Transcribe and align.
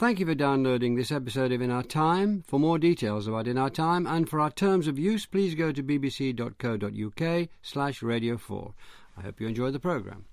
Thank 0.00 0.18
you 0.18 0.24
for 0.24 0.34
downloading 0.34 0.94
this 0.94 1.12
episode 1.12 1.52
of 1.52 1.60
In 1.60 1.70
Our 1.70 1.82
Time. 1.82 2.42
For 2.46 2.58
more 2.58 2.78
details 2.78 3.26
about 3.26 3.46
In 3.46 3.58
Our 3.58 3.68
Time 3.68 4.06
and 4.06 4.26
for 4.26 4.40
our 4.40 4.50
terms 4.50 4.86
of 4.86 4.98
use, 4.98 5.26
please 5.26 5.54
go 5.54 5.72
to 5.72 5.82
bbc.co.uk 5.82 7.48
slash 7.60 8.02
radio 8.02 8.38
4. 8.38 8.72
I 9.18 9.20
hope 9.20 9.42
you 9.42 9.46
enjoy 9.46 9.70
the 9.70 9.78
programme. 9.78 10.24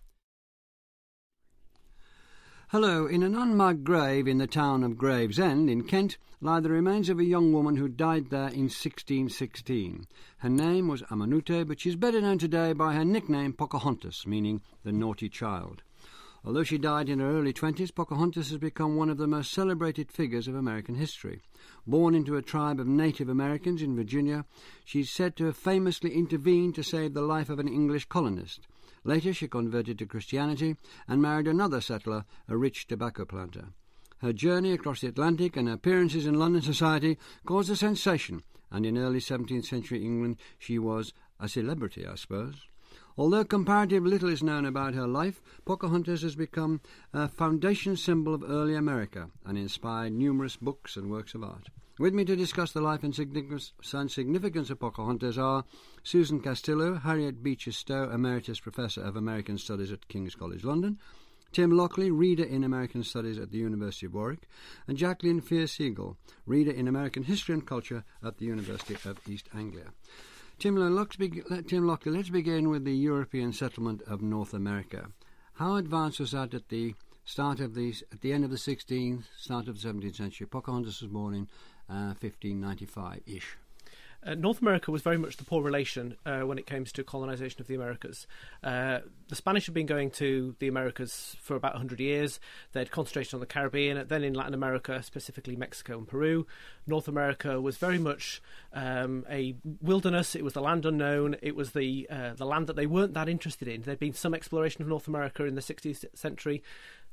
Hello, 2.70 3.08
in 3.08 3.24
an 3.24 3.36
unmarked 3.36 3.84
grave 3.84 4.26
in 4.26 4.38
the 4.38 4.48
town 4.48 4.86
of 4.86 4.98
Gravesend 4.98 5.70
in 5.70 5.84
Kent 5.84 6.18
lie 6.40 6.62
the 6.62 6.70
remains 6.70 7.10
of 7.10 7.20
a 7.20 7.26
young 7.26 7.52
woman 7.52 7.76
who 7.76 7.90
died 7.90 8.30
there 8.30 8.48
in 8.48 8.70
1616. 8.70 10.08
Her 10.38 10.50
name 10.50 10.88
was 10.88 11.02
Amonute, 11.12 11.68
but 11.68 11.82
she's 11.82 11.98
better 11.98 12.22
known 12.22 12.38
today 12.38 12.72
by 12.72 12.94
her 12.94 13.04
nickname 13.04 13.52
Pocahontas, 13.52 14.26
meaning 14.26 14.62
the 14.86 14.94
naughty 14.94 15.28
child. 15.28 15.84
Although 16.48 16.64
she 16.64 16.78
died 16.78 17.10
in 17.10 17.20
her 17.20 17.30
early 17.30 17.52
20s, 17.52 17.94
Pocahontas 17.94 18.52
has 18.52 18.58
become 18.58 18.96
one 18.96 19.10
of 19.10 19.18
the 19.18 19.28
most 19.28 19.52
celebrated 19.52 20.10
figures 20.10 20.48
of 20.48 20.56
American 20.56 20.96
history. 20.96 21.42
Born 21.86 22.16
into 22.16 22.38
a 22.38 22.42
tribe 22.42 22.80
of 22.80 22.88
Native 22.88 23.28
Americans 23.28 23.82
in 23.82 23.98
Virginia, 23.98 24.46
she's 24.86 25.12
said 25.12 25.36
to 25.36 25.46
have 25.48 25.58
famously 25.58 26.14
intervened 26.14 26.74
to 26.76 26.84
save 26.84 27.14
the 27.14 27.22
life 27.22 27.50
of 27.50 27.60
an 27.60 27.68
English 27.68 28.06
colonist. 28.06 28.66
Later, 29.04 29.34
she 29.34 29.50
converted 29.50 30.00
to 30.00 30.06
Christianity 30.06 30.78
and 31.06 31.22
married 31.22 31.50
another 31.50 31.82
settler, 31.82 32.24
a 32.48 32.56
rich 32.56 32.88
tobacco 32.88 33.26
planter. 33.26 33.74
Her 34.20 34.32
journey 34.32 34.72
across 34.72 35.02
the 35.02 35.08
Atlantic 35.08 35.58
and 35.58 35.68
her 35.68 35.74
appearances 35.74 36.26
in 36.26 36.40
London 36.40 36.62
society 36.62 37.18
caused 37.46 37.70
a 37.70 37.76
sensation, 37.76 38.42
and 38.72 38.86
in 38.86 38.98
early 38.98 39.20
17th 39.20 39.66
century 39.66 40.02
England 40.02 40.38
she 40.58 40.80
was 40.80 41.12
a 41.42 41.50
celebrity, 41.50 42.08
I 42.08 42.16
suppose. 42.16 42.67
Although 43.18 43.46
comparatively 43.46 44.12
little 44.12 44.30
is 44.30 44.44
known 44.44 44.66
about 44.66 44.94
her 44.94 45.08
life, 45.08 45.42
Pocahontas 45.66 46.22
has 46.22 46.36
become 46.36 46.82
a 47.14 47.28
foundation 47.28 47.98
symbol 47.98 48.36
of 48.36 48.44
early 48.44 48.76
America 48.76 49.32
and 49.44 49.58
inspired 49.58 50.14
numerous 50.14 50.56
books 50.56 50.96
and 50.96 51.10
works 51.10 51.34
of 51.34 51.44
art. 51.44 51.70
With 51.98 52.14
me 52.14 52.26
to 52.26 52.36
discuss 52.36 52.74
the 52.74 52.82
life 52.82 53.02
and 53.02 53.16
significance 53.16 54.70
of 54.70 54.80
Pocahontas 54.80 55.40
are 55.40 55.66
Susan 56.04 56.40
Castillo, 56.40 56.94
Harriet 56.94 57.42
Beecher 57.42 57.72
Stowe, 57.72 58.12
Emeritus 58.12 58.60
Professor 58.60 59.02
of 59.02 59.16
American 59.16 59.58
Studies 59.58 59.92
at 59.92 60.08
King's 60.08 60.36
College 60.36 60.64
London, 60.64 61.00
Tim 61.52 61.72
Lockley, 61.72 62.12
Reader 62.12 62.44
in 62.44 62.64
American 62.64 63.04
Studies 63.04 63.40
at 63.40 63.50
the 63.50 63.58
University 63.58 64.06
of 64.06 64.14
Warwick, 64.14 64.48
and 64.88 64.96
Jacqueline 64.96 65.42
Fear-Segal, 65.42 66.18
Reader 66.46 66.72
in 66.72 66.88
American 66.88 67.24
History 67.24 67.56
and 67.56 67.66
Culture 67.66 68.04
at 68.24 68.38
the 68.38 68.46
University 68.46 68.96
of 69.10 69.20
East 69.28 69.50
Anglia. 69.56 69.94
Tim, 70.60 70.76
Tim 71.68 71.86
Lockley, 71.86 72.12
let's 72.12 72.30
begin 72.30 72.70
with 72.70 72.84
the 72.84 72.96
European 72.96 73.54
settlement 73.54 74.02
of 74.08 74.24
North 74.24 74.56
America. 74.56 75.12
How 75.54 75.76
advanced 75.76 76.20
was 76.20 76.32
that 76.32 76.56
at 76.56 76.70
the 76.70 76.96
start 77.26 77.60
of 77.60 77.76
the 77.76 77.94
at 78.12 78.22
the 78.22 78.34
end 78.34 78.44
of 78.44 78.50
the 78.50 78.58
16th, 78.58 79.26
start 79.38 79.68
of 79.68 79.80
the 79.80 79.88
17th 79.88 80.16
century? 80.16 80.48
Pocahontas 80.48 81.02
was 81.02 81.12
born 81.12 81.36
in 81.36 81.48
uh, 81.88 82.18
1595 82.20 83.22
ish. 83.28 83.56
Uh, 84.28 84.36
North 84.36 84.62
America 84.62 84.92
was 84.92 85.02
very 85.02 85.18
much 85.18 85.38
the 85.38 85.46
poor 85.46 85.62
relation 85.62 86.18
uh, 86.26 86.42
when 86.42 86.58
it 86.58 86.66
came 86.66 86.84
to 86.84 87.04
colonization 87.04 87.62
of 87.62 87.68
the 87.68 87.76
Americas. 87.76 88.28
Uh, 88.62 89.00
the 89.30 89.36
Spanish 89.36 89.66
had 89.68 89.74
been 89.74 89.86
going 89.86 90.12
to 90.12 90.56
the 90.60 90.68
Americas 90.68 91.38
for 91.42 91.56
about 91.56 91.74
100 91.74 92.00
years. 92.02 92.40
They'd 92.74 92.92
concentrated 92.92 93.34
on 93.34 93.40
the 93.40 93.46
Caribbean, 93.46 94.06
then 94.08 94.24
in 94.24 94.34
Latin 94.34 94.54
America, 94.54 95.02
specifically 95.02 95.56
Mexico 95.56 95.98
and 95.98 96.08
Peru. 96.08 96.46
North 96.86 97.08
America 97.08 97.62
was 97.62 97.78
very 97.78 98.00
much 98.00 98.42
um, 98.74 99.26
a 99.30 99.56
wilderness. 99.82 100.36
It 100.36 100.44
was 100.44 100.54
the 100.54 100.62
land 100.62 100.86
unknown. 100.86 101.38
It 101.42 101.56
was 101.56 101.72
the 101.72 102.08
uh, 102.10 102.34
the 102.34 102.46
land 102.46 102.68
that 102.68 102.76
they 102.76 102.86
weren't 102.86 103.14
that 103.14 103.30
interested 103.30 103.68
in. 103.68 103.84
There'd 103.84 104.00
been 104.00 104.14
some 104.14 104.34
exploration 104.34 104.82
of 104.82 104.90
North 104.90 105.08
America 105.08 105.46
in 105.46 105.56
the 105.56 105.62
16th 105.62 106.06
century. 106.14 106.64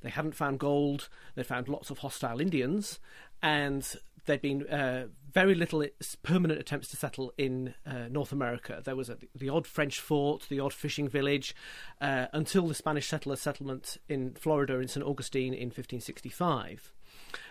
They 0.01 0.11
hadn't 0.11 0.35
found 0.35 0.59
gold. 0.59 1.09
They 1.35 1.45
found 1.45 1.69
lots 1.69 1.91
of 1.91 1.99
hostile 1.99 2.41
Indians, 2.41 2.99
and 3.43 3.97
there'd 4.27 4.43
been 4.43 4.67
uh, 4.69 5.07
very 5.33 5.55
little 5.55 5.85
permanent 6.23 6.61
attempts 6.61 6.89
to 6.89 6.97
settle 6.97 7.33
in 7.37 7.75
uh, 7.87 8.09
North 8.11 8.33
America. 8.33 8.81
There 8.85 8.97
was 8.97 9.11
a, 9.11 9.19
the 9.35 9.49
odd 9.49 9.67
French 9.67 10.01
fort, 10.01 10.47
the 10.49 10.61
odd 10.61 10.73
fishing 10.73 11.09
village, 11.09 11.55
uh, 12.01 12.27
until 12.33 12.69
the 12.69 12.75
Spanish 12.75 13.09
settler 13.09 13.37
settlement 13.37 13.99
in 14.09 14.35
Florida 14.35 14.79
in 14.79 14.89
St. 14.89 15.05
Augustine 15.05 15.53
in 15.53 15.69
1565. 15.69 16.93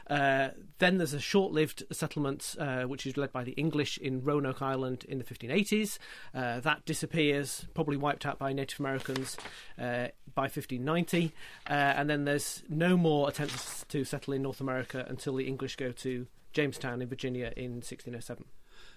Uh, 0.08 0.50
then 0.80 0.98
there's 0.98 1.14
a 1.14 1.20
short 1.20 1.54
lived 1.54 1.84
settlement 1.92 2.56
uh, 2.60 2.84
which 2.84 3.06
is 3.06 3.16
led 3.16 3.32
by 3.32 3.44
the 3.44 3.54
English 3.54 3.98
in 3.98 4.24
Roanoke 4.24 4.62
Island 4.62 5.06
in 5.08 5.18
the 5.18 5.24
1580s. 5.24 5.98
Uh, 6.34 6.60
that 6.60 6.86
disappears, 6.86 7.66
probably 7.74 7.98
wiped 7.98 8.26
out 8.26 8.38
by 8.38 8.52
Native 8.52 8.80
Americans 8.80 9.38
by 9.78 10.12
1590. 10.36 11.32
Uh, 11.70 11.74
and 11.74 12.10
then 12.10 12.26
there's 12.26 12.64
no 12.68 12.98
more 12.98 13.30
attempts 13.30 13.86
to 13.90 14.04
settle 14.04 14.34
in 14.34 14.42
North 14.42 14.60
America 14.60 15.06
until 15.08 15.36
the 15.36 15.48
English 15.48 15.76
go 15.78 15.92
to 15.92 16.28
Jamestown 16.54 17.02
in 17.02 17.10
Virginia 17.10 17.52
in 17.58 17.82
1607. 17.82 18.46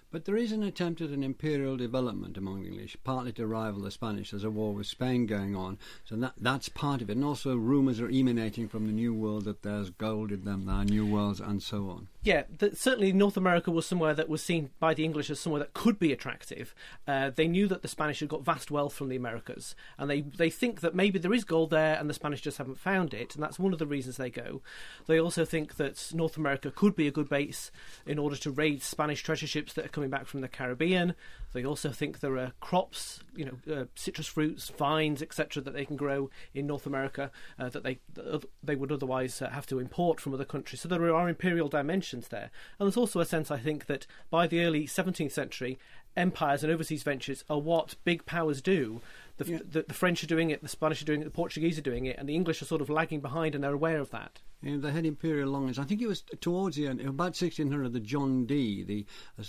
But 0.09 0.23
there 0.23 0.37
is 0.37 0.53
an 0.53 0.63
attempt 0.63 1.01
at 1.01 1.09
an 1.09 1.21
imperial 1.21 1.75
development 1.75 2.37
among 2.37 2.61
the 2.61 2.69
English, 2.69 2.95
partly 3.03 3.33
to 3.33 3.45
rival 3.45 3.81
the 3.81 3.91
Spanish. 3.91 4.31
There's 4.31 4.45
a 4.45 4.49
war 4.49 4.73
with 4.73 4.87
Spain 4.87 5.25
going 5.25 5.53
on, 5.53 5.77
so 6.05 6.15
that 6.15 6.33
that's 6.37 6.69
part 6.69 7.01
of 7.01 7.09
it. 7.09 7.17
And 7.17 7.25
also, 7.25 7.57
rumours 7.57 7.99
are 7.99 8.09
emanating 8.09 8.69
from 8.69 8.87
the 8.87 8.93
New 8.93 9.13
World 9.13 9.43
that 9.45 9.63
there's 9.63 9.89
gold 9.89 10.31
in 10.31 10.45
them, 10.45 10.65
there 10.65 10.75
are 10.75 10.85
new 10.85 11.05
worlds, 11.05 11.41
and 11.41 11.61
so 11.61 11.89
on. 11.89 12.07
Yeah, 12.23 12.43
the, 12.57 12.75
certainly 12.75 13.13
North 13.13 13.37
America 13.37 13.71
was 13.71 13.85
somewhere 13.85 14.13
that 14.13 14.29
was 14.29 14.41
seen 14.41 14.69
by 14.79 14.93
the 14.93 15.03
English 15.03 15.29
as 15.29 15.39
somewhere 15.39 15.59
that 15.59 15.73
could 15.73 15.99
be 15.99 16.11
attractive. 16.11 16.73
Uh, 17.07 17.31
they 17.33 17.47
knew 17.47 17.67
that 17.67 17.81
the 17.81 17.87
Spanish 17.87 18.19
had 18.19 18.29
got 18.29 18.43
vast 18.43 18.71
wealth 18.71 18.93
from 18.93 19.09
the 19.09 19.15
Americas, 19.15 19.75
and 19.97 20.09
they, 20.09 20.21
they 20.21 20.49
think 20.49 20.81
that 20.81 20.95
maybe 20.95 21.19
there 21.19 21.33
is 21.33 21.43
gold 21.43 21.69
there 21.69 21.97
and 21.97 22.09
the 22.09 22.13
Spanish 22.13 22.41
just 22.41 22.57
haven't 22.57 22.79
found 22.79 23.13
it, 23.13 23.33
and 23.33 23.43
that's 23.43 23.59
one 23.59 23.73
of 23.73 23.79
the 23.79 23.87
reasons 23.87 24.17
they 24.17 24.29
go. 24.29 24.61
They 25.05 25.19
also 25.19 25.45
think 25.45 25.75
that 25.75 26.11
North 26.13 26.37
America 26.37 26.71
could 26.71 26.95
be 26.95 27.07
a 27.07 27.11
good 27.11 27.29
base 27.29 27.71
in 28.05 28.19
order 28.19 28.35
to 28.37 28.51
raid 28.51 28.81
Spanish 28.83 29.23
treasure 29.23 29.47
ships 29.47 29.73
that 29.73 29.85
are 29.85 29.89
coming 29.97 30.11
back 30.11 30.27
from 30.27 30.41
the 30.41 30.47
Caribbean. 30.47 31.15
They 31.53 31.65
also 31.65 31.89
think 31.89 32.19
there 32.19 32.37
are 32.37 32.51
crops, 32.59 33.21
you 33.35 33.45
know, 33.45 33.75
uh, 33.75 33.85
citrus 33.95 34.27
fruits, 34.27 34.69
vines, 34.69 35.23
etc., 35.23 35.63
that 35.63 35.73
they 35.73 35.85
can 35.85 35.95
grow 35.95 36.29
in 36.53 36.67
North 36.67 36.85
America 36.85 37.31
uh, 37.57 37.69
that 37.69 37.81
they 37.81 37.97
they 38.61 38.75
would 38.75 38.91
otherwise 38.91 39.41
uh, 39.41 39.49
have 39.49 39.65
to 39.65 39.79
import 39.79 40.21
from 40.21 40.35
other 40.35 40.45
countries. 40.45 40.81
So 40.81 40.87
there 40.87 41.11
are 41.15 41.27
imperial 41.27 41.67
dimensions 41.67 42.27
there, 42.27 42.51
and 42.77 42.85
there's 42.85 42.95
also 42.95 43.19
a 43.21 43.25
sense, 43.25 43.49
I 43.49 43.57
think, 43.57 43.87
that 43.87 44.05
by 44.29 44.45
the 44.45 44.63
early 44.63 44.85
17th 44.85 45.31
century, 45.31 45.79
empires 46.15 46.61
and 46.61 46.71
overseas 46.71 47.01
ventures 47.01 47.43
are 47.49 47.59
what 47.59 47.95
big 48.03 48.27
powers 48.27 48.61
do. 48.61 49.01
The, 49.37 49.45
yeah. 49.45 49.59
the, 49.67 49.85
the, 49.87 49.95
French 49.95 50.23
are 50.23 50.27
doing 50.27 50.51
it, 50.51 50.61
the 50.61 50.69
Spanish 50.69 51.01
are 51.01 51.05
doing 51.05 51.21
it, 51.21 51.25
the 51.25 51.31
Portuguese 51.31 51.79
are 51.79 51.81
doing 51.81 52.05
it, 52.05 52.17
and 52.19 52.29
the 52.29 52.35
English 52.35 52.61
are 52.61 52.65
sort 52.65 52.81
of 52.81 52.89
lagging 52.91 53.21
behind, 53.21 53.55
and 53.55 53.63
they're 53.63 53.73
aware 53.73 53.99
of 53.99 54.11
that. 54.11 54.41
Yeah, 54.61 54.77
they 54.77 54.91
had 54.91 55.05
imperial 55.05 55.51
longings. 55.51 55.77
I 55.77 55.83
think 55.83 56.01
it 56.01 56.07
was 56.07 56.23
towards 56.41 56.77
the 56.77 56.87
end, 56.87 56.99
about 57.01 57.35
1600, 57.37 57.93
that 57.93 58.03
John 58.03 58.45
Dee, 58.47 58.83
the 58.83 59.05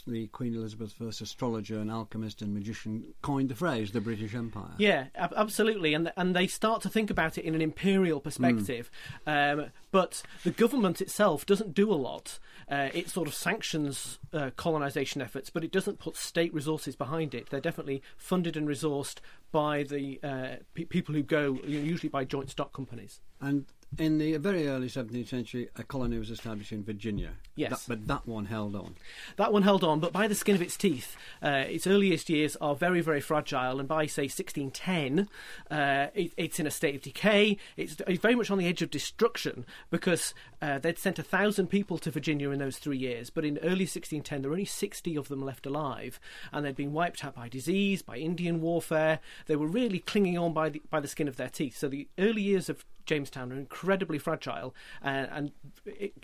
the 0.06 0.26
Queen 0.28 0.54
Elizabeth 0.54 0.94
I 1.00 1.06
astrologer 1.06 1.78
and 1.78 1.90
alchemist 1.90 2.42
and 2.42 2.52
magician, 2.52 3.14
coined 3.22 3.48
the 3.48 3.54
phrase 3.54 3.92
"the 3.92 4.02
British 4.02 4.34
Empire." 4.34 4.74
Yeah, 4.76 5.06
ab- 5.14 5.32
absolutely, 5.34 5.94
and 5.94 6.12
and 6.16 6.36
they 6.36 6.46
start 6.46 6.82
to 6.82 6.90
think 6.90 7.10
about 7.10 7.38
it 7.38 7.44
in 7.44 7.54
an 7.54 7.62
imperial 7.62 8.20
perspective. 8.20 8.90
Mm. 9.26 9.60
Um, 9.60 9.66
but 9.90 10.22
the 10.44 10.50
government 10.50 11.00
itself 11.00 11.46
doesn't 11.46 11.72
do 11.72 11.90
a 11.90 11.96
lot. 11.96 12.38
Uh, 12.70 12.90
it 12.92 13.08
sort 13.08 13.26
of 13.28 13.34
sanctions 13.34 14.18
uh, 14.34 14.50
colonisation 14.56 15.22
efforts, 15.22 15.48
but 15.48 15.64
it 15.64 15.72
doesn't 15.72 15.98
put 15.98 16.16
state 16.16 16.52
resources 16.52 16.96
behind 16.96 17.34
it. 17.34 17.48
They're 17.48 17.60
definitely 17.60 18.02
funded 18.18 18.58
and 18.58 18.68
resourced 18.68 19.20
by 19.50 19.84
the 19.84 20.20
uh, 20.22 20.56
pe- 20.74 20.84
people 20.84 21.14
who 21.14 21.22
go, 21.22 21.58
usually 21.64 22.10
by 22.10 22.24
joint 22.24 22.50
stock 22.50 22.74
companies. 22.74 23.20
And 23.40 23.64
in 23.96 24.18
the 24.18 24.36
very 24.36 24.68
early 24.68 24.88
17th 24.88 25.28
century, 25.28 25.68
a 25.76 25.82
colony 25.82 26.18
was 26.18 26.30
established 26.30 26.72
in 26.72 26.84
Virginia. 26.84 27.30
Yes. 27.56 27.86
That, 27.86 27.88
but 27.88 28.06
that 28.06 28.28
one 28.28 28.44
held 28.44 28.76
on. 28.76 28.94
That 29.36 29.52
one 29.52 29.62
held 29.62 29.82
on, 29.82 29.98
but 29.98 30.12
by 30.12 30.28
the 30.28 30.34
skin 30.34 30.54
of 30.54 30.62
its 30.62 30.76
teeth. 30.76 31.16
Uh, 31.42 31.64
its 31.66 31.86
earliest 31.86 32.28
years 32.28 32.54
are 32.56 32.74
very, 32.74 33.00
very 33.00 33.20
fragile, 33.20 33.80
and 33.80 33.88
by, 33.88 34.06
say, 34.06 34.24
1610, 34.24 35.28
uh, 35.70 36.08
it, 36.14 36.32
it's 36.36 36.60
in 36.60 36.66
a 36.66 36.70
state 36.70 36.96
of 36.96 37.02
decay. 37.02 37.56
It's, 37.76 37.96
it's, 38.06 38.20
very 38.20 38.34
much 38.34 38.50
on 38.50 38.58
the 38.58 38.66
edge 38.66 38.82
of 38.82 38.90
destruction 38.90 39.64
because 39.90 40.34
uh, 40.60 40.78
they'd 40.78 40.98
sent 40.98 41.18
a 41.18 41.22
thousand 41.22 41.68
people 41.68 41.98
to 41.98 42.10
Virginia 42.10 42.50
in 42.50 42.58
those 42.58 42.78
three 42.78 42.98
years, 42.98 43.30
but 43.30 43.44
in 43.44 43.58
early 43.58 43.86
1610, 43.86 44.42
there 44.42 44.50
were 44.50 44.54
only 44.54 44.64
60 44.64 45.16
of 45.16 45.28
them 45.28 45.42
left 45.42 45.66
alive, 45.66 46.20
and 46.52 46.64
they'd 46.64 46.76
been 46.76 46.92
wiped 46.92 47.24
out 47.24 47.34
by 47.34 47.48
disease, 47.48 48.02
by 48.02 48.18
Indian 48.18 48.60
warfare. 48.60 49.20
They 49.46 49.56
were 49.56 49.66
really 49.66 49.98
clinging 49.98 50.36
on 50.36 50.52
by 50.52 50.68
the, 50.68 50.82
by 50.90 51.00
the 51.00 51.08
skin 51.08 51.26
of 51.26 51.36
their 51.36 51.48
teeth. 51.48 51.78
So 51.78 51.88
the 51.88 52.08
early 52.18 52.42
years 52.42 52.68
of 52.68 52.84
Jamestown 53.08 53.52
are 53.52 53.56
incredibly 53.56 54.18
fragile 54.18 54.74
uh, 55.02 55.26
and 55.30 55.52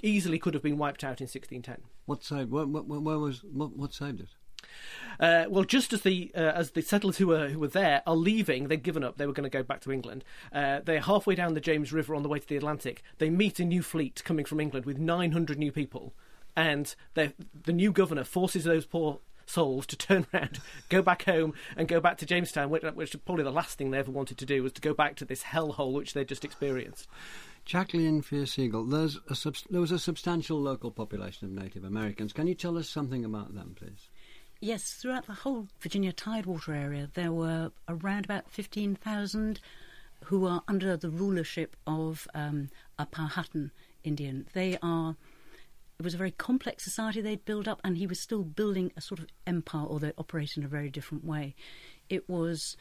easily 0.02 0.38
could 0.38 0.54
have 0.54 0.62
been 0.62 0.78
wiped 0.78 1.02
out 1.02 1.20
in 1.20 1.24
1610. 1.24 1.78
What 2.06 2.22
saved? 2.22 2.50
Where, 2.50 2.66
where, 2.66 3.00
where 3.00 3.18
was 3.18 3.42
what, 3.42 3.76
what 3.76 3.92
saved 3.92 4.20
it? 4.20 4.28
Uh, 5.20 5.44
well, 5.48 5.64
just 5.64 5.92
as 5.92 6.02
the 6.02 6.30
uh, 6.34 6.40
as 6.40 6.72
the 6.72 6.82
settlers 6.82 7.18
who 7.18 7.28
were 7.28 7.48
who 7.48 7.58
were 7.58 7.68
there 7.68 8.02
are 8.06 8.16
leaving, 8.16 8.68
they've 8.68 8.82
given 8.82 9.04
up. 9.04 9.16
They 9.16 9.26
were 9.26 9.32
going 9.32 9.48
to 9.48 9.50
go 9.50 9.62
back 9.62 9.80
to 9.82 9.92
England. 9.92 10.24
Uh, 10.52 10.80
they're 10.84 11.00
halfway 11.00 11.34
down 11.34 11.54
the 11.54 11.60
James 11.60 11.92
River 11.92 12.14
on 12.14 12.22
the 12.22 12.28
way 12.28 12.38
to 12.38 12.46
the 12.46 12.56
Atlantic. 12.56 13.02
They 13.18 13.30
meet 13.30 13.60
a 13.60 13.64
new 13.64 13.82
fleet 13.82 14.22
coming 14.24 14.44
from 14.44 14.60
England 14.60 14.86
with 14.86 14.98
900 14.98 15.58
new 15.58 15.72
people, 15.72 16.14
and 16.56 16.94
the 17.14 17.32
new 17.72 17.92
governor 17.92 18.24
forces 18.24 18.64
those 18.64 18.86
poor 18.86 19.20
souls 19.46 19.86
to 19.86 19.96
turn 19.96 20.26
around, 20.32 20.60
go 20.88 21.02
back 21.02 21.24
home, 21.24 21.54
and 21.76 21.88
go 21.88 22.00
back 22.00 22.18
to 22.18 22.26
Jamestown, 22.26 22.70
which, 22.70 22.82
which 22.82 23.16
probably 23.24 23.44
the 23.44 23.50
last 23.50 23.78
thing 23.78 23.90
they 23.90 23.98
ever 23.98 24.10
wanted 24.10 24.38
to 24.38 24.46
do 24.46 24.62
was 24.62 24.72
to 24.72 24.80
go 24.80 24.94
back 24.94 25.16
to 25.16 25.24
this 25.24 25.42
hellhole 25.42 25.92
which 25.92 26.14
they'd 26.14 26.28
just 26.28 26.44
experienced. 26.44 27.08
Jacqueline 27.64 28.20
Fear-Segal, 28.20 28.90
there's 28.90 29.18
a 29.30 29.34
sub- 29.34 29.56
there 29.70 29.80
was 29.80 29.90
a 29.90 29.98
substantial 29.98 30.60
local 30.60 30.90
population 30.90 31.46
of 31.46 31.52
Native 31.52 31.84
Americans. 31.84 32.32
Can 32.32 32.46
you 32.46 32.54
tell 32.54 32.76
us 32.76 32.88
something 32.88 33.24
about 33.24 33.54
them, 33.54 33.74
please? 33.78 34.10
Yes, 34.60 34.92
throughout 34.92 35.26
the 35.26 35.32
whole 35.32 35.68
Virginia 35.80 36.12
Tidewater 36.12 36.74
area, 36.74 37.10
there 37.14 37.32
were 37.32 37.72
around 37.88 38.24
about 38.24 38.50
15,000 38.50 39.60
who 40.24 40.46
are 40.46 40.62
under 40.68 40.96
the 40.96 41.10
rulership 41.10 41.76
of 41.86 42.26
um, 42.34 42.70
a 42.98 43.06
Powhatan 43.06 43.72
Indian. 44.04 44.46
They 44.52 44.78
are. 44.82 45.16
It 45.98 46.02
was 46.02 46.14
a 46.14 46.18
very 46.18 46.32
complex 46.32 46.82
society 46.84 47.20
they'd 47.20 47.44
built 47.44 47.68
up, 47.68 47.80
and 47.84 47.96
he 47.96 48.06
was 48.06 48.20
still 48.20 48.42
building 48.42 48.92
a 48.96 49.00
sort 49.00 49.20
of 49.20 49.26
empire, 49.46 49.86
although 49.88 50.08
it 50.08 50.14
operated 50.18 50.58
in 50.58 50.64
a 50.64 50.68
very 50.68 50.90
different 50.90 51.24
way. 51.24 51.54
It 52.08 52.28
was 52.28 52.76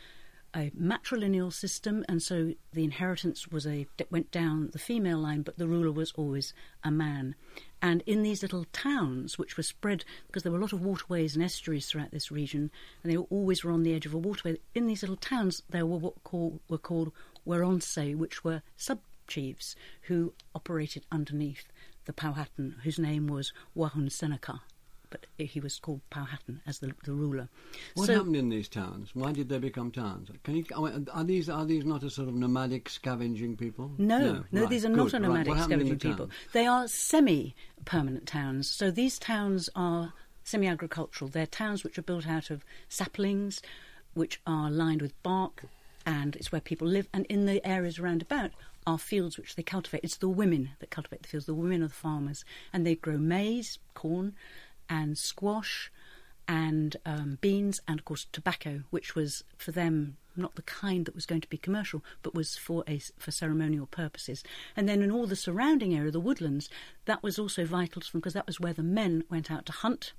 a 0.55 0.71
matrilineal 0.71 1.51
system, 1.51 2.05
and 2.07 2.21
so 2.21 2.53
the 2.73 2.83
inheritance 2.83 3.47
was 3.47 3.65
a 3.65 3.87
went 4.09 4.31
down 4.31 4.69
the 4.71 4.79
female 4.79 5.19
line, 5.19 5.41
but 5.41 5.57
the 5.57 5.67
ruler 5.67 5.91
was 5.91 6.11
always 6.13 6.53
a 6.83 6.91
man. 6.91 7.35
And 7.81 8.01
in 8.05 8.23
these 8.23 8.41
little 8.41 8.65
towns, 8.71 9.37
which 9.37 9.57
were 9.57 9.63
spread 9.63 10.05
because 10.27 10.43
there 10.43 10.51
were 10.51 10.57
a 10.57 10.61
lot 10.61 10.73
of 10.73 10.83
waterways 10.83 11.35
and 11.35 11.43
estuaries 11.43 11.87
throughout 11.87 12.11
this 12.11 12.31
region, 12.31 12.71
and 13.03 13.11
they 13.11 13.17
always 13.17 13.63
were 13.63 13.71
on 13.71 13.83
the 13.83 13.93
edge 13.93 14.05
of 14.05 14.13
a 14.13 14.17
waterway. 14.17 14.57
In 14.73 14.87
these 14.87 15.01
little 15.01 15.17
towns, 15.17 15.63
there 15.69 15.85
were 15.85 15.97
what 15.97 16.23
call, 16.23 16.61
were 16.67 16.77
called 16.77 17.11
Waronse, 17.45 18.15
which 18.15 18.43
were 18.43 18.61
sub 18.77 18.99
chiefs 19.27 19.75
who 20.03 20.33
operated 20.53 21.05
underneath 21.11 21.65
the 22.05 22.13
Powhatan, 22.13 22.75
whose 22.83 22.99
name 22.99 23.27
was 23.27 23.53
Wahunsenacah 23.75 24.59
but 25.13 25.27
he 25.37 25.59
was 25.59 25.77
called 25.77 26.01
Powhatan 26.09 26.61
as 26.65 26.79
the, 26.79 26.91
the 27.05 27.13
ruler. 27.13 27.47
What 27.93 28.07
so, 28.07 28.15
happened 28.15 28.35
in 28.35 28.49
these 28.49 28.67
towns? 28.67 29.11
Why 29.13 29.31
did 29.31 29.47
they 29.47 29.59
become 29.59 29.91
towns? 29.91 30.29
Can 30.43 30.55
you 30.55 30.65
are 30.75 31.23
these 31.23 31.49
are 31.49 31.65
these 31.65 31.85
not 31.85 32.01
a 32.01 32.09
sort 32.09 32.29
of 32.29 32.33
nomadic 32.33 32.89
scavenging 32.89 33.55
people? 33.55 33.91
No, 33.99 34.17
no, 34.17 34.43
no 34.51 34.61
right. 34.61 34.69
these 34.71 34.85
are 34.85 34.89
Good. 34.89 34.97
not 34.97 35.13
a 35.13 35.19
nomadic 35.19 35.53
right. 35.53 35.63
scavenging 35.63 35.97
the 35.99 36.09
people. 36.09 36.31
They 36.53 36.65
are 36.65 36.87
semi-permanent 36.87 38.25
towns. 38.25 38.67
So 38.67 38.89
these 38.89 39.19
towns 39.19 39.69
are 39.75 40.13
semi-agricultural. 40.45 41.29
They're 41.29 41.45
towns 41.45 41.83
which 41.83 41.99
are 41.99 42.03
built 42.03 42.27
out 42.27 42.49
of 42.49 42.65
saplings, 42.89 43.61
which 44.15 44.41
are 44.47 44.71
lined 44.71 45.03
with 45.03 45.21
bark, 45.21 45.65
and 46.07 46.35
it's 46.37 46.51
where 46.51 46.59
people 46.59 46.87
live. 46.87 47.07
And 47.13 47.27
in 47.27 47.45
the 47.45 47.65
areas 47.65 47.99
around 47.99 48.23
about 48.23 48.49
are 48.85 48.97
fields 48.97 49.37
which 49.37 49.55
they 49.55 49.63
cultivate. 49.63 50.03
It's 50.03 50.17
the 50.17 50.29
women 50.29 50.71
that 50.79 50.89
cultivate 50.89 51.23
the 51.23 51.29
fields. 51.29 51.45
The 51.45 51.53
women 51.53 51.83
are 51.83 51.87
the 51.87 51.93
farmers, 51.93 52.45
and 52.71 52.85
they 52.85 52.95
grow 52.95 53.17
maize, 53.17 53.79
corn, 53.93 54.35
and 54.89 55.17
squash 55.17 55.91
and 56.47 56.97
um, 57.05 57.37
beans 57.41 57.81
and 57.87 57.99
of 57.99 58.05
course 58.05 58.27
tobacco, 58.31 58.83
which 58.89 59.15
was 59.15 59.43
for 59.57 59.71
them 59.71 60.17
not 60.35 60.55
the 60.55 60.61
kind 60.63 61.05
that 61.05 61.15
was 61.15 61.25
going 61.25 61.41
to 61.41 61.49
be 61.49 61.57
commercial, 61.57 62.03
but 62.21 62.33
was 62.33 62.57
for 62.57 62.83
a, 62.87 62.99
for 63.17 63.31
ceremonial 63.31 63.85
purposes. 63.85 64.43
And 64.75 64.89
then 64.89 65.01
in 65.01 65.11
all 65.11 65.27
the 65.27 65.35
surrounding 65.35 65.95
area, 65.95 66.11
the 66.11 66.19
woodlands, 66.19 66.69
that 67.05 67.21
was 67.21 67.37
also 67.37 67.65
vital 67.65 68.01
to 68.01 68.11
them 68.11 68.19
because 68.19 68.33
that 68.33 68.47
was 68.47 68.59
where 68.59 68.73
the 68.73 68.83
men 68.83 69.23
went 69.29 69.51
out 69.51 69.65
to 69.67 69.71
hunt 69.71 70.13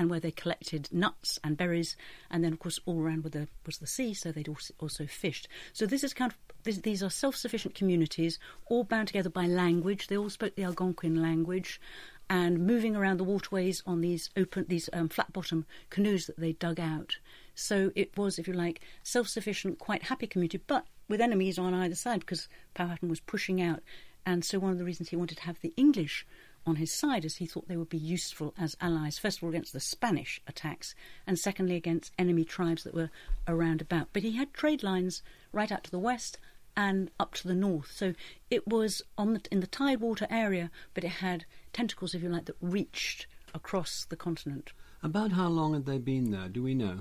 and 0.00 0.08
where 0.08 0.18
they 0.18 0.30
collected 0.30 0.88
nuts 0.90 1.38
and 1.44 1.58
berries. 1.58 1.94
And 2.30 2.42
then 2.42 2.54
of 2.54 2.58
course 2.58 2.80
all 2.86 3.02
around 3.02 3.22
the, 3.24 3.48
was 3.66 3.78
the 3.78 3.86
sea, 3.86 4.14
so 4.14 4.32
they'd 4.32 4.48
also, 4.48 4.72
also 4.80 5.06
fished. 5.06 5.46
So 5.74 5.84
this 5.84 6.02
is 6.02 6.14
kind 6.14 6.32
of 6.32 6.38
this, 6.64 6.78
these 6.78 7.02
are 7.02 7.10
self-sufficient 7.10 7.74
communities, 7.74 8.38
all 8.64 8.82
bound 8.82 9.08
together 9.08 9.28
by 9.28 9.46
language. 9.46 10.06
They 10.06 10.16
all 10.16 10.30
spoke 10.30 10.56
the 10.56 10.64
Algonquin 10.64 11.20
language, 11.20 11.82
and 12.30 12.66
moving 12.66 12.96
around 12.96 13.18
the 13.18 13.24
waterways 13.24 13.82
on 13.86 14.00
these 14.00 14.30
open, 14.38 14.64
these 14.68 14.88
um, 14.94 15.10
flat 15.10 15.34
bottom 15.34 15.66
canoes 15.90 16.26
that 16.26 16.40
they 16.40 16.52
dug 16.52 16.80
out. 16.80 17.18
So 17.54 17.92
it 17.94 18.16
was, 18.16 18.38
if 18.38 18.48
you 18.48 18.54
like, 18.54 18.80
self 19.02 19.28
sufficient, 19.28 19.78
quite 19.78 20.04
happy 20.04 20.26
community, 20.26 20.60
but 20.66 20.86
with 21.08 21.20
enemies 21.20 21.58
on 21.58 21.74
either 21.74 21.94
side 21.94 22.20
because 22.20 22.48
Powhatan 22.72 23.10
was 23.10 23.20
pushing 23.20 23.60
out. 23.60 23.82
And 24.24 24.44
so 24.46 24.58
one 24.58 24.72
of 24.72 24.78
the 24.78 24.84
reasons 24.84 25.10
he 25.10 25.16
wanted 25.16 25.36
to 25.38 25.44
have 25.44 25.60
the 25.60 25.74
English 25.76 26.26
on 26.66 26.76
his 26.76 26.92
side 26.92 27.24
as 27.24 27.36
he 27.36 27.46
thought 27.46 27.68
they 27.68 27.76
would 27.76 27.88
be 27.88 27.98
useful 27.98 28.54
as 28.58 28.76
allies, 28.80 29.18
first 29.18 29.38
of 29.38 29.44
all 29.44 29.50
against 29.50 29.72
the 29.72 29.80
Spanish 29.80 30.40
attacks, 30.46 30.94
and 31.26 31.38
secondly 31.38 31.76
against 31.76 32.12
enemy 32.18 32.44
tribes 32.44 32.84
that 32.84 32.94
were 32.94 33.10
around 33.48 33.80
about. 33.80 34.08
But 34.12 34.22
he 34.22 34.32
had 34.32 34.52
trade 34.52 34.82
lines 34.82 35.22
right 35.52 35.72
out 35.72 35.84
to 35.84 35.90
the 35.90 35.98
west 35.98 36.38
and 36.76 37.10
up 37.18 37.34
to 37.34 37.48
the 37.48 37.54
north. 37.54 37.90
So 37.92 38.14
it 38.50 38.66
was 38.66 39.02
on 39.18 39.34
the, 39.34 39.42
in 39.50 39.60
the 39.60 39.66
tidewater 39.66 40.26
area, 40.30 40.70
but 40.94 41.04
it 41.04 41.08
had 41.08 41.44
tentacles, 41.72 42.14
if 42.14 42.22
you 42.22 42.28
like, 42.28 42.46
that 42.46 42.56
reached 42.60 43.26
across 43.54 44.04
the 44.08 44.16
continent. 44.16 44.72
About 45.02 45.32
how 45.32 45.48
long 45.48 45.74
had 45.74 45.86
they 45.86 45.98
been 45.98 46.30
there? 46.30 46.48
Do 46.48 46.62
we 46.62 46.74
know? 46.74 46.98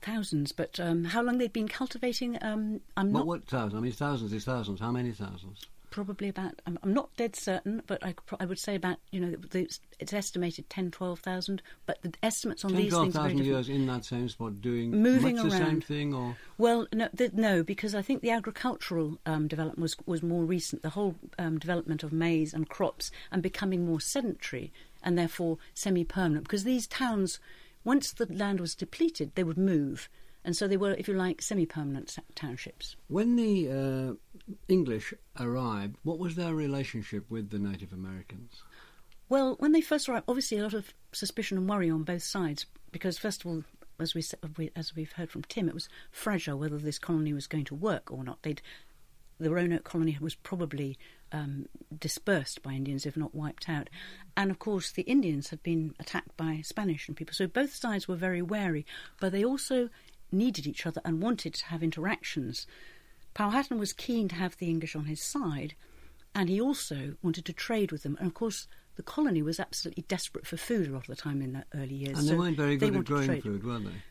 Thousands, 0.00 0.52
but 0.52 0.78
um, 0.78 1.04
how 1.04 1.22
long 1.22 1.38
they'd 1.38 1.52
been 1.52 1.68
cultivating, 1.68 2.38
um, 2.40 2.80
I'm 2.96 3.12
what, 3.12 3.18
not. 3.18 3.26
What 3.26 3.44
thousands? 3.46 3.74
I 3.74 3.80
mean, 3.80 3.92
thousands 3.92 4.32
is 4.32 4.44
thousands. 4.44 4.80
How 4.80 4.92
many 4.92 5.10
thousands? 5.10 5.66
Probably 5.90 6.28
about 6.28 6.60
I'm, 6.66 6.78
I'm 6.82 6.92
not 6.92 7.08
dead 7.16 7.34
certain 7.36 7.82
but 7.86 8.04
I, 8.04 8.14
I 8.38 8.44
would 8.46 8.58
say 8.58 8.74
about 8.74 8.98
you 9.10 9.20
know 9.20 9.34
it's, 9.54 9.80
it's 9.98 10.12
estimated 10.12 10.68
10 10.70 10.90
12,000 10.90 11.62
but 11.86 11.98
the 12.02 12.12
estimates 12.22 12.64
on 12.64 12.72
10, 12.72 12.80
these 12.82 12.92
things 12.92 13.16
are 13.16 13.22
very 13.22 13.34
12,000 13.34 13.36
different. 13.36 13.46
years 13.46 13.68
in 13.80 13.86
that 13.86 14.04
same 14.04 14.28
spot 14.28 14.60
doing 14.60 14.90
Moving 14.90 15.36
much 15.36 15.44
the 15.44 15.50
same 15.50 15.62
around. 15.62 15.84
thing 15.84 16.14
or 16.14 16.36
Well, 16.58 16.86
no, 16.92 17.08
th- 17.16 17.32
no, 17.32 17.62
because 17.62 17.94
I 17.94 18.02
think 18.02 18.22
the 18.22 18.30
agricultural 18.30 19.18
um, 19.26 19.48
development 19.48 19.80
was 19.80 19.96
was 20.06 20.22
more 20.22 20.44
recent. 20.44 20.82
The 20.82 20.90
whole 20.90 21.14
um, 21.38 21.58
development 21.58 22.02
of 22.02 22.12
maize 22.12 22.52
and 22.54 22.68
crops 22.68 23.10
and 23.30 23.42
becoming 23.42 23.86
more 23.86 24.00
sedentary 24.00 24.72
and 25.02 25.16
therefore 25.16 25.58
semi-permanent. 25.74 26.44
Because 26.44 26.64
these 26.64 26.86
towns, 26.86 27.38
once 27.84 28.12
the 28.12 28.26
land 28.26 28.60
was 28.60 28.74
depleted, 28.74 29.32
they 29.36 29.44
would 29.44 29.56
move, 29.58 30.08
and 30.44 30.56
so 30.56 30.68
they 30.68 30.76
were, 30.76 30.92
if 30.92 31.08
you 31.08 31.14
like, 31.14 31.42
semi-permanent 31.42 32.10
sa- 32.10 32.22
townships. 32.34 32.96
When 33.08 33.36
the 33.36 33.70
uh, 33.70 34.52
English 34.68 35.12
arrived, 35.38 35.96
what 36.02 36.18
was 36.18 36.36
their 36.36 36.54
relationship 36.54 37.30
with 37.30 37.50
the 37.50 37.58
Native 37.58 37.92
Americans? 37.92 38.62
Well, 39.28 39.56
when 39.58 39.72
they 39.72 39.80
first 39.80 40.08
arrived, 40.08 40.24
obviously 40.28 40.58
a 40.58 40.62
lot 40.62 40.74
of 40.74 40.94
suspicion 41.12 41.58
and 41.58 41.68
worry 41.68 41.90
on 41.90 42.02
both 42.02 42.22
sides 42.22 42.66
because, 42.92 43.18
first 43.18 43.44
of 43.44 43.50
all, 43.50 43.64
as 44.00 44.14
we, 44.14 44.22
we 44.56 44.70
as 44.76 44.94
we've 44.94 45.12
heard 45.12 45.30
from 45.30 45.42
Tim, 45.42 45.68
it 45.68 45.74
was 45.74 45.88
fragile 46.10 46.58
whether 46.58 46.78
this 46.78 46.98
colony 46.98 47.32
was 47.32 47.46
going 47.46 47.64
to 47.64 47.74
work 47.74 48.10
or 48.10 48.24
not. 48.24 48.42
They'd 48.42 48.62
the 49.40 49.50
Roanoke 49.50 49.84
colony 49.84 50.18
was 50.20 50.34
probably 50.34 50.98
um, 51.30 51.66
dispersed 51.96 52.62
by 52.62 52.72
Indians, 52.72 53.06
if 53.06 53.16
not 53.16 53.34
wiped 53.34 53.68
out. 53.68 53.88
And 54.36 54.50
of 54.50 54.58
course, 54.58 54.90
the 54.90 55.02
Indians 55.02 55.50
had 55.50 55.62
been 55.62 55.94
attacked 56.00 56.36
by 56.36 56.60
Spanish 56.64 57.08
and 57.08 57.16
people. 57.16 57.34
So 57.34 57.46
both 57.46 57.74
sides 57.74 58.08
were 58.08 58.16
very 58.16 58.42
wary, 58.42 58.84
but 59.20 59.32
they 59.32 59.44
also 59.44 59.90
needed 60.30 60.66
each 60.66 60.86
other 60.86 61.00
and 61.04 61.22
wanted 61.22 61.54
to 61.54 61.66
have 61.66 61.82
interactions. 61.82 62.66
Powhatan 63.34 63.78
was 63.78 63.92
keen 63.92 64.28
to 64.28 64.34
have 64.34 64.56
the 64.56 64.68
English 64.68 64.96
on 64.96 65.04
his 65.04 65.22
side, 65.22 65.74
and 66.34 66.48
he 66.48 66.60
also 66.60 67.14
wanted 67.22 67.44
to 67.46 67.52
trade 67.52 67.92
with 67.92 68.02
them. 68.02 68.16
And 68.18 68.28
of 68.28 68.34
course, 68.34 68.68
the 68.96 69.02
colony 69.02 69.42
was 69.42 69.60
absolutely 69.60 70.04
desperate 70.08 70.46
for 70.46 70.56
food 70.56 70.88
a 70.88 70.92
lot 70.92 71.08
of 71.08 71.16
the 71.16 71.22
time 71.22 71.40
in 71.40 71.52
the 71.52 71.64
early 71.74 71.94
years. 71.94 72.18
And 72.18 72.26
so 72.26 72.32
they 72.32 72.38
weren't 72.38 72.56
very 72.56 72.76
good 72.76 72.96
at 72.96 73.04
growing 73.04 73.40
food, 73.40 73.64
weren't 73.64 73.86
they? 73.86 74.02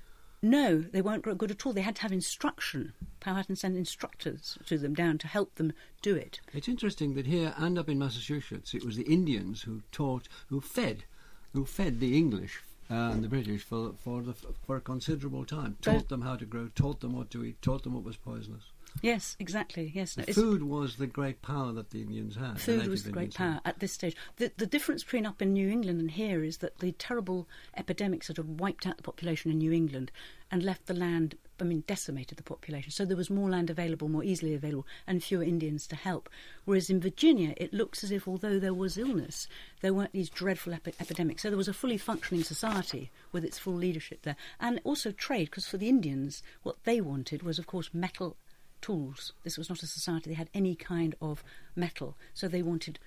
No, 0.42 0.80
they 0.80 1.02
weren't 1.02 1.24
good 1.24 1.52
at 1.52 1.66
all. 1.66 1.74
They 1.74 1.82
had 1.82 1.96
to 1.98 2.04
have 2.04 2.12
instruction. 2.12 2.94
Powhatan 3.20 3.56
sent 3.56 3.76
instructors 3.76 4.58
to 4.68 4.78
them 4.78 4.94
down 4.94 5.18
to 5.18 5.28
help 5.28 5.56
them 5.56 5.74
do 6.02 6.16
it. 6.16 6.40
It's 6.54 6.68
interesting 6.68 7.16
that 7.16 7.26
here 7.26 7.56
and 7.58 7.78
up 7.78 7.90
in 7.90 7.98
Massachusetts, 7.98 8.76
it 8.76 8.86
was 8.86 8.96
the 8.96 9.12
Indians 9.12 9.64
who 9.64 9.82
taught, 9.92 10.30
who 10.48 10.62
fed, 10.62 11.06
who 11.54 11.66
fed 11.66 12.00
the 12.00 12.16
English 12.16 12.62
and 12.90 13.24
the 13.24 13.28
British 13.28 13.64
for 13.64 13.94
for 14.04 14.22
the, 14.22 14.34
for 14.66 14.78
a 14.78 14.82
considerable 14.82 15.46
time. 15.46 15.78
Taught 15.82 15.94
Both- 15.94 16.08
them 16.10 16.22
how 16.22 16.36
to 16.36 16.46
grow, 16.46 16.70
taught 16.76 17.02
them 17.02 17.14
what 17.14 17.30
to 17.32 17.44
eat, 17.44 17.62
taught 17.62 17.84
them 17.84 17.94
what 17.94 18.04
was 18.04 18.16
poisonous. 18.18 18.64
Yes, 19.02 19.36
exactly. 19.40 19.92
Yes, 19.94 20.18
no, 20.18 20.24
food 20.24 20.64
was 20.64 20.96
the 20.96 21.06
great 21.06 21.44
power 21.44 21.72
that 21.74 21.92
the 21.92 22.02
Indians 22.02 22.36
had. 22.36 22.60
food 22.60 22.88
was 22.88 23.04
the 23.04 23.12
great 23.12 23.26
Indians 23.26 23.36
had. 23.38 23.52
power 23.52 23.62
at 23.66 23.80
this 23.80 23.92
stage. 23.92 24.16
The, 24.38 24.52
the 24.58 24.66
difference 24.66 25.04
between 25.04 25.26
up 25.28 25.40
in 25.42 25.54
New 25.54 25.70
England 25.70 26.00
and 26.00 26.10
here 26.10 26.44
is 26.44 26.58
that 26.60 26.80
the 26.80 26.94
terrible 26.94 27.48
epidemics 27.76 28.28
that 28.28 28.38
had 28.38 28.60
wiped 28.60 28.88
out 28.88 28.98
the 28.98 29.04
population 29.04 29.52
in 29.52 29.60
New 29.60 29.72
England 29.72 30.12
and 30.50 30.64
left 30.64 30.88
the 30.88 30.96
land, 30.96 31.36
I 31.60 31.64
mean, 31.64 31.84
decimated 31.88 32.38
the 32.38 32.44
population. 32.44 32.92
So 32.92 33.06
there 33.06 33.18
was 33.18 33.30
more 33.30 33.50
land 33.50 33.70
available, 33.70 34.10
more 34.10 34.24
easily 34.24 34.54
available, 34.54 34.86
and 35.06 35.24
fewer 35.24 35.44
Indians 35.44 35.88
to 35.88 35.96
help. 35.96 36.30
Whereas 36.66 36.90
in 36.90 37.02
Virginia, 37.02 37.54
it 37.58 37.74
looks 37.74 38.04
as 38.04 38.12
if 38.12 38.28
although 38.28 38.60
there 38.60 38.74
was 38.74 38.98
illness, 38.98 39.48
there 39.82 39.94
weren't 39.94 40.14
these 40.14 40.30
dreadful 40.30 40.74
epi- 40.74 40.94
epidemics. 41.00 41.42
So 41.42 41.50
there 41.50 41.58
was 41.58 41.68
a 41.68 41.74
fully 41.74 41.98
functioning 41.98 42.44
society 42.44 43.12
with 43.32 43.44
its 43.44 43.58
full 43.58 43.74
leadership 43.74 44.22
there. 44.24 44.36
And 44.60 44.80
also 44.84 45.12
trade, 45.12 45.46
because 45.46 45.68
for 45.68 45.78
the 45.78 45.90
Indians, 45.90 46.44
what 46.64 46.84
they 46.84 47.02
wanted 47.02 47.44
was, 47.44 47.60
of 47.60 47.68
course, 47.68 47.90
metal 47.94 48.38
tools. 48.82 49.34
This 49.44 49.58
was 49.58 49.70
not 49.70 49.84
a 49.84 49.88
society 49.88 50.30
that 50.30 50.36
had 50.36 50.50
any 50.54 50.76
kind 50.76 51.16
of 51.22 51.44
metal. 51.76 52.16
So 52.34 52.48
they 52.48 52.62
wanted 52.62 53.00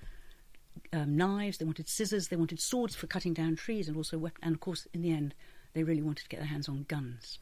um, 0.93 1.17
knives, 1.17 1.59
they 1.59 1.65
wanted 1.65 1.89
scissors, 1.89 2.29
they 2.29 2.37
wanted 2.37 2.61
swords 2.61 2.95
for 2.95 3.07
cutting 3.07 3.35
down 3.35 3.57
trees, 3.57 3.89
and 3.89 3.97
also 3.97 4.19
weapons. 4.19 4.43
And 4.43 4.55
of 4.55 4.61
course, 4.61 4.87
in 4.93 5.03
the 5.03 5.13
end, 5.13 5.35
they 5.73 5.85
really 5.85 6.03
wanted 6.03 6.25
to 6.25 6.29
get 6.29 6.41
their 6.41 6.49
hands 6.49 6.69
on 6.69 6.85
guns. 6.89 7.39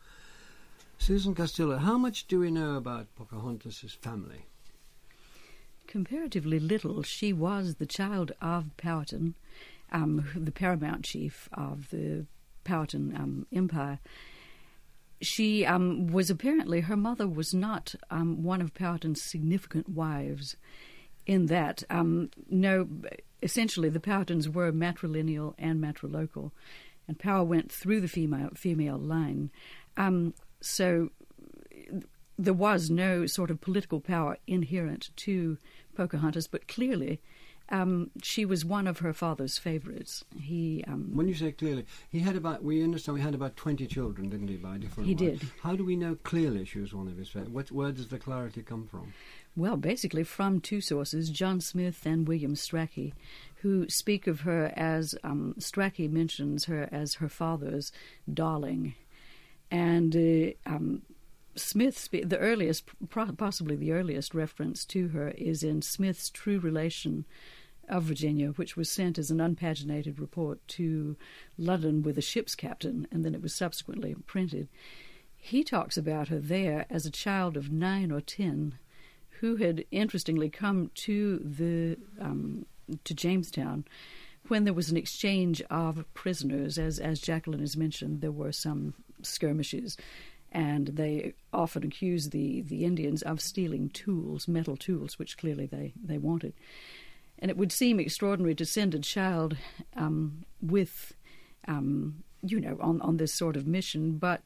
Susan 0.98 1.34
Castillo, 1.34 1.78
how 1.78 1.96
much 1.96 2.26
do 2.26 2.40
we 2.40 2.50
know 2.50 2.76
about 2.76 3.14
Pocahontas' 3.16 3.96
family? 4.00 4.44
Comparatively 5.86 6.58
little. 6.58 7.02
She 7.02 7.32
was 7.32 7.76
the 7.76 7.86
child 7.86 8.32
of 8.42 8.76
Powhatan, 8.76 9.34
um, 9.90 10.28
the 10.34 10.52
paramount 10.52 11.04
chief 11.04 11.48
of 11.52 11.88
the 11.90 12.26
Powhatan 12.64 13.14
um, 13.16 13.46
Empire. 13.52 14.00
She 15.22 15.64
um, 15.64 16.08
was 16.08 16.28
apparently, 16.28 16.80
her 16.82 16.96
mother 16.96 17.26
was 17.26 17.54
not 17.54 17.94
um, 18.10 18.42
one 18.42 18.60
of 18.60 18.74
Powhatan's 18.74 19.22
significant 19.22 19.88
wives, 19.88 20.56
in 21.26 21.46
that, 21.46 21.84
um, 21.90 22.30
no, 22.50 22.88
essentially 23.42 23.88
the 23.88 24.00
Powhatans 24.00 24.52
were 24.52 24.72
matrilineal 24.72 25.54
and 25.58 25.80
matrilocal, 25.80 26.50
and 27.06 27.18
power 27.18 27.44
went 27.44 27.70
through 27.70 28.00
the 28.00 28.08
female, 28.08 28.50
female 28.54 28.98
line. 28.98 29.50
Um, 29.96 30.34
so 30.60 31.10
there 32.38 32.54
was 32.54 32.90
no 32.90 33.26
sort 33.26 33.50
of 33.50 33.60
political 33.60 34.00
power 34.00 34.38
inherent 34.46 35.10
to 35.16 35.58
Pocahontas, 35.96 36.46
but 36.46 36.68
clearly 36.68 37.20
um, 37.70 38.10
she 38.22 38.44
was 38.44 38.64
one 38.64 38.86
of 38.86 39.00
her 39.00 39.12
father's 39.12 39.58
favourites. 39.58 40.24
He. 40.40 40.84
Um, 40.86 41.10
when 41.12 41.28
you 41.28 41.34
say 41.34 41.52
clearly, 41.52 41.84
he 42.08 42.20
had 42.20 42.36
about. 42.36 42.64
We 42.64 42.82
understand 42.82 43.18
he 43.18 43.24
had 43.24 43.34
about 43.34 43.56
twenty 43.56 43.86
children, 43.86 44.30
didn't 44.30 44.48
he? 44.48 44.56
By 44.56 44.78
different. 44.78 45.08
He 45.08 45.14
wives. 45.14 45.40
did. 45.40 45.50
How 45.62 45.76
do 45.76 45.84
we 45.84 45.96
know 45.96 46.16
clearly 46.22 46.64
she 46.64 46.80
was 46.80 46.94
one 46.94 47.08
of 47.08 47.16
his 47.16 47.28
favourites? 47.28 47.52
What, 47.52 47.70
where 47.70 47.92
does 47.92 48.08
the 48.08 48.18
clarity 48.18 48.62
come 48.62 48.86
from? 48.86 49.12
Well, 49.54 49.76
basically 49.76 50.24
from 50.24 50.60
two 50.60 50.80
sources, 50.80 51.30
John 51.30 51.60
Smith 51.60 52.06
and 52.06 52.28
William 52.28 52.54
Strachey, 52.54 53.12
who 53.56 53.88
speak 53.88 54.26
of 54.26 54.40
her 54.40 54.72
as 54.76 55.14
um, 55.24 55.56
Strachey 55.58 56.08
mentions 56.08 56.66
her 56.66 56.88
as 56.92 57.14
her 57.14 57.28
father's 57.28 57.90
darling, 58.32 58.94
and 59.70 60.16
uh, 60.16 60.52
um, 60.66 61.02
Smith's 61.54 62.08
the 62.08 62.38
earliest, 62.38 62.84
possibly 63.08 63.76
the 63.76 63.92
earliest 63.92 64.34
reference 64.34 64.84
to 64.86 65.08
her 65.08 65.28
is 65.30 65.62
in 65.62 65.82
Smith's 65.82 66.30
True 66.30 66.58
Relation 66.58 67.24
of 67.88 68.04
Virginia, 68.04 68.48
which 68.50 68.76
was 68.76 68.90
sent 68.90 69.18
as 69.18 69.30
an 69.30 69.40
unpaginated 69.40 70.18
report 70.18 70.66
to 70.68 71.16
London 71.56 72.02
with 72.02 72.18
a 72.18 72.22
ship's 72.22 72.54
captain, 72.54 73.08
and 73.10 73.24
then 73.24 73.34
it 73.34 73.42
was 73.42 73.54
subsequently 73.54 74.14
printed. 74.26 74.68
He 75.34 75.64
talks 75.64 75.96
about 75.96 76.28
her 76.28 76.38
there 76.38 76.86
as 76.90 77.06
a 77.06 77.10
child 77.10 77.56
of 77.56 77.72
nine 77.72 78.12
or 78.12 78.20
ten, 78.20 78.78
who 79.40 79.56
had 79.56 79.84
interestingly 79.90 80.50
come 80.50 80.90
to 80.94 81.38
the 81.38 81.96
um, 82.20 82.66
to 83.04 83.14
Jamestown 83.14 83.84
when 84.48 84.64
there 84.64 84.74
was 84.74 84.90
an 84.90 84.96
exchange 84.96 85.62
of 85.70 86.04
prisoners. 86.14 86.78
As 86.78 86.98
as 86.98 87.20
Jacqueline 87.20 87.60
has 87.60 87.76
mentioned, 87.76 88.20
there 88.20 88.32
were 88.32 88.52
some 88.52 88.94
skirmishes, 89.22 89.96
and 90.50 90.88
they 90.88 91.34
often 91.52 91.84
accused 91.84 92.30
the 92.32 92.62
the 92.62 92.84
Indians 92.84 93.22
of 93.22 93.40
stealing 93.40 93.90
tools, 93.90 94.48
metal 94.48 94.76
tools, 94.76 95.18
which 95.18 95.36
clearly 95.36 95.66
they 95.66 95.92
they 96.02 96.18
wanted. 96.18 96.54
And 97.38 97.50
it 97.50 97.56
would 97.56 97.70
seem 97.70 98.00
extraordinary 98.00 98.54
to 98.56 98.66
send 98.66 98.94
a 98.94 98.98
child 98.98 99.56
um, 99.96 100.44
with, 100.60 101.14
um, 101.68 102.24
you 102.42 102.60
know, 102.60 102.76
on, 102.80 103.00
on 103.00 103.16
this 103.16 103.32
sort 103.32 103.56
of 103.56 103.64
mission, 103.64 104.18
but 104.18 104.42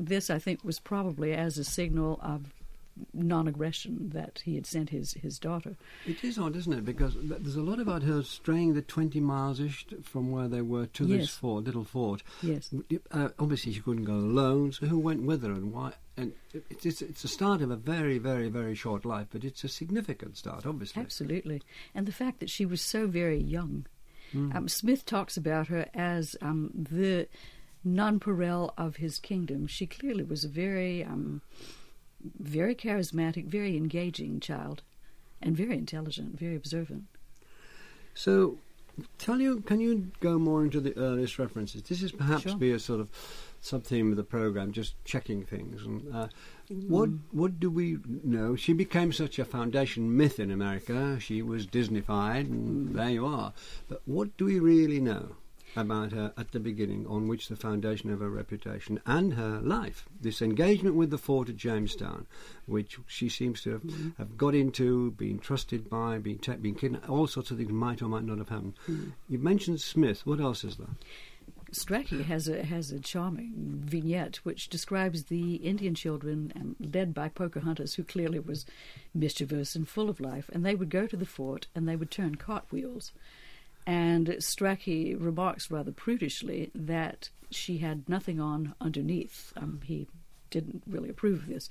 this, 0.00 0.28
I 0.28 0.40
think, 0.40 0.64
was 0.64 0.80
probably 0.80 1.34
as 1.34 1.56
a 1.56 1.62
signal 1.62 2.18
of 2.20 2.52
non-aggression 3.14 4.10
that 4.14 4.42
he 4.44 4.54
had 4.54 4.66
sent 4.66 4.90
his, 4.90 5.14
his 5.14 5.38
daughter. 5.38 5.76
It 6.06 6.22
is 6.22 6.38
odd, 6.38 6.56
isn't 6.56 6.72
it? 6.72 6.84
Because 6.84 7.14
there's 7.20 7.56
a 7.56 7.62
lot 7.62 7.78
about 7.80 8.02
her 8.02 8.22
straying 8.22 8.74
the 8.74 8.82
20 8.82 9.20
miles 9.20 9.60
ish 9.60 9.86
from 10.02 10.30
where 10.30 10.48
they 10.48 10.62
were 10.62 10.86
to 10.86 11.06
Yes. 11.06 11.20
this 11.20 11.36
fort, 11.36 11.64
little 11.64 11.84
fort. 11.84 12.22
Yes. 12.42 12.74
Uh, 13.10 13.28
obviously, 13.38 13.72
she 13.72 13.80
couldn't 13.80 14.04
go 14.04 14.14
alone, 14.14 14.72
so 14.72 14.86
who 14.86 14.98
went 14.98 15.22
with 15.22 15.42
her 15.42 15.52
and 15.52 15.72
why? 15.72 15.92
And 16.16 16.32
it, 16.52 16.64
it's, 16.84 17.00
it's 17.00 17.22
the 17.22 17.28
start 17.28 17.62
of 17.62 17.70
a 17.70 17.76
very, 17.76 18.18
very, 18.18 18.48
very 18.48 18.74
short 18.74 19.04
life, 19.04 19.28
but 19.30 19.44
it's 19.44 19.64
a 19.64 19.68
significant 19.68 20.36
start, 20.36 20.66
obviously. 20.66 21.00
Absolutely. 21.02 21.62
And 21.94 22.06
the 22.06 22.12
fact 22.12 22.40
that 22.40 22.50
she 22.50 22.66
was 22.66 22.82
so 22.82 23.06
very 23.06 23.38
young. 23.40 23.86
Mm. 24.34 24.54
Um, 24.54 24.68
Smith 24.68 25.04
talks 25.06 25.36
about 25.36 25.68
her 25.68 25.88
as 25.94 26.36
um, 26.42 26.70
the 26.74 27.28
nonpareil 27.86 28.72
of 28.78 28.96
his 28.96 29.18
kingdom. 29.18 29.66
She 29.66 29.86
clearly 29.86 30.22
was 30.24 30.44
a 30.44 30.48
very, 30.48 31.02
um, 31.04 31.42
very 32.38 32.74
charismatic, 32.74 33.46
very 33.46 33.76
engaging 33.76 34.40
child, 34.40 34.82
and 35.40 35.56
very 35.56 35.76
intelligent, 35.76 36.38
very 36.38 36.56
observant. 36.56 37.04
So, 38.14 38.58
tell 39.18 39.40
you, 39.40 39.60
can 39.60 39.80
you 39.80 40.10
go 40.20 40.38
more 40.38 40.62
into 40.64 40.80
the 40.80 40.96
earliest 40.96 41.38
references? 41.38 41.82
This 41.82 42.02
is 42.02 42.12
perhaps 42.12 42.42
Sure. 42.42 42.56
be 42.56 42.72
a 42.72 42.78
sort 42.78 43.00
of 43.00 43.08
sub 43.60 43.84
theme 43.84 44.10
of 44.10 44.16
the 44.16 44.24
program, 44.24 44.72
just 44.72 44.94
checking 45.04 45.44
things. 45.44 45.82
And, 45.84 46.14
uh, 46.14 46.28
What 46.88 47.10
what 47.32 47.60
do 47.60 47.70
we 47.70 47.98
know? 48.24 48.56
She 48.56 48.72
became 48.72 49.12
such 49.12 49.38
a 49.38 49.44
foundation 49.44 50.16
myth 50.16 50.40
in 50.40 50.50
America. 50.50 51.18
She 51.20 51.42
was 51.42 51.66
Disneyfied, 51.66 52.46
and 52.46 52.94
there 52.94 53.10
you 53.10 53.26
are. 53.26 53.52
But 53.88 54.00
what 54.06 54.36
do 54.36 54.46
we 54.46 54.58
really 54.58 55.00
know 55.00 55.36
about 55.76 56.12
her 56.12 56.32
at 56.36 56.52
the 56.52 56.60
beginning, 56.60 57.06
on 57.06 57.28
which 57.28 57.48
the 57.48 57.56
foundation 57.56 58.10
of 58.10 58.20
her 58.20 58.30
reputation 58.30 59.00
and 59.06 59.34
her 59.34 59.60
life, 59.62 60.06
this 60.20 60.42
engagement 60.42 60.96
with 60.96 61.10
the 61.10 61.18
fort 61.18 61.48
at 61.48 61.56
Jamestown, 61.56 62.26
which 62.66 62.98
she 63.06 63.28
seems 63.28 63.62
to 63.62 63.70
have, 63.72 63.82
have 64.18 64.36
got 64.36 64.54
into, 64.54 65.10
been 65.12 65.38
trusted 65.38 65.88
by, 65.88 66.18
been 66.18 66.38
ta- 66.38 66.56
been 66.56 66.74
kidnapped, 66.74 67.08
all 67.08 67.26
sorts 67.26 67.50
of 67.50 67.58
things 67.58 67.72
might 67.72 68.02
or 68.02 68.08
might 68.08 68.24
not 68.24 68.38
have 68.38 68.48
happened. 68.48 68.74
You 69.28 69.38
mentioned 69.38 69.80
Smith. 69.80 70.26
What 70.26 70.40
else 70.40 70.64
is 70.64 70.76
there? 70.76 70.88
Strachey 71.72 72.22
has 72.24 72.48
a 72.48 72.64
has 72.64 72.92
a 72.92 73.00
charming 73.00 73.80
vignette 73.82 74.36
which 74.44 74.68
describes 74.68 75.24
the 75.24 75.54
Indian 75.56 75.94
children 75.94 76.52
um, 76.54 76.76
led 76.78 77.14
by 77.14 77.30
Pocahontas, 77.30 77.94
who 77.94 78.04
clearly 78.04 78.38
was 78.38 78.66
mischievous 79.14 79.74
and 79.74 79.88
full 79.88 80.10
of 80.10 80.20
life, 80.20 80.50
and 80.52 80.66
they 80.66 80.74
would 80.74 80.90
go 80.90 81.06
to 81.06 81.16
the 81.16 81.24
fort 81.24 81.68
and 81.74 81.88
they 81.88 81.96
would 81.96 82.10
turn 82.10 82.34
cartwheels. 82.34 83.12
And 83.86 84.28
Strachey 84.38 85.16
remarks 85.18 85.70
rather 85.70 85.92
prudishly 85.92 86.70
that 86.74 87.30
she 87.50 87.78
had 87.78 88.08
nothing 88.08 88.40
on 88.40 88.74
underneath. 88.80 89.52
Um, 89.56 89.80
he 89.84 90.06
didn't 90.50 90.82
really 90.86 91.08
approve 91.08 91.40
of 91.40 91.48
this. 91.48 91.68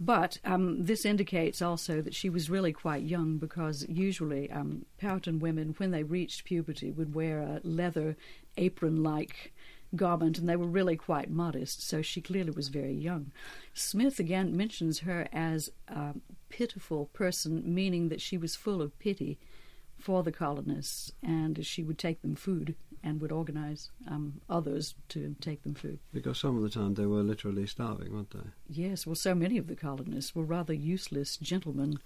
But 0.00 0.38
um, 0.44 0.84
this 0.84 1.04
indicates 1.04 1.62
also 1.62 2.02
that 2.02 2.14
she 2.14 2.28
was 2.28 2.50
really 2.50 2.72
quite 2.72 3.04
young 3.04 3.38
because 3.38 3.86
usually 3.88 4.50
um, 4.50 4.84
Powhatan 4.98 5.38
women, 5.38 5.74
when 5.78 5.92
they 5.92 6.02
reached 6.02 6.44
puberty, 6.44 6.90
would 6.90 7.14
wear 7.14 7.40
a 7.40 7.60
leather 7.62 8.16
apron 8.56 9.02
like 9.02 9.52
garment 9.94 10.38
and 10.38 10.48
they 10.48 10.56
were 10.56 10.66
really 10.66 10.96
quite 10.96 11.30
modest, 11.30 11.86
so 11.86 12.02
she 12.02 12.20
clearly 12.20 12.50
was 12.50 12.68
very 12.68 12.92
young. 12.92 13.30
Smith 13.72 14.18
again 14.18 14.56
mentions 14.56 15.00
her 15.00 15.28
as 15.32 15.70
a 15.88 16.14
pitiful 16.48 17.06
person, 17.12 17.62
meaning 17.64 18.08
that 18.08 18.20
she 18.20 18.36
was 18.36 18.56
full 18.56 18.82
of 18.82 18.98
pity 18.98 19.38
for 20.04 20.22
the 20.22 20.30
colonists 20.30 21.12
and 21.22 21.64
she 21.64 21.82
would 21.82 21.98
take 21.98 22.20
them 22.20 22.34
food 22.34 22.74
and 23.02 23.22
would 23.22 23.32
organize 23.32 23.90
um, 24.06 24.42
others 24.50 24.94
to 25.08 25.34
take 25.40 25.62
them 25.62 25.74
food. 25.74 25.98
Because 26.12 26.38
some 26.38 26.56
of 26.56 26.62
the 26.62 26.68
time 26.68 26.92
they 26.92 27.06
were 27.06 27.22
literally 27.22 27.66
starving, 27.66 28.12
weren't 28.12 28.30
they? 28.30 28.50
Yes, 28.68 29.06
well, 29.06 29.14
so 29.14 29.34
many 29.34 29.56
of 29.56 29.66
the 29.66 29.74
colonists 29.74 30.34
were 30.34 30.42
rather 30.42 30.74
useless 30.74 31.38
gentlemen 31.38 32.00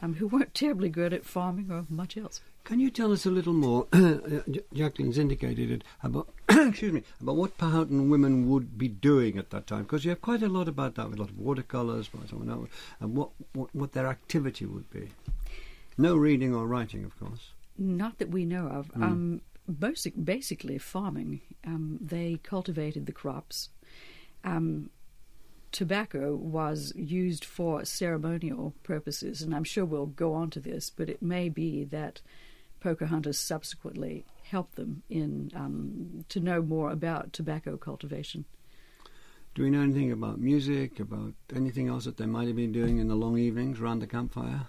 um, 0.00 0.14
who 0.14 0.26
weren't 0.26 0.54
terribly 0.54 0.88
good 0.88 1.12
at 1.12 1.26
farming 1.26 1.70
or 1.70 1.84
much 1.90 2.16
else. 2.16 2.40
Can 2.64 2.80
you 2.80 2.88
tell 2.88 3.12
us 3.12 3.26
a 3.26 3.30
little 3.30 3.52
more? 3.52 3.86
Jacqueline's 4.72 5.18
indicated 5.18 5.70
it 5.70 5.84
about 6.02 6.28
excuse 6.48 6.92
me 6.92 7.02
about 7.20 7.36
what 7.36 7.58
Powhatan 7.58 8.08
women 8.08 8.48
would 8.48 8.78
be 8.78 8.88
doing 8.88 9.36
at 9.36 9.50
that 9.50 9.66
time, 9.66 9.82
because 9.82 10.06
you 10.06 10.10
have 10.10 10.22
quite 10.22 10.42
a 10.42 10.48
lot 10.48 10.68
about 10.68 10.94
that, 10.94 11.10
with 11.10 11.18
a 11.18 11.22
lot 11.22 11.30
of 11.30 11.38
watercolours, 11.38 12.08
by 12.08 12.24
someone 12.30 12.48
else, 12.48 12.68
and 13.00 13.14
what, 13.14 13.30
what 13.52 13.74
what 13.74 13.92
their 13.92 14.06
activity 14.06 14.64
would 14.64 14.88
be. 14.90 15.10
No 15.98 16.16
reading 16.16 16.54
or 16.54 16.66
writing, 16.66 17.04
of 17.04 17.18
course. 17.18 17.52
Not 17.78 18.18
that 18.18 18.30
we 18.30 18.44
know 18.44 18.66
of. 18.66 18.90
Um, 18.94 19.40
basic, 19.78 20.14
basically, 20.22 20.78
farming. 20.78 21.40
Um, 21.66 21.98
they 22.00 22.38
cultivated 22.42 23.06
the 23.06 23.12
crops. 23.12 23.70
Um, 24.44 24.90
tobacco 25.70 26.34
was 26.34 26.92
used 26.94 27.44
for 27.44 27.84
ceremonial 27.84 28.74
purposes, 28.82 29.42
and 29.42 29.54
I'm 29.54 29.64
sure 29.64 29.84
we'll 29.84 30.06
go 30.06 30.34
on 30.34 30.50
to 30.50 30.60
this, 30.60 30.90
but 30.90 31.08
it 31.08 31.22
may 31.22 31.48
be 31.48 31.84
that 31.84 32.20
Pocahontas 32.80 33.38
subsequently 33.38 34.24
helped 34.44 34.76
them 34.76 35.02
in 35.08 35.50
um, 35.54 36.24
to 36.28 36.40
know 36.40 36.60
more 36.60 36.90
about 36.90 37.32
tobacco 37.32 37.76
cultivation. 37.76 38.44
Do 39.54 39.62
we 39.62 39.70
know 39.70 39.82
anything 39.82 40.12
about 40.12 40.40
music, 40.40 40.98
about 40.98 41.34
anything 41.54 41.88
else 41.88 42.04
that 42.04 42.16
they 42.16 42.26
might 42.26 42.46
have 42.46 42.56
been 42.56 42.72
doing 42.72 42.98
in 42.98 43.08
the 43.08 43.14
long 43.14 43.38
evenings 43.38 43.80
around 43.80 44.00
the 44.00 44.06
campfire? 44.06 44.66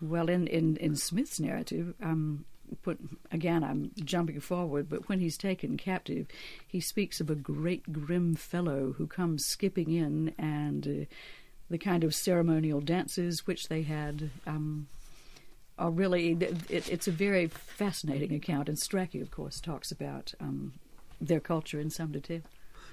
Well, 0.00 0.28
in, 0.28 0.46
in, 0.46 0.76
in 0.76 0.96
Smith's 0.96 1.38
narrative, 1.40 1.94
um, 2.02 2.44
put, 2.82 2.98
again, 3.30 3.62
I'm 3.62 3.90
jumping 4.02 4.40
forward, 4.40 4.88
but 4.88 5.08
when 5.08 5.20
he's 5.20 5.36
taken 5.36 5.76
captive, 5.76 6.26
he 6.66 6.80
speaks 6.80 7.20
of 7.20 7.28
a 7.30 7.34
great 7.34 7.92
grim 7.92 8.34
fellow 8.34 8.94
who 8.96 9.06
comes 9.06 9.44
skipping 9.44 9.92
in 9.92 10.34
and 10.38 10.86
uh, 10.86 11.14
the 11.68 11.78
kind 11.78 12.02
of 12.04 12.14
ceremonial 12.14 12.80
dances 12.80 13.46
which 13.46 13.68
they 13.68 13.82
had. 13.82 14.30
Um, 14.46 14.88
are 15.78 15.90
really, 15.90 16.32
it, 16.68 16.90
it's 16.90 17.08
a 17.08 17.10
very 17.10 17.46
fascinating 17.46 18.34
account, 18.34 18.68
and 18.68 18.76
Strachey, 18.76 19.22
of 19.22 19.30
course, 19.30 19.60
talks 19.60 19.90
about 19.90 20.34
um, 20.38 20.74
their 21.22 21.40
culture 21.40 21.80
in 21.80 21.88
some 21.88 22.12
detail. 22.12 22.42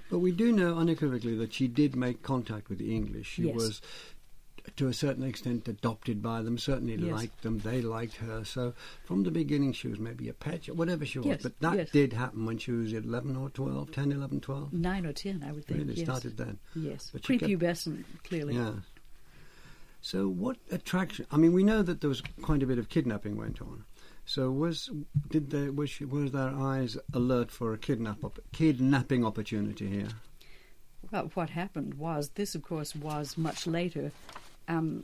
But 0.09 0.19
we 0.19 0.31
do 0.31 0.53
know 0.53 0.77
unequivocally 0.77 1.35
that 1.35 1.53
she 1.53 1.67
did 1.67 1.97
make 1.97 2.23
contact 2.23 2.69
with 2.69 2.77
the 2.79 2.95
English. 2.95 3.27
She 3.27 3.43
Yes. 3.43 3.55
was 3.55 3.81
to 4.75 4.87
a 4.87 4.93
certain 4.93 5.23
extent, 5.23 5.67
adopted 5.67 6.21
by 6.21 6.41
them. 6.41 6.57
Certainly 6.57 6.95
Yes. 6.95 7.11
liked 7.11 7.41
them. 7.41 7.59
They 7.59 7.81
liked 7.81 8.17
her. 8.17 8.43
So 8.43 8.73
from 9.05 9.23
the 9.23 9.31
beginning, 9.31 9.73
she 9.73 9.87
was 9.87 9.97
maybe 9.99 10.27
a 10.29 10.33
pet, 10.33 10.67
or 10.69 10.73
whatever 10.73 11.05
she 11.05 11.19
was. 11.19 11.27
Yes, 11.27 11.43
But 11.43 11.59
that 11.61 11.75
yes. 11.77 11.89
did 11.91 12.13
happen 12.13 12.45
when 12.45 12.57
she 12.57 12.71
was 12.71 12.91
11 12.93 13.35
or 13.35 13.49
12, 13.49 13.91
10, 13.91 14.11
11, 14.11 14.41
12. 14.41 14.73
Nine 14.73 15.05
or 15.05 15.13
ten, 15.13 15.43
I 15.47 15.51
would 15.51 15.65
think. 15.65 15.79
Really 15.79 15.93
yes. 15.95 16.05
started 16.05 16.37
then. 16.37 16.59
Yes, 16.75 17.09
But 17.13 17.25
she 17.25 17.37
kept- 17.37 18.23
clearly. 18.23 18.55
Yeah. 18.55 18.73
So 20.01 20.27
what 20.27 20.57
attraction? 20.71 21.25
I 21.31 21.37
mean, 21.37 21.53
we 21.53 21.63
know 21.63 21.81
that 21.81 22.01
there 22.01 22.09
was 22.09 22.21
quite 22.41 22.61
a 22.63 22.67
bit 22.67 22.77
of 22.77 22.89
kidnapping 22.89 23.35
went 23.37 23.61
on. 23.61 23.83
So 24.25 24.51
was 24.51 24.89
did 25.29 25.49
they 25.51 25.69
was 25.69 25.89
she, 25.89 26.05
was 26.05 26.31
their 26.33 26.49
eyes 26.49 26.97
alert 27.13 27.49
for 27.49 27.73
a 27.73 27.77
kidnap 27.77 28.23
op- 28.23 28.39
kidnapping 28.51 29.25
opportunity 29.25 29.87
here? 29.89 30.09
Well, 31.11 31.31
what 31.33 31.51
happened 31.51 31.93
was 31.93 32.29
this, 32.35 32.53
of 32.53 32.61
course, 32.61 32.93
was 32.95 33.37
much 33.37 33.65
later. 33.65 34.11
Um, 34.67 35.03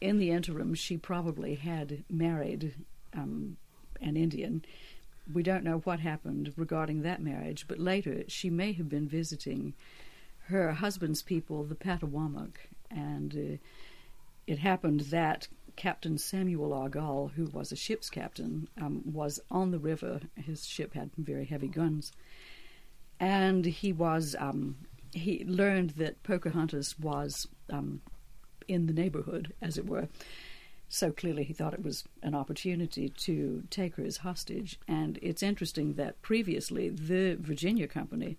in 0.00 0.18
the 0.18 0.30
interim, 0.30 0.74
she 0.74 0.96
probably 0.96 1.54
had 1.54 2.04
married 2.08 2.74
um, 3.14 3.56
an 4.00 4.16
Indian. 4.16 4.64
We 5.32 5.42
don't 5.42 5.64
know 5.64 5.78
what 5.78 6.00
happened 6.00 6.52
regarding 6.56 7.02
that 7.02 7.22
marriage, 7.22 7.66
but 7.68 7.78
later 7.78 8.24
she 8.28 8.50
may 8.50 8.72
have 8.72 8.88
been 8.88 9.08
visiting 9.08 9.74
her 10.46 10.72
husband's 10.72 11.22
people, 11.22 11.64
the 11.64 11.74
Patawomeck, 11.74 12.56
and 12.90 13.34
uh, 13.34 13.56
it 14.46 14.58
happened 14.58 15.00
that 15.00 15.46
Captain 15.76 16.18
Samuel 16.18 16.70
Argall, 16.70 17.30
who 17.32 17.46
was 17.46 17.70
a 17.70 17.76
ship's 17.76 18.10
captain, 18.10 18.68
um, 18.80 19.02
was 19.04 19.38
on 19.50 19.70
the 19.70 19.78
river. 19.78 20.20
His 20.34 20.66
ship 20.66 20.94
had 20.94 21.10
very 21.16 21.44
heavy 21.44 21.68
guns, 21.68 22.12
and 23.20 23.64
he 23.64 23.92
was 23.92 24.34
um, 24.38 24.76
he 25.12 25.44
learned 25.46 25.90
that 25.90 26.22
Pocahontas 26.22 26.98
was 26.98 27.46
um, 27.70 28.00
in 28.70 28.86
the 28.86 28.92
neighborhood, 28.92 29.52
as 29.60 29.76
it 29.76 29.86
were. 29.86 30.08
So 30.88 31.12
clearly, 31.12 31.44
he 31.44 31.52
thought 31.52 31.74
it 31.74 31.84
was 31.84 32.04
an 32.22 32.34
opportunity 32.34 33.10
to 33.10 33.62
take 33.70 33.96
her 33.96 34.04
as 34.04 34.18
hostage. 34.18 34.78
And 34.88 35.18
it's 35.22 35.42
interesting 35.42 35.94
that 35.94 36.20
previously 36.22 36.88
the 36.88 37.36
Virginia 37.38 37.86
Company 37.86 38.38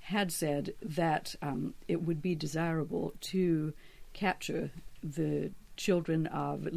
had 0.00 0.30
said 0.30 0.74
that 0.80 1.34
um, 1.42 1.74
it 1.88 2.02
would 2.02 2.22
be 2.22 2.34
desirable 2.34 3.14
to 3.20 3.72
capture 4.12 4.70
the 5.02 5.50
children 5.76 6.26
of 6.28 6.68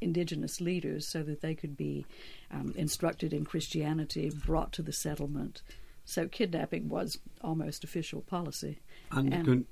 indigenous 0.00 0.60
leaders 0.60 1.06
so 1.06 1.22
that 1.22 1.40
they 1.40 1.54
could 1.54 1.76
be 1.76 2.04
um, 2.50 2.74
instructed 2.76 3.32
in 3.32 3.44
Christianity, 3.44 4.30
brought 4.44 4.72
to 4.72 4.82
the 4.82 4.92
settlement. 4.92 5.62
So 6.04 6.26
kidnapping 6.28 6.88
was 6.88 7.18
almost 7.40 7.84
official 7.84 8.20
policy. 8.22 8.80
And, 9.10 9.32
And- 9.32 9.66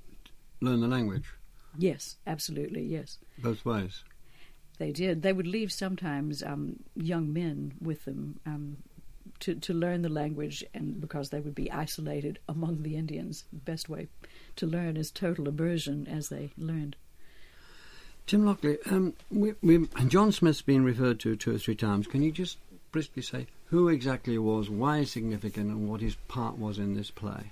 learn 0.61 0.79
the 0.79 0.87
language 0.87 1.25
Yes, 1.77 2.17
absolutely, 2.27 2.83
yes. 2.83 3.17
both 3.39 3.65
ways. 3.65 4.03
They 4.77 4.91
did. 4.91 5.21
They 5.21 5.33
would 5.33 5.47
leave 5.47 5.71
sometimes 5.71 6.43
um, 6.43 6.77
young 6.95 7.31
men 7.31 7.73
with 7.81 8.05
them 8.05 8.39
um, 8.45 8.77
to 9.41 9.55
to 9.55 9.73
learn 9.73 10.01
the 10.01 10.09
language, 10.09 10.63
and 10.73 10.99
because 10.99 11.29
they 11.29 11.39
would 11.39 11.55
be 11.55 11.71
isolated 11.71 12.39
among 12.49 12.83
the 12.83 12.95
Indians, 12.95 13.45
the 13.51 13.59
best 13.59 13.89
way 13.89 14.07
to 14.55 14.65
learn 14.65 14.97
is 14.97 15.11
total 15.11 15.47
immersion 15.47 16.07
as 16.07 16.29
they 16.29 16.51
learned. 16.57 16.95
Tim 18.25 18.45
Lockley, 18.45 18.77
um, 18.89 19.13
we, 19.29 19.53
we, 19.61 19.85
John 20.07 20.31
Smith's 20.31 20.61
been 20.61 20.85
referred 20.85 21.19
to 21.21 21.35
two 21.35 21.55
or 21.55 21.57
three 21.57 21.75
times. 21.75 22.07
Can 22.07 22.21
you 22.21 22.31
just 22.31 22.57
briskly 22.91 23.21
say 23.21 23.47
who 23.65 23.89
exactly 23.89 24.33
he 24.33 24.39
was, 24.39 24.69
why 24.69 24.99
he's 24.99 25.11
significant, 25.11 25.69
and 25.69 25.89
what 25.89 25.99
his 25.99 26.15
part 26.27 26.57
was 26.57 26.79
in 26.79 26.93
this 26.93 27.11
play? 27.11 27.51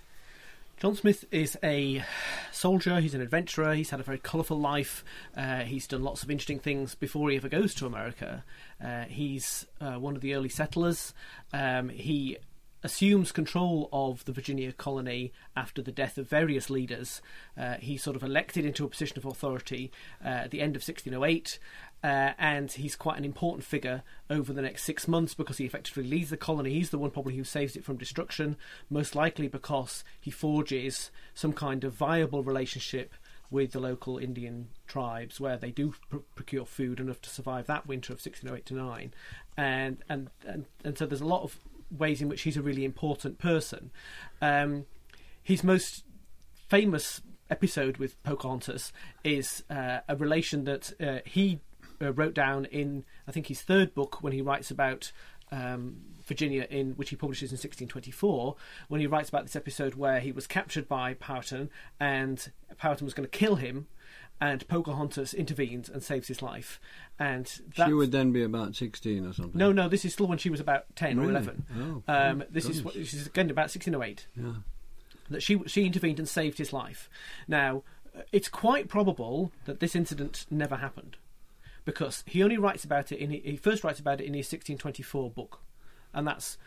John 0.81 0.95
Smith 0.95 1.25
is 1.29 1.59
a 1.63 2.03
soldier, 2.51 2.99
he's 2.99 3.13
an 3.13 3.21
adventurer, 3.21 3.75
he's 3.75 3.91
had 3.91 3.99
a 3.99 4.03
very 4.03 4.17
colourful 4.17 4.59
life, 4.59 5.05
uh, 5.37 5.59
he's 5.59 5.85
done 5.85 6.01
lots 6.01 6.23
of 6.23 6.31
interesting 6.31 6.57
things 6.57 6.95
before 6.95 7.29
he 7.29 7.37
ever 7.37 7.47
goes 7.47 7.75
to 7.75 7.85
America. 7.85 8.43
Uh, 8.83 9.03
he's 9.03 9.67
uh, 9.79 9.99
one 9.99 10.15
of 10.15 10.23
the 10.23 10.33
early 10.33 10.49
settlers. 10.49 11.13
Um, 11.53 11.89
he 11.89 12.39
assumes 12.83 13.31
control 13.31 13.89
of 13.93 14.25
the 14.25 14.31
Virginia 14.31 14.71
colony 14.71 15.31
after 15.55 15.83
the 15.83 15.91
death 15.91 16.17
of 16.17 16.27
various 16.27 16.67
leaders. 16.67 17.21
Uh, 17.55 17.75
he's 17.75 18.01
sort 18.01 18.15
of 18.15 18.23
elected 18.23 18.65
into 18.65 18.83
a 18.83 18.89
position 18.89 19.19
of 19.19 19.25
authority 19.25 19.91
uh, 20.25 20.29
at 20.29 20.51
the 20.51 20.61
end 20.61 20.75
of 20.75 20.81
1608. 20.81 21.59
Uh, 22.03 22.31
and 22.39 22.71
he's 22.71 22.95
quite 22.95 23.17
an 23.17 23.25
important 23.25 23.63
figure 23.63 24.01
over 24.29 24.51
the 24.53 24.61
next 24.61 24.83
six 24.83 25.07
months 25.07 25.33
because 25.35 25.57
he 25.57 25.65
effectively 25.65 26.03
leads 26.03 26.31
the 26.31 26.37
colony. 26.37 26.71
He's 26.71 26.89
the 26.89 26.97
one 26.97 27.11
probably 27.11 27.35
who 27.35 27.43
saves 27.43 27.75
it 27.75 27.83
from 27.83 27.97
destruction, 27.97 28.57
most 28.89 29.15
likely 29.15 29.47
because 29.47 30.03
he 30.19 30.31
forges 30.31 31.11
some 31.35 31.53
kind 31.53 31.83
of 31.83 31.93
viable 31.93 32.43
relationship 32.43 33.13
with 33.51 33.73
the 33.73 33.79
local 33.79 34.17
Indian 34.17 34.69
tribes 34.87 35.39
where 35.39 35.57
they 35.57 35.71
do 35.71 35.93
pr- 36.09 36.17
procure 36.35 36.65
food 36.65 36.99
enough 36.99 37.21
to 37.21 37.29
survive 37.29 37.67
that 37.67 37.85
winter 37.85 38.13
of 38.13 38.19
1608 38.19 38.65
to 38.65 38.73
9. 38.73 39.13
And, 39.57 39.97
and, 40.09 40.29
and, 40.47 40.65
and 40.83 40.97
so 40.97 41.05
there's 41.05 41.21
a 41.21 41.25
lot 41.25 41.43
of 41.43 41.59
ways 41.95 42.21
in 42.21 42.29
which 42.29 42.43
he's 42.43 42.57
a 42.57 42.61
really 42.61 42.85
important 42.85 43.37
person. 43.37 43.91
Um, 44.41 44.85
his 45.43 45.63
most 45.63 46.05
famous 46.69 47.21
episode 47.49 47.97
with 47.97 48.21
Pocahontas 48.23 48.93
is 49.25 49.63
uh, 49.69 49.99
a 50.07 50.15
relation 50.15 50.63
that 50.63 50.93
uh, 51.01 51.19
he 51.25 51.59
uh, 52.01 52.11
wrote 52.13 52.33
down 52.33 52.65
in, 52.65 53.03
I 53.27 53.31
think, 53.31 53.47
his 53.47 53.61
third 53.61 53.93
book 53.93 54.21
when 54.23 54.33
he 54.33 54.41
writes 54.41 54.71
about 54.71 55.11
um, 55.51 55.97
Virginia, 56.23 56.65
in 56.69 56.91
which 56.91 57.09
he 57.09 57.15
publishes 57.15 57.51
in 57.51 57.55
1624, 57.55 58.55
when 58.87 59.01
he 59.01 59.07
writes 59.07 59.29
about 59.29 59.43
this 59.43 59.55
episode 59.55 59.95
where 59.95 60.19
he 60.19 60.31
was 60.31 60.47
captured 60.47 60.87
by 60.87 61.13
Powhatan 61.15 61.69
and 61.99 62.51
Powhatan 62.77 63.05
was 63.05 63.13
going 63.13 63.27
to 63.29 63.37
kill 63.37 63.55
him. 63.55 63.87
And 64.43 64.67
Pocahontas 64.67 65.35
intervenes 65.35 65.87
and 65.87 66.01
saves 66.01 66.27
his 66.27 66.41
life, 66.41 66.81
and 67.19 67.45
that 67.77 67.85
She 67.85 67.93
would 67.93 68.11
then 68.11 68.31
be 68.31 68.41
about 68.41 68.75
16 68.75 69.23
or 69.23 69.33
something. 69.33 69.55
no, 69.55 69.71
no, 69.71 69.87
this 69.87 70.03
is 70.03 70.13
still 70.13 70.25
when 70.25 70.39
she 70.39 70.49
was 70.49 70.59
about 70.59 70.95
ten 70.95 71.19
or 71.19 71.29
eleven. 71.29 71.63
Oh, 71.77 72.01
Um, 72.07 72.43
this 72.49 72.65
is 72.67 72.81
what, 72.81 72.95
is 72.95 73.27
again 73.27 73.51
about 73.51 73.69
1608 73.69 74.25
Yeah. 74.35 74.53
that 75.29 75.43
she 75.43 75.61
she 75.67 75.85
intervened 75.85 76.17
and 76.17 76.27
saved 76.27 76.57
his 76.57 76.73
life. 76.73 77.07
Now, 77.47 77.83
uh, 78.17 78.21
it's 78.31 78.49
quite 78.49 78.87
probable 78.87 79.51
that 79.65 79.79
this 79.79 79.95
incident 79.95 80.47
never 80.49 80.77
happened 80.77 81.17
because 81.85 82.23
he 82.27 82.43
only 82.43 82.57
writes 82.57 82.83
about 82.83 83.11
it 83.11 83.19
in 83.19 83.31
he 83.31 83.57
first 83.57 83.83
writes 83.83 83.99
about 83.99 84.21
it 84.21 84.25
in 84.25 84.33
his 84.33 84.47
1624 84.47 85.31
book, 85.31 85.61
and 86.13 86.27
that's 86.27 86.57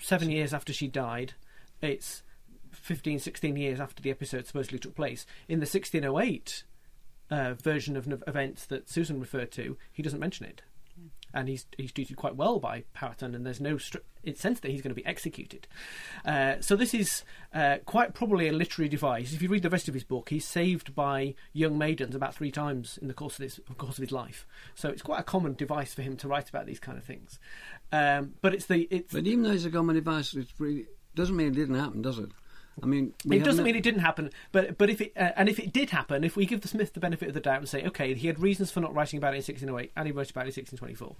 seven 0.00 0.30
years 0.30 0.54
after 0.54 0.72
she 0.72 0.88
died. 0.88 1.34
It's 1.80 2.22
15, 2.72 3.18
16 3.18 3.56
years 3.56 3.80
after 3.80 4.02
the 4.02 4.10
episode 4.10 4.46
supposedly 4.46 4.78
took 4.78 4.94
place. 4.94 5.26
In 5.48 5.60
the 5.60 5.64
1608 5.64 6.64
uh, 7.30 7.54
version 7.54 7.96
of 7.96 8.22
events 8.26 8.66
that 8.66 8.88
Susan 8.88 9.20
referred 9.20 9.50
to, 9.52 9.76
he 9.92 10.02
doesn't 10.02 10.20
mention 10.20 10.46
it. 10.46 10.62
And 11.34 11.48
he's 11.48 11.66
he's 11.76 11.92
treated 11.92 12.16
quite 12.16 12.36
well 12.36 12.58
by 12.58 12.84
Powhatan, 12.94 13.34
and 13.34 13.44
there's 13.44 13.60
no 13.60 13.76
str- 13.76 13.98
it's 14.24 14.40
sense 14.40 14.60
that 14.60 14.70
he's 14.70 14.82
going 14.82 14.94
to 14.94 15.00
be 15.00 15.06
executed. 15.06 15.66
Uh, 16.24 16.54
so 16.60 16.74
this 16.76 16.94
is 16.94 17.22
uh, 17.54 17.78
quite 17.84 18.14
probably 18.14 18.48
a 18.48 18.52
literary 18.52 18.88
device. 18.88 19.32
If 19.32 19.42
you 19.42 19.48
read 19.48 19.62
the 19.62 19.70
rest 19.70 19.88
of 19.88 19.94
his 19.94 20.04
book, 20.04 20.30
he's 20.30 20.46
saved 20.46 20.94
by 20.94 21.34
young 21.52 21.78
maidens 21.78 22.14
about 22.14 22.34
three 22.34 22.50
times 22.50 22.98
in 23.00 23.08
the 23.08 23.14
course 23.14 23.34
of 23.34 23.40
this 23.40 23.58
of 23.68 23.76
course 23.78 23.98
of 23.98 24.02
his 24.02 24.12
life. 24.12 24.46
So 24.74 24.88
it's 24.88 25.02
quite 25.02 25.20
a 25.20 25.24
common 25.24 25.54
device 25.54 25.94
for 25.94 26.02
him 26.02 26.16
to 26.18 26.28
write 26.28 26.48
about 26.48 26.66
these 26.66 26.80
kind 26.80 26.98
of 26.98 27.04
things. 27.04 27.38
Um, 27.92 28.34
but 28.40 28.54
it's 28.54 28.66
the 28.66 28.88
it's 28.90 29.12
But 29.12 29.26
even 29.26 29.42
though 29.42 29.52
it's 29.52 29.64
a 29.64 29.70
common 29.70 29.96
device, 29.96 30.34
it 30.34 30.48
really 30.58 30.86
doesn't 31.14 31.36
mean 31.36 31.48
it 31.48 31.54
didn't 31.54 31.74
happen, 31.74 32.02
does 32.02 32.18
it? 32.18 32.30
I 32.82 32.86
mean, 32.86 33.14
it 33.30 33.44
doesn't 33.44 33.58
no- 33.58 33.64
mean 33.64 33.76
it 33.76 33.82
didn't 33.82 34.00
happen, 34.00 34.30
but 34.52 34.78
but 34.78 34.90
if 34.90 35.00
it 35.00 35.12
uh, 35.16 35.32
and 35.36 35.48
if 35.48 35.58
it 35.58 35.72
did 35.72 35.90
happen, 35.90 36.24
if 36.24 36.36
we 36.36 36.46
give 36.46 36.60
the 36.60 36.68
Smith 36.68 36.92
the 36.92 37.00
benefit 37.00 37.28
of 37.28 37.34
the 37.34 37.40
doubt 37.40 37.58
and 37.58 37.68
say, 37.68 37.84
okay, 37.86 38.14
he 38.14 38.26
had 38.26 38.38
reasons 38.40 38.70
for 38.70 38.80
not 38.80 38.94
writing 38.94 39.18
about 39.18 39.34
it 39.34 39.48
in 39.48 39.54
1608, 39.54 39.92
and 39.96 40.06
he 40.06 40.12
wrote 40.12 40.30
about 40.30 40.46
it 40.46 40.56
in 40.56 40.64
1624. 40.64 41.16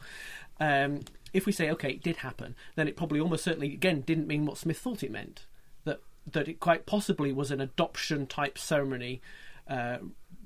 Um, 0.60 1.00
if 1.32 1.46
we 1.46 1.52
say, 1.52 1.70
okay, 1.70 1.90
it 1.90 2.02
did 2.02 2.18
happen, 2.18 2.54
then 2.76 2.88
it 2.88 2.96
probably 2.96 3.20
almost 3.20 3.44
certainly 3.44 3.72
again 3.72 4.02
didn't 4.02 4.26
mean 4.26 4.46
what 4.46 4.58
Smith 4.58 4.78
thought 4.78 5.02
it 5.02 5.10
meant. 5.10 5.46
That 5.84 6.00
that 6.30 6.48
it 6.48 6.60
quite 6.60 6.86
possibly 6.86 7.32
was 7.32 7.50
an 7.50 7.60
adoption 7.60 8.26
type 8.26 8.58
ceremony. 8.58 9.20
Uh, 9.68 9.98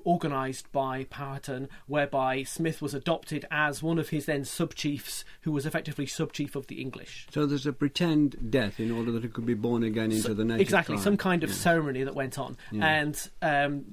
organised 0.06 0.70
by 0.72 1.04
Powhatan, 1.04 1.68
whereby 1.86 2.42
Smith 2.42 2.80
was 2.82 2.94
adopted 2.94 3.44
as 3.50 3.82
one 3.82 3.98
of 3.98 4.08
his 4.10 4.26
then 4.26 4.44
sub 4.44 4.74
chiefs, 4.74 5.24
who 5.42 5.52
was 5.52 5.66
effectively 5.66 6.06
sub 6.06 6.32
chief 6.32 6.54
of 6.56 6.66
the 6.66 6.80
English. 6.80 7.26
So 7.32 7.46
there's 7.46 7.66
a 7.66 7.72
pretend 7.72 8.50
death 8.50 8.78
in 8.80 8.90
order 8.90 9.10
that 9.12 9.24
it 9.24 9.32
could 9.32 9.46
be 9.46 9.54
born 9.54 9.82
again 9.82 10.10
into 10.12 10.22
So- 10.22 10.34
the 10.34 10.44
native 10.44 10.60
exactly 10.60 10.96
tribe. 10.96 11.04
some 11.04 11.16
kind 11.16 11.42
of 11.44 11.50
Yeah. 11.50 11.56
ceremony 11.56 12.04
that 12.04 12.14
went 12.14 12.38
on 12.38 12.56
Yeah. 12.70 12.86
and 12.86 13.30
um, 13.42 13.84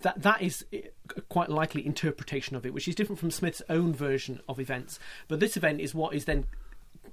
that 0.00 0.22
that 0.22 0.42
is 0.42 0.64
uh, 0.74 0.78
quite 1.28 1.48
likely 1.50 1.84
interpretation 1.84 2.56
of 2.56 2.64
it 2.64 2.72
which 2.72 2.88
is 2.88 2.94
different 2.94 3.18
from 3.18 3.30
smith's 3.30 3.60
own 3.68 3.92
version 3.92 4.40
of 4.48 4.58
events 4.58 4.98
but 5.28 5.40
this 5.40 5.56
event 5.56 5.80
is 5.80 5.94
what 5.94 6.14
is 6.14 6.24
then 6.24 6.46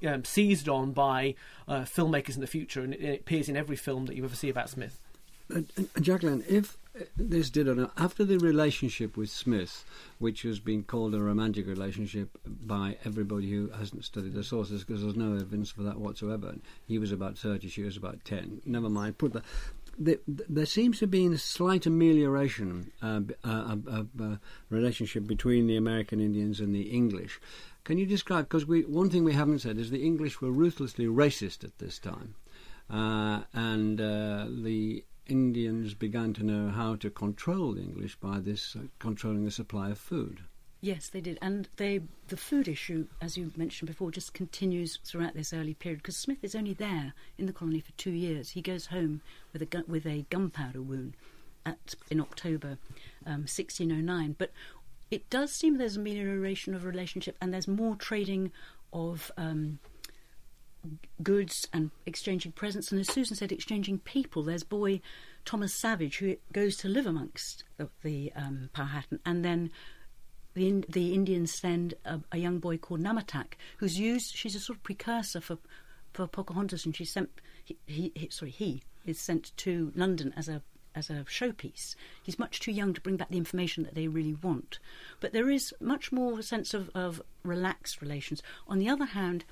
um, 0.07 0.23
seized 0.23 0.69
on 0.69 0.91
by 0.91 1.33
uh, 1.67 1.81
filmmakers 1.81 2.35
in 2.35 2.41
the 2.41 2.47
future 2.47 2.81
and 2.81 2.93
it 2.93 3.21
appears 3.21 3.49
in 3.49 3.57
every 3.57 3.75
film 3.75 4.05
that 4.05 4.15
you 4.15 4.23
ever 4.23 4.35
see 4.35 4.47
about 4.49 4.69
smith 4.69 5.01
Uh, 5.55 5.61
Jacqueline, 6.01 6.43
if 6.47 6.77
uh, 6.99 7.03
this 7.15 7.49
did 7.49 7.67
an, 7.67 7.89
after 7.97 8.25
the 8.25 8.37
relationship 8.37 9.15
with 9.15 9.29
Smith, 9.29 9.85
which 10.19 10.41
has 10.41 10.59
been 10.59 10.83
called 10.83 11.15
a 11.15 11.21
romantic 11.21 11.67
relationship 11.67 12.29
by 12.45 12.97
everybody 13.05 13.49
who 13.49 13.69
hasn't 13.69 14.03
studied 14.03 14.33
the 14.33 14.43
sources, 14.43 14.83
because 14.83 15.01
there's 15.01 15.15
no 15.15 15.33
evidence 15.33 15.71
for 15.71 15.83
that 15.83 15.99
whatsoever. 15.99 16.55
He 16.85 16.99
was 16.99 17.11
about 17.11 17.37
thirty, 17.37 17.69
she 17.69 17.83
was 17.83 17.97
about 17.97 18.25
ten. 18.25 18.61
Never 18.65 18.89
mind. 18.89 19.17
Put 19.17 19.33
that. 19.33 19.43
the, 19.97 20.19
the, 20.27 20.45
there 20.47 20.65
seems 20.65 20.99
to 20.99 21.07
be 21.07 21.25
a 21.25 21.37
slight 21.37 21.85
amelioration 21.85 22.91
uh, 23.01 23.21
uh, 23.43 23.49
of, 23.49 23.87
of 23.87 24.07
uh, 24.21 24.35
relationship 24.69 25.25
between 25.25 25.67
the 25.67 25.75
American 25.75 26.19
Indians 26.19 26.59
and 26.59 26.73
the 26.73 26.89
English. 26.89 27.39
Can 27.83 27.97
you 27.97 28.05
describe? 28.05 28.49
Because 28.49 28.65
one 28.65 29.09
thing 29.09 29.23
we 29.23 29.33
haven't 29.33 29.59
said 29.59 29.77
is 29.77 29.89
the 29.89 30.05
English 30.05 30.41
were 30.41 30.51
ruthlessly 30.51 31.05
racist 31.05 31.63
at 31.63 31.77
this 31.79 31.99
time, 31.99 32.35
uh, 32.89 33.43
and 33.53 33.99
uh, 34.01 34.45
the 34.49 35.03
Indians 35.29 35.93
began 35.93 36.33
to 36.33 36.43
know 36.43 36.69
how 36.69 36.95
to 36.97 37.09
control 37.09 37.73
the 37.73 37.81
English 37.81 38.15
by 38.15 38.39
this 38.39 38.75
uh, 38.75 38.87
controlling 38.99 39.45
the 39.45 39.51
supply 39.51 39.89
of 39.91 39.97
food. 39.97 40.41
Yes, 40.79 41.09
they 41.09 41.21
did, 41.21 41.39
and 41.41 41.67
they 41.77 42.01
the 42.27 42.37
food 42.37 42.67
issue, 42.67 43.07
as 43.19 43.35
you 43.35 43.51
mentioned 43.55 43.87
before, 43.87 44.11
just 44.11 44.33
continues 44.33 44.99
throughout 45.03 45.33
this 45.33 45.51
early 45.51 45.73
period 45.73 45.99
because 45.99 46.15
Smith 46.15 46.43
is 46.43 46.53
only 46.53 46.73
there 46.73 47.13
in 47.37 47.47
the 47.47 47.53
colony 47.53 47.79
for 47.79 47.91
two 47.93 48.11
years. 48.11 48.51
He 48.51 48.61
goes 48.61 48.87
home 48.87 49.21
with 49.53 49.61
a 49.63 49.65
gu- 49.65 49.85
with 49.87 50.05
a 50.05 50.25
gunpowder 50.29 50.81
wound 50.81 51.15
at 51.65 51.95
in 52.11 52.19
October 52.19 52.77
um, 53.25 53.41
1609, 53.47 54.35
but 54.37 54.51
it 55.09 55.29
does 55.29 55.51
seem 55.51 55.77
there's 55.77 55.97
a 55.97 55.99
amelioration 55.99 56.75
of 56.75 56.85
relationship 56.85 57.35
and 57.41 57.53
there's 57.53 57.67
more 57.67 57.95
trading 57.95 58.51
of 58.93 59.31
um, 59.37 59.79
goods 61.21 61.67
and 61.73 61.91
exchanging 62.05 62.51
presents, 62.51 62.91
and 62.91 62.99
as 62.99 63.07
Susan 63.07 63.35
said, 63.35 63.51
exchanging 63.51 63.99
people. 63.99 64.43
There's 64.43 64.63
boy 64.63 65.01
Thomas 65.45 65.73
Savage 65.73 66.17
who 66.17 66.37
goes 66.51 66.77
to 66.77 66.87
live 66.87 67.05
amongst 67.05 67.63
the, 67.77 67.89
the 68.03 68.31
um, 68.35 68.69
Powhatan, 68.73 69.19
and 69.25 69.43
then 69.43 69.71
the 70.53 70.83
the 70.89 71.13
Indians 71.13 71.53
send 71.53 71.93
a, 72.05 72.19
a 72.31 72.37
young 72.37 72.59
boy 72.59 72.77
called 72.77 73.01
Namontack, 73.01 73.53
who's 73.77 73.99
used. 73.99 74.35
She's 74.35 74.55
a 74.55 74.59
sort 74.59 74.77
of 74.77 74.83
precursor 74.83 75.41
for 75.41 75.57
for 76.13 76.27
Pocahontas, 76.27 76.85
and 76.85 76.95
she's 76.95 77.11
sent. 77.11 77.29
He, 77.63 77.77
he, 77.85 78.11
he 78.15 78.29
sorry, 78.29 78.51
he 78.51 78.83
is 79.05 79.19
sent 79.19 79.55
to 79.57 79.91
London 79.95 80.33
as 80.35 80.49
a 80.49 80.61
as 80.97 81.09
a 81.09 81.23
showpiece. 81.25 81.95
He's 82.23 82.39
much 82.39 82.59
too 82.59 82.71
young 82.71 82.93
to 82.93 83.01
bring 83.01 83.17
back 83.17 83.29
the 83.29 83.37
information 83.37 83.83
that 83.83 83.93
they 83.93 84.07
really 84.07 84.33
want. 84.33 84.79
But 85.19 85.31
there 85.31 85.49
is 85.49 85.73
much 85.79 86.11
more 86.11 86.39
a 86.39 86.43
sense 86.43 86.73
of, 86.73 86.89
of 86.95 87.21
relaxed 87.43 88.01
relations. 88.01 88.41
On 88.67 88.79
the 88.79 88.89
other 88.89 89.05
hand, 89.05 89.45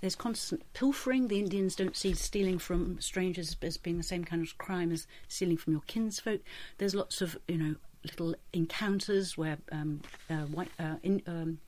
there's 0.00 0.14
constant 0.14 0.62
pilfering. 0.74 1.28
The 1.28 1.38
Indians 1.38 1.74
don't 1.74 1.96
see 1.96 2.14
stealing 2.14 2.58
from 2.58 3.00
strangers 3.00 3.56
as 3.62 3.76
being 3.76 3.96
the 3.96 4.02
same 4.02 4.24
kind 4.24 4.42
of 4.42 4.56
crime 4.58 4.92
as 4.92 5.06
stealing 5.26 5.56
from 5.56 5.72
your 5.72 5.82
kinsfolk. 5.86 6.40
There's 6.78 6.94
lots 6.94 7.20
of, 7.20 7.36
you 7.48 7.58
know, 7.58 7.74
little 8.04 8.34
encounters 8.52 9.36
where 9.36 9.58
um, 9.72 10.02
uh, 10.30 10.46
white, 10.46 10.70
uh, 10.78 10.96
in, 11.02 11.22
um, 11.26 11.58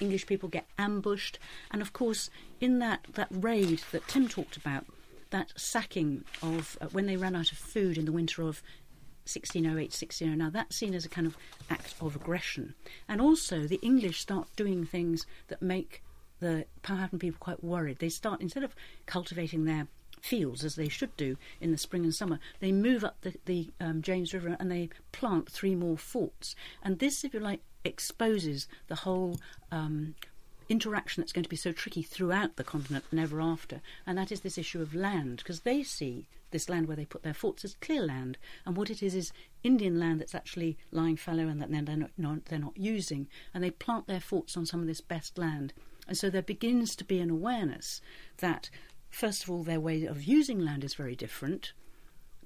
English 0.00 0.26
people 0.26 0.48
get 0.48 0.66
ambushed. 0.78 1.38
And 1.70 1.82
of 1.82 1.92
course, 1.92 2.30
in 2.60 2.78
that, 2.78 3.06
that 3.14 3.28
raid 3.30 3.82
that 3.92 4.06
Tim 4.08 4.28
talked 4.28 4.56
about, 4.56 4.86
that 5.30 5.52
sacking 5.56 6.24
of 6.42 6.78
uh, 6.80 6.86
when 6.86 7.06
they 7.06 7.16
ran 7.16 7.36
out 7.36 7.52
of 7.52 7.58
food 7.58 7.98
in 7.98 8.04
the 8.04 8.12
winter 8.12 8.42
of 8.42 8.62
1608, 9.26 9.84
1609, 9.84 10.52
that's 10.52 10.76
seen 10.76 10.94
as 10.94 11.04
a 11.04 11.08
kind 11.08 11.26
of 11.26 11.36
act 11.70 11.94
of 12.00 12.14
aggression. 12.14 12.74
And 13.08 13.20
also, 13.20 13.66
the 13.66 13.80
English 13.82 14.20
start 14.20 14.48
doing 14.56 14.84
things 14.84 15.26
that 15.48 15.62
make 15.62 16.02
the 16.40 16.66
Powhatan 16.82 17.18
people 17.18 17.38
quite 17.38 17.62
worried. 17.62 17.98
They 17.98 18.08
start, 18.08 18.40
instead 18.40 18.64
of 18.64 18.74
cultivating 19.06 19.64
their 19.64 19.86
fields 20.20 20.64
as 20.64 20.74
they 20.74 20.88
should 20.88 21.14
do 21.16 21.36
in 21.60 21.70
the 21.70 21.78
spring 21.78 22.04
and 22.04 22.14
summer, 22.14 22.38
they 22.60 22.72
move 22.72 23.04
up 23.04 23.20
the, 23.20 23.34
the 23.44 23.70
um, 23.80 24.02
James 24.02 24.32
River 24.32 24.56
and 24.58 24.70
they 24.70 24.88
plant 25.12 25.50
three 25.50 25.74
more 25.74 25.98
forts. 25.98 26.56
And 26.82 26.98
this, 26.98 27.24
if 27.24 27.34
you 27.34 27.40
like, 27.40 27.60
exposes 27.84 28.66
the 28.86 28.94
whole 28.94 29.38
um, 29.70 30.14
interaction 30.70 31.20
that's 31.20 31.32
going 31.32 31.42
to 31.44 31.50
be 31.50 31.56
so 31.56 31.72
tricky 31.72 32.02
throughout 32.02 32.56
the 32.56 32.64
continent 32.64 33.04
and 33.10 33.20
ever 33.20 33.40
after. 33.40 33.82
And 34.06 34.16
that 34.16 34.32
is 34.32 34.40
this 34.40 34.56
issue 34.56 34.80
of 34.80 34.94
land, 34.94 35.38
because 35.38 35.60
they 35.60 35.82
see 35.82 36.26
this 36.50 36.68
land 36.68 36.86
where 36.86 36.96
they 36.96 37.04
put 37.04 37.22
their 37.22 37.34
forts 37.34 37.64
as 37.64 37.74
clear 37.80 38.00
land, 38.00 38.38
and 38.64 38.76
what 38.76 38.88
it 38.88 39.02
is 39.02 39.14
is 39.14 39.32
Indian 39.62 39.98
land 39.98 40.20
that's 40.20 40.34
actually 40.34 40.78
lying 40.92 41.16
fallow 41.16 41.48
and 41.48 41.60
that 41.60 41.70
they're 41.70 41.96
not, 41.96 42.44
they're 42.46 42.58
not 42.58 42.76
using, 42.76 43.26
and 43.52 43.62
they 43.62 43.70
plant 43.70 44.06
their 44.06 44.20
forts 44.20 44.56
on 44.56 44.64
some 44.64 44.80
of 44.80 44.86
this 44.86 45.00
best 45.00 45.36
land. 45.36 45.74
And 46.06 46.16
so 46.16 46.30
there 46.30 46.42
begins 46.42 46.94
to 46.96 47.04
be 47.04 47.18
an 47.20 47.30
awareness 47.30 48.00
that, 48.38 48.70
first 49.10 49.42
of 49.42 49.50
all, 49.50 49.62
their 49.62 49.80
way 49.80 50.04
of 50.04 50.24
using 50.24 50.60
land 50.60 50.84
is 50.84 50.94
very 50.94 51.16
different 51.16 51.72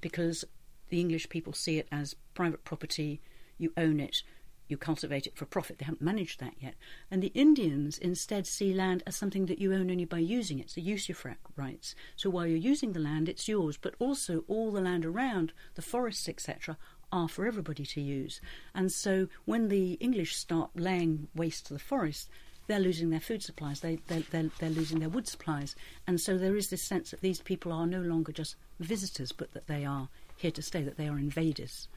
because 0.01 0.44
the 0.88 1.01
English 1.01 1.29
people 1.29 1.53
see 1.53 1.79
it 1.79 1.88
as 1.90 2.16
private 2.35 2.64
property, 2.64 3.21
you 3.59 3.73
own 3.77 4.01
it, 4.01 4.23
you 4.68 4.77
cultivate 4.77 5.27
it 5.27 5.37
for 5.37 5.47
profit. 5.47 5.79
They 5.79 5.87
haven't 5.87 6.03
managed 6.03 6.40
that 6.40 6.55
yet. 6.61 6.75
And 7.11 7.23
the 7.23 7.33
Indians 7.35 7.99
instead 7.99 8.47
see 8.47 8.75
land 8.75 9.03
as 9.07 9.16
something 9.16 9.47
that 9.47 9.59
you 9.59 9.73
own 9.73 9.90
only 9.90 10.05
by 10.05 10.18
using 10.18 10.59
it. 10.59 10.64
It's 10.64 10.75
the 10.75 10.87
usufruct 10.87 11.37
rights. 11.57 11.94
So 12.16 12.29
while 12.31 12.47
you're 12.47 12.57
using 12.57 12.92
the 12.92 13.01
land, 13.01 13.29
it's 13.29 13.49
yours, 13.49 13.79
but 13.79 13.94
also 13.99 14.44
all 14.47 14.71
the 14.71 14.81
land 14.81 15.07
around, 15.07 15.53
the 15.75 15.83
forests, 15.83 16.29
etc., 16.29 16.77
are 17.11 17.29
for 17.29 17.47
everybody 17.47 17.87
to 17.87 18.01
use. 18.03 18.40
And 18.75 18.92
so 18.92 19.29
when 19.47 19.68
the 19.68 19.94
English 19.94 20.37
start 20.37 20.71
laying 20.75 21.29
waste 21.35 21.66
to 21.66 21.73
the 21.73 21.79
forest, 21.79 22.29
they're 22.68 22.78
losing 22.78 23.11
their 23.11 23.20
food 23.20 23.42
supplies, 23.42 23.81
they, 23.81 23.98
they, 24.07 24.20
they're, 24.31 24.50
they're 24.61 24.70
losing 24.70 25.00
their 25.00 25.09
wood 25.09 25.26
supplies. 25.26 25.74
And 26.07 26.20
so 26.20 26.38
there 26.38 26.57
is 26.57 26.70
this 26.70 26.83
sense 26.83 27.11
that 27.11 27.20
these 27.20 27.40
people 27.40 27.72
are 27.72 27.87
no 27.87 28.00
longer 28.00 28.31
just 28.31 28.54
visitors, 28.78 29.33
but 29.33 29.52
that 29.54 29.66
they 29.66 29.85
are 29.85 30.09
here 30.37 30.52
to 30.52 30.62
stay, 30.62 30.83
that 30.83 30.96
they 30.96 31.09
are 31.09 31.18
invaders. 31.18 31.88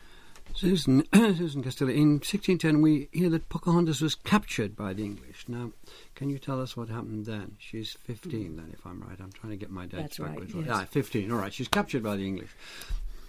Susan, 0.55 1.05
Susan 1.13 1.63
Castillo, 1.63 1.91
in 1.91 2.13
1610 2.13 2.81
we 2.81 3.07
hear 3.11 3.29
that 3.29 3.47
Pocahontas 3.49 4.01
was 4.01 4.15
captured 4.15 4.75
by 4.75 4.93
the 4.93 5.03
English. 5.03 5.45
Now, 5.47 5.71
can 6.15 6.29
you 6.29 6.39
tell 6.39 6.59
us 6.59 6.75
what 6.75 6.89
happened 6.89 7.25
then? 7.25 7.55
She's 7.59 7.97
15 8.05 8.55
then, 8.55 8.69
if 8.73 8.85
I'm 8.85 9.01
right. 9.01 9.17
I'm 9.19 9.31
trying 9.31 9.51
to 9.51 9.57
get 9.57 9.69
my 9.69 9.85
dates 9.85 10.17
That's 10.17 10.19
right, 10.19 10.39
backwards. 10.39 10.53
yes. 10.55 10.67
Ah, 10.69 10.85
15, 10.89 11.31
all 11.31 11.37
right. 11.37 11.53
She's 11.53 11.67
captured 11.67 12.03
by 12.03 12.15
the 12.15 12.25
English. 12.25 12.49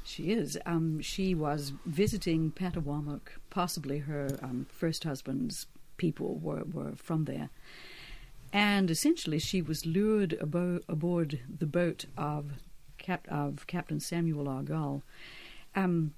She 0.05 0.33
is. 0.33 0.59
Um, 0.67 1.01
she 1.01 1.35
was 1.35 1.73
visiting 1.87 2.51
Patawomeck. 2.51 3.21
Possibly 3.51 3.99
her 3.99 4.39
um, 4.43 4.67
first 4.71 5.05
husband's 5.05 5.67
people 5.97 6.39
were, 6.39 6.65
were 6.65 6.93
from 6.97 7.25
there. 7.25 7.51
And 8.53 8.91
essentially, 8.91 9.39
she 9.39 9.63
was 9.63 9.87
lured 9.87 10.39
abo- 10.41 10.83
aboard 10.89 11.41
the 11.59 11.67
boat 11.67 12.05
of, 12.19 12.53
Cap- 12.99 13.29
of 13.29 13.67
Captain 13.67 14.01
Samuel 14.01 14.45
Argall 14.45 15.03
um, 15.75 16.13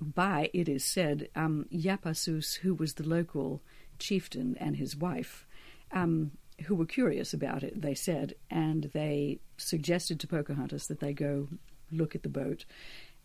by, 0.00 0.50
it 0.52 0.68
is 0.68 0.84
said, 0.84 1.28
um, 1.36 1.66
Yapasus, 1.72 2.56
who 2.56 2.74
was 2.74 2.94
the 2.94 3.08
local 3.08 3.60
chieftain, 3.98 4.56
and 4.58 4.76
his 4.76 4.96
wife, 4.96 5.46
um, 5.92 6.32
who 6.66 6.74
were 6.74 6.86
curious 6.86 7.32
about 7.32 7.62
it, 7.62 7.80
they 7.80 7.94
said, 7.94 8.34
and 8.50 8.90
they 8.92 9.38
suggested 9.56 10.18
to 10.20 10.26
Pocahontas 10.26 10.86
that 10.88 11.00
they 11.00 11.12
go 11.12 11.48
look 11.90 12.14
at 12.14 12.22
the 12.22 12.28
boat 12.28 12.64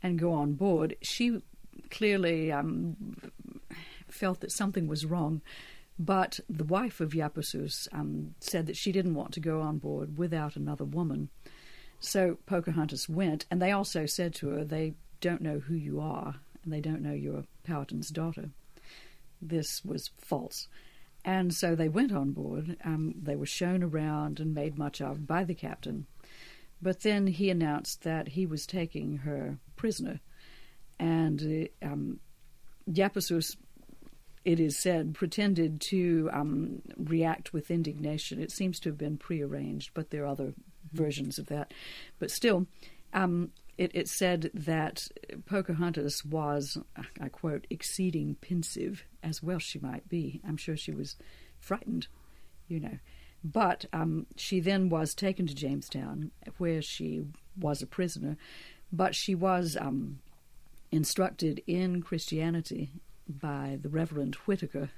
and 0.02 0.20
go 0.20 0.34
on 0.34 0.54
board. 0.54 0.96
She 1.02 1.42
clearly 1.90 2.52
um, 2.52 2.96
felt 4.14 4.40
that 4.42 4.52
something 4.52 4.88
was 4.88 5.06
wrong, 5.06 5.42
but 6.00 6.40
the 6.50 6.64
wife 6.64 7.00
of 7.00 7.14
Yapasus 7.14 7.88
um, 7.92 8.36
said 8.40 8.66
that 8.66 8.78
she 8.78 8.92
didn't 8.92 9.16
want 9.16 9.34
to 9.34 9.40
go 9.40 9.62
on 9.62 9.78
board 9.78 10.18
without 10.18 10.56
another 10.56 10.86
woman. 10.86 11.30
So 12.00 12.38
Pocahontas 12.46 13.08
went, 13.08 13.46
and 13.50 13.62
they 13.62 13.72
also 13.72 14.06
said 14.06 14.34
to 14.36 14.50
her, 14.50 14.64
they 14.64 14.94
don't 15.22 15.42
know 15.42 15.60
who 15.60 15.76
you 15.76 16.02
are, 16.02 16.36
and 16.64 16.74
they 16.74 16.82
don't 16.82 17.02
know 17.02 17.14
you're 17.14 17.46
Powhatan's 17.64 18.10
daughter. 18.10 18.50
This 19.42 19.84
was 19.86 20.12
false. 20.18 20.68
And 21.26 21.54
so 21.54 21.76
they 21.76 21.88
went 21.88 22.12
on 22.12 22.32
board. 22.32 22.76
Um, 22.84 23.16
they 23.22 23.36
were 23.36 23.46
shown 23.46 23.84
around 23.84 24.40
and 24.40 24.54
made 24.54 24.78
much 24.78 25.02
of 25.02 25.26
by 25.26 25.44
the 25.44 25.56
captain. 25.56 26.06
But 26.82 27.02
then 27.02 27.28
he 27.28 27.50
announced 27.50 28.04
that 28.04 28.30
he 28.30 28.46
was 28.46 28.66
taking 28.66 29.20
her 29.20 29.58
prisoner. 29.78 30.20
And 31.00 31.70
uh, 31.82 31.86
um, 31.86 32.20
Yapasus, 32.90 33.56
it 34.46 34.60
is 34.60 34.78
said, 34.78 35.14
pretended 35.14 35.80
to 35.80 36.30
um, 36.34 36.82
react 36.98 37.54
with 37.54 37.72
indignation. 37.72 38.42
It 38.42 38.52
seems 38.52 38.80
to 38.82 38.90
have 38.90 38.98
been 38.98 39.18
prearranged, 39.18 39.92
but 39.94 40.10
there 40.10 40.24
are 40.24 40.28
other 40.28 40.54
versions 40.92 41.40
of 41.40 41.48
that. 41.48 41.74
But 42.20 42.30
still, 42.30 42.68
um, 43.14 43.52
it, 43.78 43.92
it 43.94 44.08
said 44.08 44.52
that 44.54 45.08
Pocahontas 45.46 46.26
was, 46.26 46.78
I 47.20 47.30
quote, 47.30 47.66
exceeding 47.70 48.36
pensive, 48.42 49.06
as 49.24 49.42
well 49.42 49.60
she 49.60 49.80
might 49.80 50.10
be. 50.10 50.42
I'm 50.46 50.58
sure 50.58 50.76
she 50.76 50.92
was 50.92 51.16
frightened, 51.60 52.08
you 52.68 52.80
know. 52.80 53.00
But 53.44 53.86
um, 53.92 54.28
she 54.36 54.60
then 54.60 54.90
was 54.90 55.14
taken 55.14 55.48
to 55.48 55.56
Jamestown, 55.56 56.32
where 56.58 56.82
she 56.82 57.26
was 57.58 57.82
a 57.82 57.88
prisoner. 57.88 58.38
But 58.92 59.16
she 59.16 59.36
was 59.36 59.76
um, 59.80 60.20
instructed 60.92 61.62
in 61.66 62.02
Christianity 62.02 62.92
by 63.28 63.78
the 63.82 63.90
Reverend 63.90 64.36
Whitaker, 64.46 64.90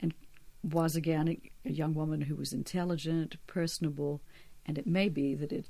and 0.00 0.14
was 0.62 0.96
again 0.96 1.28
a, 1.28 1.40
a 1.64 1.72
young 1.72 1.94
woman 1.94 2.22
who 2.22 2.36
was 2.36 2.52
intelligent, 2.52 3.36
personable, 3.46 4.20
and 4.66 4.78
it 4.78 4.86
may 4.86 5.08
be 5.08 5.34
that 5.34 5.52
it 5.52 5.66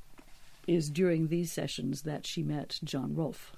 is 0.66 0.90
during 0.90 1.28
these 1.28 1.50
sessions 1.50 2.02
that 2.02 2.26
she 2.26 2.42
met 2.42 2.78
John 2.84 3.14
Rolfe. 3.14 3.52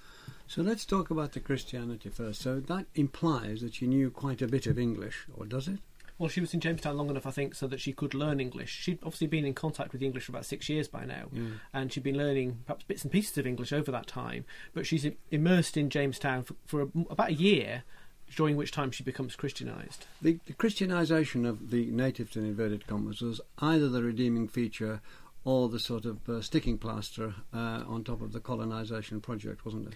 So 0.46 0.62
let's 0.62 0.85
talk 0.85 1.11
about 1.11 1.33
the 1.33 1.40
Christianity 1.40 2.11
first. 2.11 2.42
So 2.42 2.61
that 2.61 2.87
implies 2.94 3.61
that 3.62 3.75
she 3.75 3.87
knew 3.87 4.11
quite 4.11 4.42
a 4.42 4.46
bit 4.46 4.66
of 4.66 4.79
English, 4.79 5.27
or 5.35 5.46
does 5.46 5.68
it? 5.68 5.79
Well, 6.18 6.29
she 6.29 6.40
was 6.40 6.55
in 6.55 6.61
Jamestown 6.61 6.96
long 6.96 7.11
enough, 7.11 7.27
I 7.27 7.31
think, 7.31 7.55
so 7.55 7.66
that 7.66 7.81
she 7.81 7.92
could 7.92 8.14
learn 8.14 8.38
English. 8.38 8.70
She'd 8.70 8.98
obviously 9.03 9.27
been 9.27 9.44
in 9.44 9.55
contact 9.55 9.92
with 9.92 10.01
the 10.01 10.07
English 10.07 10.27
for 10.27 10.33
about 10.33 10.44
six 10.44 10.68
years 10.68 10.87
by 10.87 11.05
now, 11.05 11.31
and 11.72 11.92
she'd 11.92 12.05
been 12.05 12.18
learning 12.18 12.59
perhaps 12.66 12.85
bits 12.85 13.03
and 13.03 13.11
pieces 13.11 13.37
of 13.38 13.46
English 13.46 13.72
over 13.72 13.90
that 13.90 14.07
time. 14.07 14.44
But 14.72 14.87
she's 14.87 15.07
immersed 15.31 15.77
in 15.77 15.90
Jamestown 15.90 16.44
for, 16.44 16.55
for 16.66 16.83
about 17.11 17.31
a 17.31 17.35
year, 17.35 17.83
during 18.35 18.57
which 18.57 18.71
time 18.71 18.90
she 18.90 19.03
becomes 19.03 19.37
Christianized. 19.37 20.07
The, 20.21 20.38
the 20.47 20.53
Christianization 20.53 21.45
of 21.47 21.71
the 21.71 21.87
natives 21.87 22.37
in 22.37 22.45
inverted 22.45 22.87
commas 22.87 23.21
was 23.21 23.40
either 23.59 23.88
the 23.88 24.03
redeeming 24.03 24.49
feature 24.49 25.01
or 25.45 25.68
the 25.68 25.79
sort 25.79 26.05
of 26.05 26.29
uh, 26.29 26.40
sticking 26.40 26.79
plaster 26.79 27.35
uh, 27.53 27.83
on 27.87 28.05
top 28.05 28.23
of 28.23 28.33
the 28.33 28.40
colonization 28.40 29.21
project, 29.21 29.64
wasn't 29.64 29.88
it? 29.88 29.95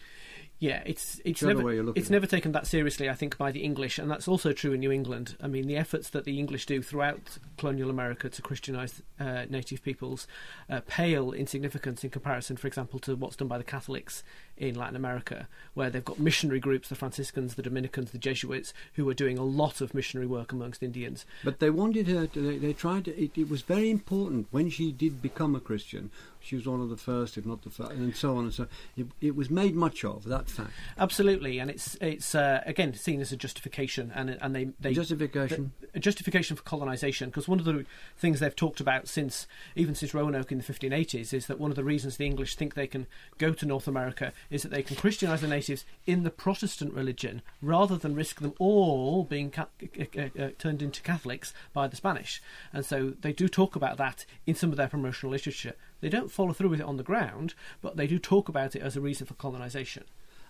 Yeah, 0.59 0.83
it's 0.87 1.21
it's 1.25 1.43
never 1.43 1.63
way 1.63 1.75
you 1.75 1.83
look 1.83 1.99
it's 1.99 2.09
never 2.09 2.27
taken 2.27 2.53
that 2.53 2.67
seriously, 2.67 3.11
I 3.11 3.15
think, 3.15 3.37
by 3.37 3.53
the 3.53 3.61
English, 3.61 3.99
and 3.99 4.11
that's 4.11 4.27
also 4.27 4.53
true 4.53 4.73
in 4.73 4.81
New 4.81 4.91
England. 4.91 5.37
I 5.41 5.49
mean, 5.49 5.67
the 5.67 5.77
efforts 5.77 6.09
that 6.11 6.25
the 6.25 6.39
English 6.39 6.65
do 6.65 6.81
throughout 6.81 7.39
colonial 7.59 7.91
America 7.91 8.31
to 8.31 8.43
Christianize 8.43 9.03
uh, 9.21 9.45
native 9.51 9.83
peoples 9.83 10.27
uh, 10.71 10.81
pale 10.87 11.31
in 11.33 11.47
significance 11.47 12.05
in 12.05 12.11
comparison, 12.11 12.57
for 12.57 12.67
example, 12.69 12.99
to 13.01 13.17
what's 13.17 13.37
done 13.37 13.49
by 13.49 13.59
the 13.59 13.65
Catholics 13.65 14.25
in 14.57 14.75
Latin 14.75 14.97
America, 14.97 15.49
where 15.75 15.91
they've 15.91 16.05
got 16.05 16.19
missionary 16.19 16.61
groups, 16.61 16.89
the 16.89 16.95
Franciscans, 16.95 17.55
the 17.55 17.63
Dominicans, 17.63 18.11
the 18.11 18.19
Jesuits, 18.19 18.73
who 18.95 19.09
are 19.09 19.15
doing 19.15 19.39
a 19.39 19.45
lot 19.45 19.81
of 19.81 19.95
missionary 19.95 20.27
work 20.27 20.53
amongst 20.53 20.83
Indians. 20.83 21.27
But 21.45 21.61
they 21.61 21.71
wanted 21.71 22.09
her 22.09 22.27
to, 22.29 22.41
they, 22.41 22.59
they 22.59 22.73
tried 22.73 23.05
to, 23.07 23.23
it, 23.23 23.37
it 23.37 23.49
was 23.49 23.63
very 23.63 23.91
important 23.91 24.47
when 24.51 24.71
she 24.71 24.93
did 24.93 25.21
become 25.21 25.55
a 25.55 25.61
Christian. 25.61 26.11
She 26.41 26.55
was 26.55 26.67
one 26.67 26.81
of 26.81 26.91
the 26.91 26.97
first, 26.97 27.37
if 27.37 27.45
not 27.45 27.63
the 27.63 27.71
first, 27.71 27.91
and 27.91 28.15
so 28.15 28.37
on 28.37 28.45
and 28.45 28.55
so 28.55 28.69
It, 28.97 29.07
it 29.21 29.35
was 29.35 29.51
made 29.51 29.75
much 29.75 30.05
of, 30.05 30.25
that 30.25 30.49
fact. 30.49 30.71
Absolutely, 30.97 31.59
and 31.59 31.69
it's 31.69 31.97
it's 32.01 32.37
uh, 32.37 32.63
again 32.65 32.95
seen 32.95 33.21
as 33.21 33.33
a 33.33 33.37
justification, 33.37 34.13
and 34.15 34.31
and 34.41 34.55
they 34.55 34.69
they 34.79 34.95
Justification. 34.95 35.73
a 35.93 35.99
justification 35.99 36.55
for 36.55 36.63
colonisation 36.63 37.31
because 37.31 37.49
one 37.49 37.59
of 37.59 37.65
the 37.65 37.85
things 38.17 38.39
they've 38.39 38.55
talked 38.55 38.79
about 38.79 39.09
since 39.09 39.49
even 39.75 39.97
since 39.97 40.15
Roanoke 40.15 40.53
in 40.53 40.59
the 40.59 40.65
1580s 40.65 41.35
is 41.35 41.47
that 41.47 41.59
one 41.59 41.73
of 41.73 41.77
the 41.77 41.83
reasons 41.83 42.17
the 42.17 42.27
English 42.27 42.55
think 42.55 42.75
they 42.75 42.87
can 42.87 43.09
go 43.39 43.53
to 43.53 43.67
North 43.67 43.89
America 43.89 44.33
is 44.51 44.63
that 44.63 44.71
they 44.71 44.83
can 44.83 44.97
Christianise 44.97 45.41
the 45.41 45.49
natives 45.49 45.85
in 46.07 46.23
the 46.23 46.31
Protestant 46.31 46.93
religion 46.93 47.43
rather 47.61 47.97
than 47.97 48.15
risk 48.15 48.41
them 48.41 48.55
all 48.59 49.25
being 49.25 49.51
ca- 49.51 49.69
uh, 49.83 50.05
uh, 50.17 50.43
uh, 50.43 50.51
turned 50.59 50.83
into 50.83 51.03
Catholics 51.03 51.53
by 51.73 51.89
the 51.89 51.97
Spanish. 51.97 52.43
And 52.73 52.85
so 52.85 53.15
they 53.21 53.33
do 53.33 53.49
talk 53.49 53.77
about 53.77 53.97
that 53.99 54.25
in 54.47 54.55
some 54.55 54.71
of 54.71 54.77
their 54.77 54.89
promotional 54.89 55.33
literature. 55.33 55.75
They 56.01 56.09
don't 56.09 56.31
follow 56.31 56.53
through 56.53 56.71
with 56.71 56.81
it 56.81 56.87
on 56.87 56.97
the 56.97 57.03
ground, 57.03 57.55
but 57.81 57.97
they 57.97 58.07
do 58.07 58.19
talk 58.19 58.49
about 58.49 58.77
it 58.77 58.83
as 58.83 58.97
a 58.97 59.01
reason 59.01 59.27
for 59.27 59.35
colonisation. 59.35 60.05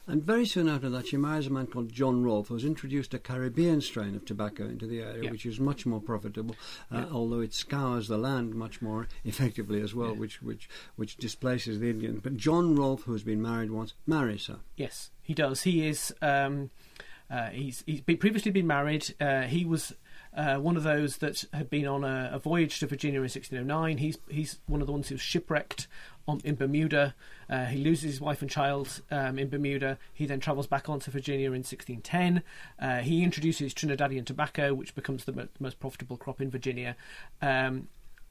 And 0.09 0.23
very 0.23 0.47
soon 0.47 0.69
after 0.69 0.89
that, 0.91 1.09
she 1.09 1.17
marries 1.17 1.49
a 1.49 1.51
man 1.51 1.67
called 1.67 1.91
John 1.93 2.23
Rolfe, 2.23 2.49
who's 2.49 2.65
introduced 2.65 3.13
a 3.13 3.19
Caribbean 3.19 3.81
strain 3.81 4.15
of 4.15 4.25
tobacco 4.25 4.65
into 4.65 4.87
the 4.87 5.01
area, 5.01 5.25
Yeah. 5.25 5.31
which 5.33 5.45
is 5.45 5.59
much 5.59 5.85
more 5.85 6.01
profitable, 6.01 6.55
uh, 6.93 6.99
Yeah. 6.99 7.07
although 7.11 7.41
it 7.41 7.53
scours 7.53 8.07
the 8.07 8.17
land 8.19 8.55
much 8.55 8.81
more 8.81 9.09
effectively 9.25 9.81
as 9.81 9.95
well, 9.97 10.13
Yeah. 10.13 10.19
which, 10.21 10.41
which, 10.43 10.69
which 10.95 11.17
displaces 11.17 11.81
the 11.81 11.91
Indian. 11.91 12.21
But 12.21 12.37
John 12.37 12.77
Rolfe, 12.77 13.03
who 13.03 13.13
has 13.13 13.25
been 13.25 13.43
married 13.43 13.73
once, 13.73 13.95
marries 14.07 14.47
her. 14.47 14.61
Yes, 14.77 15.11
he 15.23 15.35
does. 15.35 15.63
He 15.63 15.87
is. 15.89 16.15
Um, 16.23 16.71
uh, 17.29 17.49
he's 17.49 17.83
he's 17.87 18.01
been, 18.01 18.19
previously 18.19 18.53
been 18.53 18.69
married. 18.69 19.13
Uh, 19.21 19.43
he 19.43 19.65
was 19.65 19.93
uh, 20.37 20.57
one 20.57 20.77
of 20.77 20.83
those 20.83 21.19
that 21.19 21.45
had 21.53 21.71
been 21.71 21.87
on 21.87 22.05
a, 22.05 22.31
a 22.33 22.39
voyage 22.39 22.79
to 22.81 22.87
Virginia 22.87 23.19
in 23.19 23.25
1609. 23.25 23.99
He's 23.99 24.19
he's 24.29 24.59
one 24.67 24.81
of 24.81 24.87
the 24.87 24.93
ones 24.93 25.09
who 25.09 25.15
was 25.15 25.23
shipwrecked 25.23 25.89
on, 26.29 26.41
in 26.45 26.57
Bermuda. 26.57 27.15
Uh, 27.49 27.67
he 27.67 27.79
loses 27.79 28.13
his 28.13 28.21
wife 28.21 28.43
and 28.43 28.51
child 28.51 29.03
um, 29.11 29.39
in 29.39 29.49
Bermuda. 29.49 29.99
He 30.13 30.27
then 30.27 30.41
travels 30.41 30.67
back 30.67 30.89
onto 30.89 31.11
Virginia 31.11 31.49
in 31.49 31.63
1610. 31.63 32.43
Uh, 32.79 32.99
he 32.99 33.23
introduces 33.23 33.73
Trinidadian 33.73 34.25
tobacco, 34.25 34.75
which 34.75 34.95
becomes 34.95 35.25
the 35.25 35.33
mo- 35.33 35.49
most 35.61 35.81
profitable 35.81 36.17
crop 36.17 36.41
in 36.41 36.51
Virginia. 36.51 36.97
Um, 37.41 37.89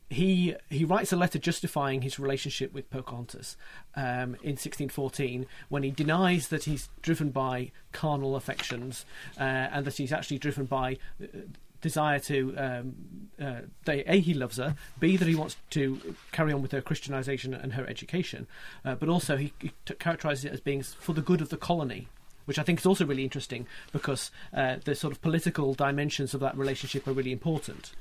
he 0.10 0.56
he 0.70 0.86
writes 0.86 1.12
a 1.12 1.16
letter 1.16 1.40
justifying 1.40 2.02
his 2.04 2.20
relationship 2.20 2.74
with 2.74 2.90
Pocahontas 2.90 3.58
um, 3.96 4.36
in 4.44 4.54
1614 4.54 5.48
when 5.70 5.84
he 5.84 5.90
denies 5.90 6.50
that 6.50 6.66
he's 6.66 6.90
driven 7.02 7.32
by 7.32 7.72
carnal 7.92 8.36
affections 8.36 9.06
uh, 9.40 9.44
and 9.44 9.86
that 9.86 9.98
he's 9.98 10.14
actually 10.14 10.38
driven 10.38 10.66
by 10.66 10.98
uh, 11.22 11.26
desire 11.86 12.18
to 12.18 12.38
um, 12.58 12.96
uh, 13.40 13.62
they, 13.86 14.04
a 14.06 14.20
he 14.20 14.34
loves 14.34 14.58
her 14.58 14.76
b 15.00 15.18
that 15.18 15.28
he 15.28 15.36
wants 15.36 15.56
to 15.70 16.16
carry 16.32 16.52
on 16.52 16.64
with 16.64 16.72
her 16.72 16.82
christianization 16.82 17.54
and 17.54 17.74
her 17.74 17.86
education 17.88 18.48
uh, 18.84 18.96
but 18.96 19.08
also 19.08 19.38
he, 19.38 19.54
he 19.60 19.72
t- 19.86 19.94
characterizes 20.06 20.46
it 20.46 20.52
as 20.52 20.60
being 20.60 20.82
for 20.82 21.14
the 21.14 21.22
good 21.22 21.42
of 21.42 21.50
the 21.50 21.58
colony 21.58 22.08
which 22.46 22.60
I 22.60 22.64
think 22.64 22.80
is 22.80 22.86
also 22.86 23.06
really 23.06 23.24
interesting 23.24 23.66
because 23.92 24.32
uh, 24.54 24.78
the 24.84 24.96
sort 24.96 25.12
of 25.12 25.22
political 25.22 25.74
dimensions 25.74 26.34
of 26.36 26.40
that 26.42 26.56
relationship 26.56 27.08
are 27.08 27.14
really 27.14 27.32
important. 27.32 27.92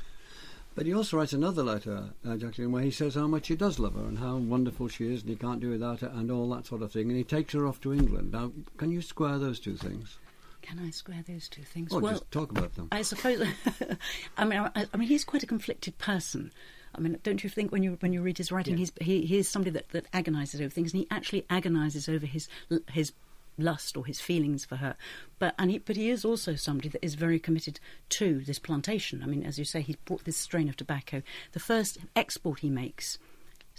But 0.75 0.87
he 0.87 0.93
also 0.93 1.17
writes 1.17 1.33
another 1.33 1.63
letter, 1.63 2.11
uh, 2.29 2.37
Jacqueline, 2.37 2.73
where 2.73 2.83
he 2.83 2.91
says 2.91 3.15
how 3.15 3.27
much 3.27 3.49
he 3.49 3.57
does 3.57 3.79
love 3.79 3.95
her 3.95 4.05
and 4.05 4.19
how 4.19 4.37
wonderful 4.37 4.89
she 4.89 5.13
is 5.13 5.23
and 5.23 5.31
he 5.31 5.37
can't 5.37 5.61
do 5.61 5.71
without 5.71 6.01
her 6.01 6.13
and 6.15 6.31
all 6.31 6.51
that 6.51 6.67
sort 6.67 6.83
of 6.83 6.93
thing. 6.93 7.09
And 7.09 7.17
he 7.17 7.25
takes 7.25 7.55
her 7.55 7.67
off 7.67 7.81
to 7.83 7.95
England. 7.95 8.33
Now, 8.33 8.53
can 8.77 8.91
you 8.91 9.01
square 9.01 9.39
those 9.39 9.61
two 9.61 9.77
things? 9.77 10.19
Can 10.65 10.79
I 10.79 10.91
square 10.91 11.23
those 11.27 11.49
two 11.49 11.63
things? 11.63 11.93
Oh, 11.93 11.99
or 11.99 12.01
well, 12.01 12.13
just 12.13 12.31
talk 12.31 12.51
about 12.51 12.75
them. 12.75 12.89
I 12.91 13.03
suppose. 13.03 13.47
I 14.39 14.45
mean, 14.45 14.59
I, 14.61 14.87
I 14.93 14.97
mean, 14.97 15.09
he's 15.09 15.25
quite 15.25 15.43
a 15.43 15.47
conflicted 15.47 15.99
person. 15.99 16.53
I 16.95 17.01
mean, 17.01 17.19
don't 17.23 17.45
you 17.45 17.51
think 17.51 17.71
when 17.71 17.83
you 17.83 17.97
when 18.01 18.13
you 18.13 18.23
read 18.23 18.39
his 18.39 18.51
writing, 18.51 18.75
Yeah. 18.75 18.79
he's 18.79 18.93
he, 19.01 19.27
he 19.27 19.39
is 19.39 19.49
somebody 19.49 19.71
that, 19.73 19.91
that 19.91 20.07
agonises 20.15 20.61
over 20.61 20.71
things, 20.71 20.93
and 20.93 21.01
he 21.01 21.07
actually 21.11 21.45
agonises 21.51 22.09
over 22.09 22.25
his 22.25 22.49
his 22.91 23.13
lust 23.59 23.97
or 23.97 24.07
his 24.07 24.21
feelings 24.21 24.65
for 24.65 24.77
her. 24.77 24.97
But 25.39 25.55
and 25.59 25.71
he, 25.71 25.79
but 25.79 25.97
he 25.97 26.09
is 26.09 26.25
also 26.25 26.55
somebody 26.55 26.89
that 26.89 27.05
is 27.05 27.15
very 27.15 27.39
committed 27.39 27.79
to 28.11 28.41
this 28.41 28.59
plantation. 28.59 29.23
I 29.23 29.27
mean, 29.27 29.45
as 29.45 29.59
you 29.59 29.65
say, 29.65 29.83
he 29.83 29.97
brought 30.07 30.25
this 30.25 30.37
strain 30.37 30.69
of 30.69 30.77
tobacco. 30.77 31.23
The 31.53 31.61
first 31.61 31.99
export 32.17 32.61
he 32.61 32.71
makes 32.71 33.19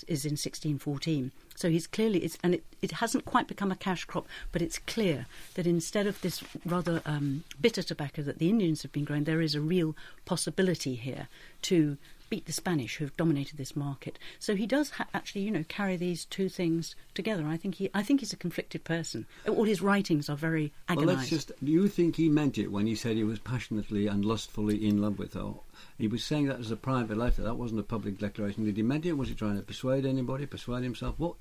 is 0.04 0.26
in 0.26 0.32
1614. 0.32 1.32
So 1.56 1.70
he's 1.70 1.88
clearly, 1.88 2.20
it's, 2.20 2.38
and 2.44 2.54
it, 2.54 2.64
it 2.82 2.92
hasn't 2.94 3.26
quite 3.26 3.48
become 3.48 3.72
a 3.72 3.76
cash 3.76 4.04
crop, 4.06 4.28
but 4.52 4.62
it's 4.62 4.78
clear 4.78 5.26
that 5.54 5.66
instead 5.66 6.06
of 6.06 6.20
this 6.22 6.44
rather 6.66 7.02
um, 7.06 7.44
bitter 7.60 7.82
tobacco 7.82 8.22
that 8.24 8.40
the 8.40 8.50
Indians 8.50 8.82
have 8.82 8.92
been 8.92 9.06
growing, 9.06 9.24
there 9.24 9.42
is 9.42 9.56
a 9.56 9.62
real 9.62 9.96
possibility 10.26 10.96
here 10.96 11.30
to 11.64 11.98
beat 12.30 12.46
the 12.46 12.52
Spanish 12.54 12.96
who 12.98 13.06
have 13.06 13.16
dominated 13.18 13.58
this 13.58 13.76
market. 13.76 14.18
So 14.40 14.56
he 14.56 14.66
does 14.68 14.92
ha- 14.92 15.08
actually, 15.14 15.42
you 15.42 15.52
know, 15.52 15.64
carry 15.68 15.96
these 15.98 16.26
two 16.26 16.50
things 16.50 16.96
together. 17.14 17.46
I 17.48 17.58
think 17.58 17.76
he, 17.76 17.90
I 17.94 18.04
think 18.04 18.20
he's 18.20 18.34
a 18.34 18.38
conflicted 18.38 18.84
person. 18.84 19.26
All 19.48 19.64
his 19.64 19.82
writings 19.82 20.30
are 20.30 20.36
very 20.36 20.72
Well, 20.90 21.00
agonised. 21.00 21.18
let's 21.18 21.30
just. 21.30 21.52
Do 21.64 21.72
you 21.72 21.88
think 21.88 22.16
he 22.16 22.30
meant 22.30 22.58
it 22.58 22.72
when 22.72 22.88
he 22.88 22.96
said 22.96 23.16
he 23.16 23.24
was 23.24 23.40
passionately 23.40 24.08
and 24.08 24.26
lustfully 24.26 24.86
in 24.88 25.02
love 25.02 25.20
with 25.20 25.34
her? 25.34 25.54
He 25.98 26.08
was 26.08 26.24
saying 26.24 26.48
that 26.48 26.60
as 26.60 26.72
a 26.72 26.76
private 26.76 27.18
letter. 27.18 27.42
That 27.44 27.56
wasn't 27.58 27.80
a 27.80 27.84
public 27.84 28.18
declaration. 28.18 28.66
Did 28.66 28.78
he 28.78 28.84
meant 28.84 29.06
it? 29.06 29.14
Was 29.14 29.30
he 29.30 29.36
trying 29.36 29.58
to 29.58 29.62
persuade 29.64 30.06
anybody? 30.06 30.46
Persuade 30.46 30.84
himself? 30.84 31.16
What? 31.18 31.36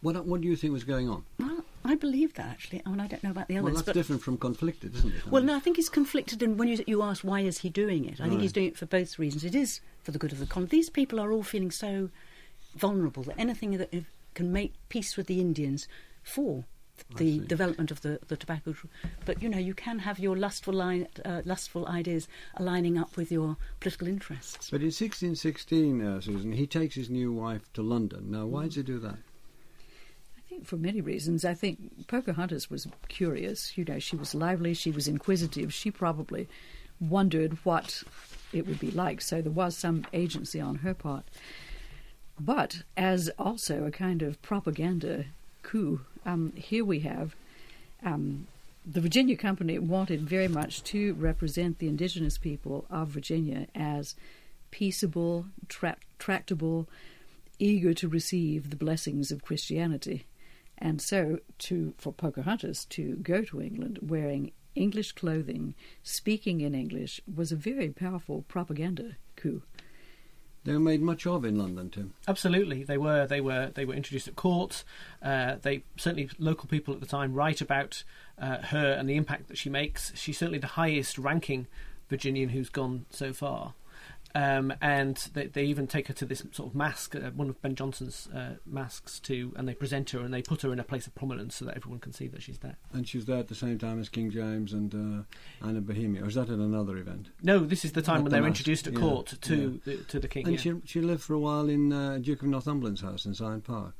What? 0.00 0.24
What 0.26 0.40
do 0.40 0.48
you 0.48 0.56
think 0.56 0.72
was 0.72 0.84
going 0.84 1.08
on? 1.08 1.24
Well, 1.38 1.64
I 1.84 1.94
believe 1.94 2.34
that 2.34 2.46
actually. 2.46 2.82
I 2.84 2.90
mean, 2.90 3.00
I 3.00 3.06
don't 3.06 3.22
know 3.24 3.30
about 3.30 3.48
the 3.48 3.56
others. 3.56 3.64
Well, 3.64 3.74
that's 3.74 3.86
but 3.86 3.94
different 3.94 4.22
from 4.22 4.36
conflicted, 4.38 4.94
isn't 4.96 5.14
it? 5.14 5.26
Well, 5.26 5.42
no, 5.42 5.56
I 5.56 5.60
think 5.60 5.76
he's 5.76 5.88
conflicted, 5.88 6.42
and 6.42 6.58
when 6.58 6.68
you, 6.68 6.82
you 6.86 7.02
ask 7.02 7.22
why 7.22 7.40
is 7.40 7.58
he 7.58 7.68
doing 7.68 8.04
it, 8.04 8.20
I 8.20 8.28
think 8.28 8.40
he's 8.40 8.52
doing 8.52 8.68
it 8.68 8.76
for 8.76 8.86
both 8.86 9.18
reasons. 9.18 9.44
It 9.44 9.54
is 9.54 9.80
for 10.02 10.12
the 10.12 10.18
good 10.18 10.32
of 10.32 10.38
the 10.38 10.46
colony. 10.46 10.68
These 10.68 10.90
people 10.90 11.18
are 11.20 11.32
all 11.32 11.42
feeling 11.42 11.70
so 11.70 12.10
vulnerable 12.76 13.22
that 13.24 13.38
anything 13.38 13.72
that 13.72 13.92
can 14.34 14.52
make 14.52 14.74
peace 14.88 15.16
with 15.16 15.26
the 15.26 15.40
Indians 15.40 15.88
for 16.22 16.64
the 17.16 17.38
development 17.40 17.90
of 17.90 18.02
the, 18.02 18.18
the 18.28 18.36
tobacco. 18.36 18.74
But 19.24 19.42
you 19.42 19.48
know, 19.48 19.58
you 19.58 19.74
can 19.74 20.00
have 20.00 20.18
your 20.18 20.36
lustful 20.36 20.74
line, 20.74 21.06
uh, 21.24 21.42
lustful 21.44 21.86
ideas 21.86 22.28
aligning 22.56 22.98
up 22.98 23.16
with 23.16 23.30
your 23.32 23.56
political 23.80 24.08
interests. 24.08 24.70
But 24.70 24.80
in 24.80 24.86
1616, 24.86 26.02
uh, 26.02 26.20
Susan, 26.20 26.52
he 26.52 26.66
takes 26.66 26.94
his 26.94 27.08
new 27.08 27.32
wife 27.32 27.72
to 27.74 27.82
London. 27.82 28.30
Now, 28.30 28.46
why 28.46 28.64
does 28.66 28.76
he 28.76 28.82
do 28.82 28.98
that? 29.00 29.18
For 30.64 30.76
many 30.76 31.00
reasons. 31.00 31.44
I 31.44 31.54
think 31.54 32.06
Pocahontas 32.08 32.70
was 32.70 32.86
curious. 33.08 33.76
You 33.76 33.84
know, 33.84 33.98
she 33.98 34.16
was 34.16 34.34
lively, 34.34 34.74
she 34.74 34.90
was 34.90 35.08
inquisitive. 35.08 35.72
She 35.72 35.90
probably 35.90 36.48
wondered 37.00 37.58
what 37.64 38.02
it 38.52 38.66
would 38.66 38.78
be 38.78 38.90
like. 38.90 39.20
So 39.20 39.40
there 39.40 39.52
was 39.52 39.76
some 39.76 40.04
agency 40.12 40.60
on 40.60 40.76
her 40.76 40.94
part. 40.94 41.24
But 42.40 42.82
as 42.96 43.30
also 43.38 43.84
a 43.84 43.90
kind 43.90 44.22
of 44.22 44.40
propaganda 44.42 45.26
coup, 45.62 46.00
um, 46.24 46.52
here 46.56 46.84
we 46.84 47.00
have 47.00 47.34
um, 48.04 48.46
the 48.86 49.00
Virginia 49.00 49.36
Company 49.36 49.78
wanted 49.78 50.22
very 50.22 50.48
much 50.48 50.82
to 50.84 51.14
represent 51.14 51.78
the 51.78 51.88
indigenous 51.88 52.38
people 52.38 52.86
of 52.90 53.08
Virginia 53.08 53.66
as 53.74 54.14
peaceable, 54.70 55.46
tra- 55.68 55.96
tractable, 56.18 56.88
eager 57.58 57.92
to 57.92 58.08
receive 58.08 58.70
the 58.70 58.76
blessings 58.76 59.30
of 59.30 59.42
Christianity. 59.44 60.24
And 60.78 61.02
so, 61.02 61.40
to 61.58 61.94
for 61.98 62.12
Pocahontas 62.12 62.84
to 62.86 63.16
go 63.16 63.42
to 63.42 63.60
England 63.60 63.98
wearing 64.00 64.52
English 64.74 65.12
clothing, 65.12 65.74
speaking 66.02 66.60
in 66.60 66.74
English, 66.74 67.20
was 67.32 67.50
a 67.50 67.56
very 67.56 67.90
powerful 67.90 68.42
propaganda 68.48 69.16
coup. 69.36 69.62
They 70.64 70.72
were 70.72 70.80
made 70.80 71.00
much 71.00 71.26
of 71.26 71.44
in 71.44 71.56
London, 71.56 71.88
Tim. 71.90 72.14
Absolutely, 72.26 72.84
they 72.84 72.98
were. 72.98 73.26
They 73.26 73.40
were. 73.40 73.70
They 73.74 73.84
were 73.84 73.94
introduced 73.94 74.28
at 74.28 74.36
court. 74.36 74.84
Uh, 75.22 75.56
they 75.62 75.82
certainly 75.96 76.30
local 76.38 76.68
people 76.68 76.92
at 76.94 77.00
the 77.00 77.06
time 77.06 77.32
write 77.32 77.60
about 77.60 78.04
uh, 78.38 78.58
her 78.58 78.92
and 78.92 79.08
the 79.08 79.16
impact 79.16 79.48
that 79.48 79.58
she 79.58 79.70
makes. 79.70 80.12
She's 80.14 80.38
certainly 80.38 80.58
the 80.58 80.66
highest 80.66 81.16
ranking 81.18 81.66
Virginian 82.08 82.50
who's 82.50 82.68
gone 82.68 83.06
so 83.10 83.32
far. 83.32 83.74
Um, 84.34 84.74
and 84.82 85.16
they, 85.32 85.46
they 85.46 85.64
even 85.64 85.86
take 85.86 86.08
her 86.08 86.14
to 86.14 86.26
this 86.26 86.42
sort 86.52 86.68
of 86.70 86.74
mask, 86.74 87.16
uh, 87.16 87.30
one 87.30 87.48
of 87.48 87.60
Ben 87.62 87.74
Jonson's 87.74 88.28
uh, 88.34 88.56
masks, 88.66 89.18
too, 89.18 89.52
and 89.56 89.66
they 89.66 89.74
present 89.74 90.10
her 90.10 90.20
and 90.20 90.32
they 90.32 90.42
put 90.42 90.62
her 90.62 90.72
in 90.72 90.78
a 90.78 90.84
place 90.84 91.06
of 91.06 91.14
prominence 91.14 91.56
so 91.56 91.64
that 91.64 91.76
everyone 91.76 91.98
can 91.98 92.12
see 92.12 92.28
that 92.28 92.42
she's 92.42 92.58
there. 92.58 92.76
And 92.92 93.08
she 93.08 93.16
was 93.16 93.26
there 93.26 93.38
at 93.38 93.48
the 93.48 93.54
same 93.54 93.78
time 93.78 93.98
as 94.00 94.08
King 94.08 94.30
James 94.30 94.72
and 94.72 94.94
uh, 94.94 95.66
Anne 95.66 95.76
of 95.76 95.86
Bohemia. 95.86 96.24
Or 96.24 96.28
is 96.28 96.34
that 96.34 96.50
at 96.50 96.58
another 96.58 96.96
event? 96.98 97.30
No, 97.42 97.58
this 97.58 97.84
is 97.84 97.92
the 97.92 98.02
time 98.02 98.16
when 98.16 98.24
the 98.24 98.30
they're 98.30 98.42
mask, 98.42 98.60
introduced 98.60 98.86
at 98.86 98.92
yeah, 98.92 99.00
court 99.00 99.34
to 99.40 99.80
the, 99.84 99.96
to 99.96 100.20
the 100.20 100.28
king. 100.28 100.46
And 100.46 100.54
yeah. 100.54 100.60
she 100.60 100.74
she 100.84 101.00
lived 101.00 101.22
for 101.22 101.34
a 101.34 101.40
while 101.40 101.68
in 101.68 101.92
uh, 101.92 102.18
Duke 102.18 102.42
of 102.42 102.48
Northumberland's 102.48 103.00
house 103.00 103.24
in 103.24 103.34
Syon 103.34 103.60
Park. 103.60 103.94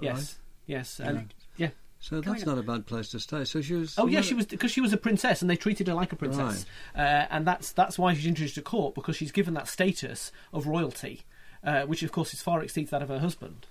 right? 0.02 0.34
yes, 0.66 1.00
and 1.00 1.34
yeah. 1.56 1.70
So 2.00 2.22
Coming 2.22 2.38
that's 2.38 2.42
up- 2.48 2.56
not 2.56 2.58
a 2.58 2.62
bad 2.62 2.86
place 2.86 3.08
to 3.10 3.20
stay. 3.20 3.44
So 3.44 3.60
she 3.60 3.74
was. 3.74 3.98
Oh 3.98 4.06
yeah, 4.06 4.20
she 4.20 4.34
was 4.34 4.46
because 4.46 4.70
she 4.70 4.80
was 4.80 4.92
a 4.92 4.96
princess, 4.96 5.42
and 5.42 5.50
they 5.50 5.56
treated 5.56 5.88
her 5.88 5.94
like 5.94 6.12
a 6.12 6.16
princess, 6.16 6.64
uh, 6.94 7.26
and 7.30 7.46
that's 7.46 7.72
that's 7.72 7.98
why 7.98 8.14
she's 8.14 8.26
introduced 8.26 8.54
to 8.54 8.62
court 8.62 8.94
because 8.94 9.16
she's 9.16 9.32
given 9.32 9.54
that 9.54 9.66
status 9.68 10.30
of 10.52 10.66
royalty, 10.66 11.22
uh, 11.64 11.82
which 11.82 12.02
of 12.04 12.12
course 12.12 12.32
is 12.32 12.40
far 12.40 12.62
exceeds 12.62 12.90
that 12.90 13.02
of 13.02 13.08
her 13.08 13.18
husband. 13.18 13.66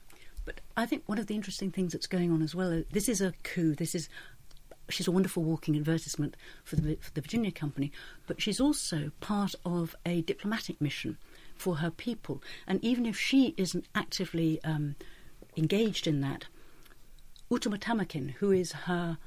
But 0.46 0.60
I 0.76 0.86
think 0.86 1.04
one 1.08 1.18
of 1.20 1.28
the 1.28 1.36
interesting 1.36 1.72
things 1.72 1.94
that's 1.94 2.08
going 2.08 2.32
on 2.32 2.42
as 2.42 2.54
well. 2.54 2.72
uh, 2.74 2.82
This 2.92 3.08
is 3.10 3.22
a 3.22 3.34
coup. 3.44 3.76
This 3.76 3.96
is 3.96 4.10
she's 4.90 5.08
a 5.08 5.12
wonderful 5.12 5.44
walking 5.44 5.76
advertisement 5.78 6.36
for 6.66 6.76
the 6.76 6.96
for 7.00 7.12
the 7.14 7.22
Virginia 7.22 7.52
Company, 7.52 7.92
but 8.28 8.42
she's 8.42 8.60
also 8.60 9.12
part 9.22 9.56
of 9.66 9.96
a 10.06 10.22
diplomatic 10.22 10.82
mission 10.82 11.18
for 11.56 11.78
her 11.78 11.90
people. 11.92 12.44
And 12.68 12.84
even 12.84 13.06
if 13.06 13.18
she 13.18 13.54
isn't 13.58 13.86
actively 13.96 14.62
um, 14.66 14.96
engaged 15.56 16.08
in 16.08 16.20
that, 16.22 16.46
Uttamatamakin, 17.50 18.32
who 18.32 18.52
is 18.52 18.72
her 18.72 19.18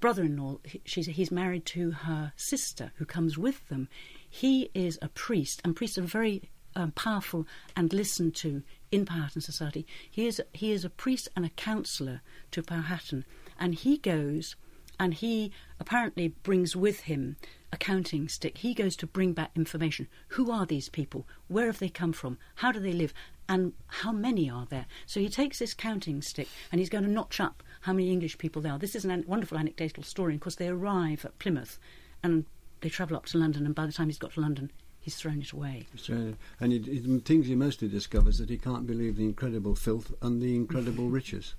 brother-in-law, 0.00 0.58
he's 0.84 1.30
married 1.30 1.66
to 1.66 1.90
her 1.90 2.32
sister, 2.36 2.92
who 2.96 3.04
comes 3.04 3.36
with 3.36 3.68
them. 3.68 3.88
He 4.28 4.70
is 4.74 4.98
a 5.02 5.08
priest, 5.08 5.60
and 5.64 5.76
priests 5.76 5.98
are 5.98 6.02
very 6.02 6.50
um, 6.76 6.92
powerful 6.92 7.46
and 7.76 7.92
listened 7.92 8.34
to 8.36 8.62
in 8.90 9.04
Powhatan 9.04 9.42
society. 9.42 9.86
He 10.10 10.26
is 10.26 10.40
he 10.52 10.72
is 10.72 10.84
a 10.84 10.90
priest 10.90 11.28
and 11.36 11.44
a 11.44 11.50
counsellor 11.50 12.22
to 12.52 12.62
Powhatan, 12.62 13.24
and 13.58 13.74
he 13.74 13.98
goes 13.98 14.56
and 14.98 15.14
he 15.14 15.52
apparently 15.80 16.28
brings 16.28 16.74
with 16.76 17.00
him 17.00 17.36
a 17.72 17.76
counting 17.76 18.28
stick. 18.28 18.58
He 18.58 18.74
goes 18.74 18.96
to 18.96 19.06
bring 19.06 19.32
back 19.32 19.50
information. 19.56 20.08
Who 20.28 20.50
are 20.50 20.66
these 20.66 20.88
people? 20.88 21.26
Where 21.48 21.66
have 21.66 21.80
they 21.80 21.88
come 21.88 22.12
from? 22.12 22.38
How 22.56 22.72
do 22.72 22.80
they 22.80 22.92
live? 22.92 23.12
And 23.48 23.72
how 23.86 24.12
many 24.12 24.48
are 24.48 24.66
there? 24.66 24.86
So 25.06 25.20
he 25.20 25.28
takes 25.28 25.58
this 25.58 25.74
counting 25.74 26.22
stick 26.22 26.48
and 26.70 26.78
he's 26.78 26.88
going 26.88 27.04
to 27.04 27.10
notch 27.10 27.40
up 27.40 27.62
how 27.82 27.92
many 27.92 28.10
English 28.10 28.38
people 28.38 28.62
there 28.62 28.72
are. 28.72 28.78
This 28.78 28.94
is 28.94 29.04
a 29.04 29.10
an- 29.10 29.24
wonderful 29.26 29.58
anecdotal 29.58 30.02
story. 30.02 30.34
Of 30.34 30.40
course, 30.40 30.54
they 30.54 30.68
arrive 30.68 31.24
at 31.24 31.38
Plymouth 31.38 31.78
and 32.22 32.46
they 32.80 32.88
travel 32.88 33.16
up 33.16 33.26
to 33.26 33.38
London, 33.38 33.64
and 33.64 33.74
by 33.74 33.86
the 33.86 33.92
time 33.92 34.08
he's 34.08 34.18
got 34.18 34.32
to 34.34 34.40
London, 34.40 34.70
he's 35.00 35.16
thrown 35.16 35.40
it 35.40 35.52
away. 35.52 35.86
So, 35.96 36.34
and 36.60 36.72
it, 36.72 36.86
it, 36.86 37.04
the 37.06 37.18
things 37.20 37.46
he 37.46 37.54
mostly 37.54 37.88
discovers 37.88 38.38
that 38.38 38.50
he 38.50 38.58
can't 38.58 38.86
believe 38.86 39.16
the 39.16 39.24
incredible 39.24 39.74
filth 39.74 40.12
and 40.22 40.40
the 40.40 40.54
incredible 40.54 41.08
riches. 41.08 41.54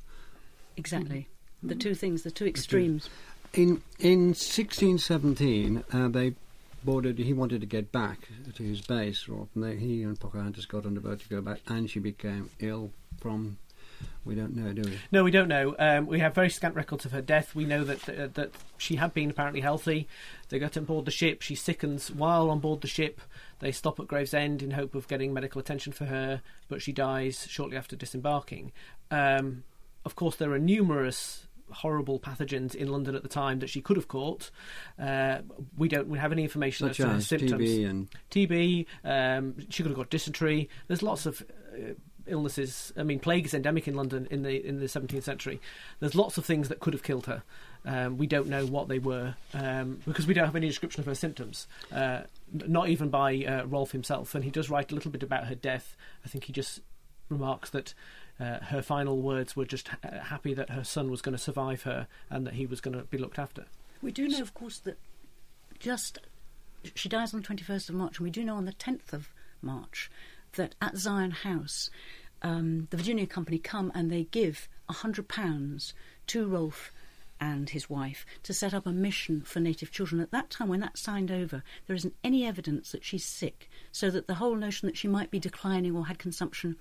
Exactly. 0.77 1.27
The 1.65 1.75
two 1.75 1.95
things, 1.95 2.23
the 2.23 2.31
two 2.31 2.45
extremes. 2.45 3.09
In 3.53 3.81
in 3.99 4.27
1617, 4.27 5.83
uh, 5.91 6.07
they 6.09 6.35
boarded. 6.83 7.17
He 7.17 7.33
wanted 7.33 7.61
to 7.61 7.67
get 7.67 7.91
back 7.91 8.29
to 8.55 8.63
his 8.63 8.81
base, 8.81 9.27
or 9.27 9.47
and 9.55 9.63
they, 9.63 9.75
he 9.75 10.03
and 10.03 10.19
Pocahontas 10.19 10.65
got 10.65 10.85
on 10.85 10.93
the 10.93 11.01
boat 11.01 11.21
to 11.21 11.29
go 11.29 11.41
back, 11.41 11.59
and 11.67 11.89
she 11.89 11.99
became 11.99 12.49
ill 12.59 12.91
from. 13.19 13.57
We 14.25 14.35
don't 14.35 14.55
know, 14.55 14.73
do 14.73 14.81
we? 14.81 14.99
No, 15.11 15.23
we 15.23 15.31
don't 15.31 15.47
know. 15.47 15.75
Um, 15.79 16.05
we 16.05 16.19
have 16.19 16.35
very 16.35 16.49
scant 16.49 16.75
records 16.75 17.05
of 17.05 17.11
her 17.13 17.21
death. 17.21 17.55
We 17.55 17.65
know 17.65 17.83
that 17.83 18.09
uh, 18.09 18.27
that 18.33 18.51
she 18.77 18.95
had 18.95 19.13
been 19.13 19.29
apparently 19.29 19.61
healthy. 19.61 20.07
They 20.49 20.59
got 20.59 20.77
on 20.77 20.83
board 20.83 21.05
the 21.05 21.11
ship. 21.11 21.41
She 21.41 21.55
sickens 21.55 22.11
while 22.11 22.49
on 22.49 22.59
board 22.59 22.81
the 22.81 22.87
ship. 22.87 23.21
They 23.59 23.71
stop 23.71 23.99
at 23.99 24.07
Gravesend 24.07 24.61
in 24.61 24.71
hope 24.71 24.95
of 24.95 25.07
getting 25.07 25.33
medical 25.33 25.59
attention 25.59 25.93
for 25.93 26.05
her, 26.05 26.41
but 26.67 26.81
she 26.81 26.91
dies 26.91 27.47
shortly 27.49 27.77
after 27.77 27.95
disembarking. 27.95 28.71
Um, 29.09 29.63
of 30.03 30.15
course, 30.15 30.35
there 30.35 30.51
are 30.51 30.59
numerous 30.59 31.44
horrible 31.71 32.19
pathogens 32.19 32.75
in 32.75 32.89
London 32.89 33.15
at 33.15 33.23
the 33.23 33.29
time 33.29 33.59
that 33.59 33.69
she 33.69 33.81
could 33.81 33.97
have 33.97 34.07
caught. 34.07 34.51
Uh, 34.99 35.39
we 35.77 35.87
don't 35.87 36.07
we 36.07 36.17
have 36.17 36.31
any 36.31 36.43
information 36.43 36.87
Such 36.87 36.99
as 36.99 37.05
to 37.05 37.13
her 37.13 37.21
symptoms. 37.21 37.63
TB 37.63 37.89
and 37.89 38.07
TB. 38.31 38.85
Um, 39.03 39.55
she 39.69 39.83
could 39.83 39.89
have 39.89 39.97
got 39.97 40.09
dysentery. 40.09 40.69
There's 40.87 41.03
lots 41.03 41.25
of 41.25 41.43
uh, 41.73 41.93
illnesses. 42.27 42.93
I 42.97 43.03
mean, 43.03 43.19
plague 43.19 43.45
is 43.45 43.53
endemic 43.53 43.87
in 43.87 43.95
London 43.95 44.27
in 44.31 44.43
the 44.43 44.65
in 44.65 44.79
the 44.79 44.85
17th 44.85 45.23
century. 45.23 45.59
There's 45.99 46.15
lots 46.15 46.37
of 46.37 46.45
things 46.45 46.69
that 46.69 46.79
could 46.79 46.93
have 46.93 47.03
killed 47.03 47.25
her. 47.27 47.43
Um, 47.85 48.17
we 48.17 48.25
don't 48.25 48.47
know 48.47 48.65
what 48.65 48.87
they 48.87 48.99
were 48.99 49.35
um, 49.53 49.99
because 50.05 50.25
we 50.25 50.33
don't 50.33 50.45
have 50.45 50.55
any 50.55 50.67
description 50.67 51.01
of 51.01 51.05
her 51.05 51.15
symptoms, 51.15 51.67
uh, 51.93 52.21
not 52.51 52.89
even 52.89 53.09
by 53.09 53.43
uh, 53.43 53.65
Rolfe 53.65 53.91
himself. 53.91 54.33
And 54.33 54.43
he 54.43 54.49
does 54.49 54.69
write 54.69 54.91
a 54.91 54.95
little 54.95 55.11
bit 55.11 55.21
about 55.21 55.45
her 55.47 55.55
death. 55.55 55.95
I 56.25 56.29
think 56.29 56.45
he 56.45 56.53
just 56.53 56.81
remarks 57.29 57.69
that. 57.71 57.93
Uh, 58.39 58.59
her 58.59 58.81
final 58.81 59.21
words 59.21 59.55
were 59.55 59.65
just 59.65 59.87
ha- 59.87 60.19
happy 60.23 60.53
that 60.53 60.69
her 60.69 60.83
son 60.83 61.09
was 61.09 61.21
going 61.21 61.35
to 61.35 61.41
survive 61.41 61.83
her 61.83 62.07
and 62.29 62.45
that 62.45 62.55
he 62.55 62.65
was 62.65 62.81
going 62.81 62.97
to 62.97 63.03
be 63.03 63.17
looked 63.17 63.39
after. 63.39 63.65
We 64.01 64.11
do 64.11 64.27
know, 64.27 64.41
of 64.41 64.53
course, 64.53 64.77
that 64.79 64.97
just 65.79 66.19
she 66.93 67.09
dies 67.09 67.33
on 67.33 67.41
the 67.41 67.47
21st 67.47 67.89
of 67.89 67.95
March, 67.95 68.17
and 68.17 68.25
we 68.25 68.31
do 68.31 68.43
know 68.43 68.55
on 68.55 68.65
the 68.65 68.73
10th 68.73 69.13
of 69.13 69.29
March 69.61 70.11
that 70.53 70.75
at 70.81 70.97
Syon 70.97 71.31
House, 71.31 71.89
um, 72.41 72.87
the 72.91 72.97
Virginia 72.97 73.25
Company 73.25 73.57
come 73.57 73.91
and 73.95 74.11
they 74.11 74.25
give 74.25 74.67
£100 74.89 75.93
to 76.27 76.47
Rolfe 76.47 76.91
and 77.39 77.69
his 77.69 77.89
wife 77.89 78.25
to 78.43 78.53
set 78.53 78.73
up 78.73 78.85
a 78.85 78.91
mission 78.91 79.41
for 79.41 79.59
native 79.59 79.91
children. 79.91 80.21
At 80.21 80.31
that 80.31 80.49
time, 80.49 80.69
when 80.69 80.79
that's 80.79 81.01
signed 81.01 81.31
over, 81.31 81.63
there 81.87 81.95
isn't 81.95 82.15
any 82.23 82.45
evidence 82.45 82.91
that 82.91 83.03
she's 83.03 83.25
sick, 83.25 83.69
so 83.91 84.09
that 84.09 84.27
the 84.27 84.35
whole 84.35 84.55
notion 84.55 84.87
that 84.87 84.97
she 84.97 85.07
might 85.07 85.31
be 85.31 85.39
declining 85.39 85.95
or 85.95 86.05
had 86.05 86.19
consumption 86.19 86.77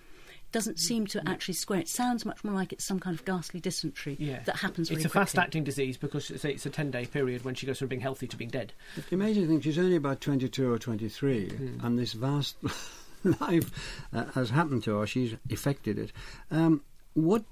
doesn't 0.55 0.79
seem 0.79 1.07
to 1.09 1.29
actually 1.29 1.53
square. 1.55 1.81
It 1.81 1.89
sounds 1.89 2.25
much 2.25 2.43
more 2.45 2.55
like 2.55 2.73
it's 2.73 2.85
some 2.87 2.99
kind 2.99 3.15
of 3.19 3.25
ghastly 3.27 3.61
dysentery 3.61 4.17
Yeah, 4.19 4.41
that 4.45 4.57
happens 4.57 4.89
very 4.89 4.97
It's 5.03 5.05
a 5.05 5.09
quickly. 5.11 5.27
fast-acting 5.27 5.65
disease 5.65 5.97
because 5.99 6.31
it's 6.31 6.45
a, 6.45 6.51
it's 6.51 6.65
a 6.65 6.71
ten-day 6.71 7.07
period 7.07 7.45
when 7.45 7.55
she 7.55 7.67
goes 7.67 7.79
from 7.81 7.89
being 7.89 8.01
healthy 8.01 8.27
to 8.29 8.37
being 8.37 8.51
dead. 8.51 8.73
The 9.11 9.17
amazing 9.17 9.49
thing, 9.49 9.61
she's 9.61 9.79
only 9.79 9.97
about 9.97 10.21
22 10.23 10.73
or 10.73 10.79
23, 10.79 11.49
Hmm. 11.51 11.85
and 11.87 11.99
this 11.99 12.15
vast 12.15 12.57
life 13.41 13.71
uh, 14.13 14.25
has 14.33 14.51
happened 14.51 14.83
to 14.85 14.97
her. 14.99 15.07
She's 15.07 15.35
affected 15.51 15.99
it. 15.99 16.13
Um, 16.51 16.83
what 17.15 17.45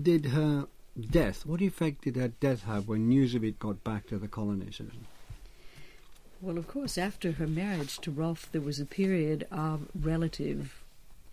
did 0.00 0.26
her 0.26 0.66
death, 1.10 1.46
what 1.46 1.62
effect 1.62 2.02
did 2.02 2.16
her 2.16 2.28
death 2.28 2.64
have 2.64 2.88
when 2.88 3.08
news 3.08 3.34
of 3.34 3.44
it 3.44 3.58
got 3.58 3.82
back 3.84 4.06
to 4.08 4.18
the 4.18 4.28
colonies? 4.28 4.76
Susan? 4.76 5.06
Well, 6.40 6.58
of 6.58 6.66
course, 6.68 6.96
after 6.98 7.32
her 7.32 7.46
marriage 7.46 7.98
to 8.00 8.10
Rolfe, 8.10 8.50
there 8.50 8.60
was 8.60 8.80
a 8.80 8.86
period 8.86 9.46
of 9.50 9.88
relative 9.94 10.82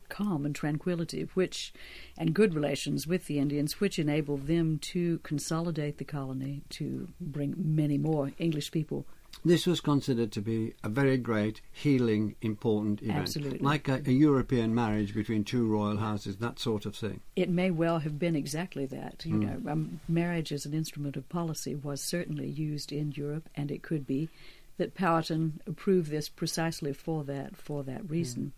calm 0.10 0.46
and 0.46 0.56
tranquility, 0.56 1.28
which, 1.34 1.74
and 2.18 2.34
good 2.34 2.54
relations 2.54 3.08
with 3.08 3.26
the 3.28 3.40
Indians, 3.40 3.80
which 3.80 4.00
enabled 4.00 4.48
them 4.48 4.80
to 4.80 5.20
consolidate 5.20 5.98
the 5.98 6.06
colony 6.06 6.64
to 6.70 7.08
bring 7.20 7.56
many 7.58 7.98
more 7.98 8.32
English 8.38 8.72
people. 8.72 9.06
This 9.46 9.68
was 9.68 9.80
considered 9.80 10.32
to 10.32 10.42
be 10.42 10.74
a 10.84 10.90
very 10.90 11.18
great, 11.18 11.62
healing, 11.72 12.36
important 12.42 13.02
event. 13.02 13.20
Absolutely. 13.20 13.60
Like 13.60 13.88
a, 13.88 14.02
a 14.06 14.12
European 14.12 14.74
marriage 14.74 15.14
between 15.14 15.44
two 15.44 15.68
royal 15.68 15.98
houses, 15.98 16.38
that 16.38 16.60
sort 16.60 16.86
of 16.86 16.96
thing. 16.96 17.22
It 17.36 17.50
may 17.50 17.70
well 17.70 18.00
have 18.00 18.18
been 18.18 18.36
exactly 18.36 18.86
that. 18.88 19.26
You 19.26 19.38
know, 19.38 19.72
um, 19.72 20.00
marriage 20.08 20.52
as 20.52 20.66
an 20.66 20.74
instrument 20.74 21.18
of 21.18 21.30
policy 21.30 21.76
was 21.76 22.02
certainly 22.02 22.48
used 22.48 22.92
in 22.92 23.12
Europe, 23.12 23.48
and 23.56 23.70
it 23.70 23.84
could 23.84 24.08
be 24.08 24.30
that 24.78 24.96
Powhatan 24.96 25.60
approved 25.68 26.10
this 26.10 26.30
precisely 26.30 26.94
for 26.94 27.24
that 27.26 27.56
for 27.56 27.84
that 27.84 28.10
reason. 28.10 28.54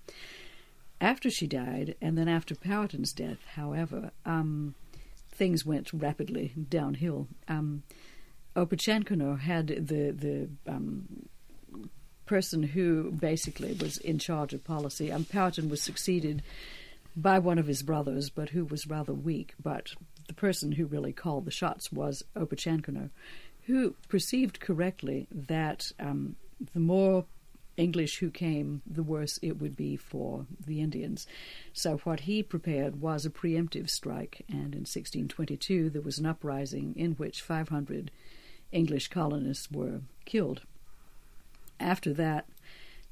After 1.01 1.29
she 1.29 1.47
died, 1.47 1.95
and 2.01 2.17
then 2.17 2.27
after 2.27 2.55
Powhatan's 2.55 3.13
death, 3.13 3.39
however, 3.55 4.11
um, 4.25 4.75
things 5.31 5.65
went 5.65 5.93
rapidly 5.93 6.53
downhill. 6.69 7.27
Um, 7.47 7.83
had 8.55 9.67
the 9.67 10.11
the 10.11 10.49
um, 10.67 11.29
person 12.25 12.61
who 12.61 13.11
basically 13.11 13.73
was 13.73 13.97
in 13.97 14.19
charge 14.19 14.53
of 14.53 14.63
policy. 14.63 15.09
and 15.09 15.27
Powhatan 15.27 15.67
was 15.67 15.81
succeeded 15.81 16.43
by 17.15 17.39
one 17.39 17.57
of 17.57 17.65
his 17.65 17.81
brothers, 17.81 18.29
but 18.29 18.49
who 18.49 18.65
was 18.65 18.85
rather 18.85 19.13
weak. 19.13 19.55
But 19.61 19.93
the 20.27 20.35
person 20.35 20.73
who 20.73 20.85
really 20.85 21.11
called 21.11 21.45
the 21.45 21.51
shots 21.51 21.91
was 21.91 22.23
Opechancanough, 22.35 23.09
who 23.65 23.95
perceived 24.09 24.59
correctly 24.59 25.27
that 25.31 25.91
um, 25.99 26.35
the 26.73 26.79
more 26.79 27.25
English 27.79 28.17
who 28.17 28.29
came, 28.29 28.81
the 28.85 29.03
worse 29.03 29.39
it 29.41 29.59
would 29.59 29.75
be 29.75 29.95
for 29.95 30.45
the 30.67 30.81
Indians. 30.81 31.25
So 31.71 31.97
what 32.03 32.21
he 32.21 32.43
prepared 32.43 33.01
was 33.01 33.25
a 33.25 33.29
preemptive 33.29 33.89
strike, 33.89 34.45
and 34.49 34.75
in 34.75 34.81
1622 34.81 35.89
there 35.89 36.01
was 36.01 36.19
an 36.19 36.25
uprising 36.25 36.93
in 36.97 37.13
which 37.13 37.41
500 37.41 38.11
English 38.71 39.07
colonists 39.07 39.71
were 39.71 40.01
killed. 40.25 40.61
After 41.79 42.13
that, 42.13 42.45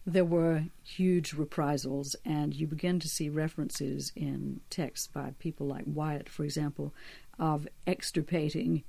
there 0.06 0.26
were 0.26 0.66
huge 0.84 1.34
reprisals, 1.34 2.16
and 2.26 2.54
you 2.54 2.68
begin 2.68 3.00
to 3.00 3.10
see 3.10 3.30
references 3.30 4.12
in 4.16 4.60
texts 4.70 5.08
by 5.08 5.34
people 5.40 5.68
like 5.68 5.84
Wyatt, 5.86 6.30
for 6.30 6.44
example, 6.44 6.94
of 7.40 7.68
extirpating 7.86 8.84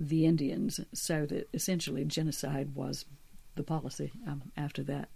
the 0.00 0.24
Indians, 0.24 0.80
so 0.92 1.26
that 1.26 1.48
essentially 1.52 2.04
genocide 2.04 2.74
was 2.74 3.04
the 3.58 3.62
policy 3.62 4.12
um, 4.26 4.42
after 4.56 4.82
that. 4.84 5.08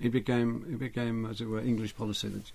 It 0.00 0.10
became, 0.10 0.64
it 0.70 0.78
became, 0.78 1.26
as 1.26 1.42
it 1.42 1.46
were, 1.46 1.60
English 1.60 1.94
policy. 1.94 2.28
That, 2.28 2.52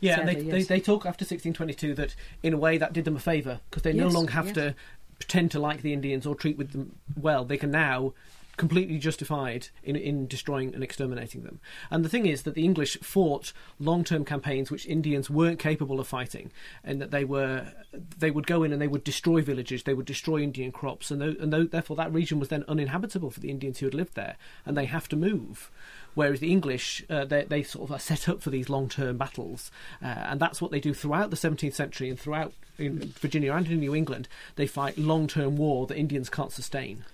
Yeah, 0.00 0.20
and 0.20 0.28
they, 0.28 0.34
Sadly, 0.34 0.50
they, 0.50 0.62
they 0.62 0.80
talk 0.80 1.04
after 1.04 1.24
1622 1.24 1.94
that 1.96 2.14
in 2.42 2.54
a 2.54 2.56
way 2.56 2.78
that 2.78 2.94
did 2.94 3.04
them 3.04 3.16
a 3.16 3.20
favour 3.20 3.60
because 3.68 3.82
they 3.82 3.92
no 3.92 4.08
longer 4.08 4.32
have 4.32 4.46
yes. 4.46 4.54
to 4.54 4.74
pretend 5.18 5.50
to 5.50 5.60
like 5.60 5.82
the 5.82 5.92
Indians 5.92 6.24
or 6.24 6.34
treat 6.34 6.56
with 6.56 6.70
them 6.72 6.96
well. 7.20 7.44
They 7.44 7.58
can 7.58 7.70
now 7.70 8.14
completely 8.58 8.98
justified 8.98 9.68
in, 9.82 9.96
in 9.96 10.26
destroying 10.26 10.74
and 10.74 10.84
exterminating 10.84 11.44
them. 11.44 11.60
And 11.90 12.04
the 12.04 12.08
thing 12.08 12.26
is 12.26 12.42
that 12.42 12.54
the 12.54 12.64
English 12.64 12.98
fought 12.98 13.52
long-term 13.78 14.24
campaigns 14.24 14.70
which 14.70 14.86
Indians 14.86 15.30
weren't 15.30 15.58
capable 15.58 16.00
of 16.00 16.06
fighting, 16.06 16.50
and 16.84 17.00
that 17.00 17.10
they 17.10 17.24
were 17.24 17.72
they 18.18 18.30
would 18.30 18.46
go 18.46 18.62
in 18.62 18.72
and 18.72 18.82
they 18.82 18.88
would 18.88 19.04
destroy 19.04 19.40
villages, 19.40 19.84
they 19.84 19.94
would 19.94 20.06
destroy 20.06 20.38
Indian 20.38 20.72
crops, 20.72 21.10
and, 21.10 21.22
and 21.22 21.70
therefore 21.70 21.96
that 21.96 22.12
region 22.12 22.38
was 22.38 22.48
then 22.48 22.64
uninhabitable 22.68 23.30
for 23.30 23.40
the 23.40 23.50
Indians 23.50 23.78
who 23.78 23.86
had 23.86 23.94
lived 23.94 24.14
there, 24.14 24.36
and 24.66 24.76
they 24.76 24.84
have 24.84 25.08
to 25.08 25.16
move. 25.16 25.70
Whereas 26.14 26.40
the 26.40 26.50
English, 26.50 27.04
uh, 27.08 27.24
they, 27.24 27.44
they 27.44 27.62
sort 27.62 27.88
of 27.88 27.94
are 27.94 28.00
set 28.00 28.28
up 28.28 28.42
for 28.42 28.50
these 28.50 28.68
long-term 28.68 29.16
battles, 29.16 29.70
uh, 30.02 30.06
and 30.06 30.40
that's 30.40 30.60
what 30.60 30.70
they 30.70 30.80
do 30.80 30.92
throughout 30.92 31.30
the 31.30 31.36
17th 31.36 31.74
century 31.74 32.10
and 32.10 32.18
throughout 32.18 32.52
in 32.76 33.12
Virginia 33.20 33.52
and 33.52 33.68
in 33.68 33.78
New 33.80 33.94
England. 33.94 34.28
They 34.56 34.66
fight 34.66 34.98
long-term 34.98 35.56
war 35.56 35.86
that 35.86 35.96
Indians 35.96 36.28
can't 36.28 36.52
sustain. 36.52 37.04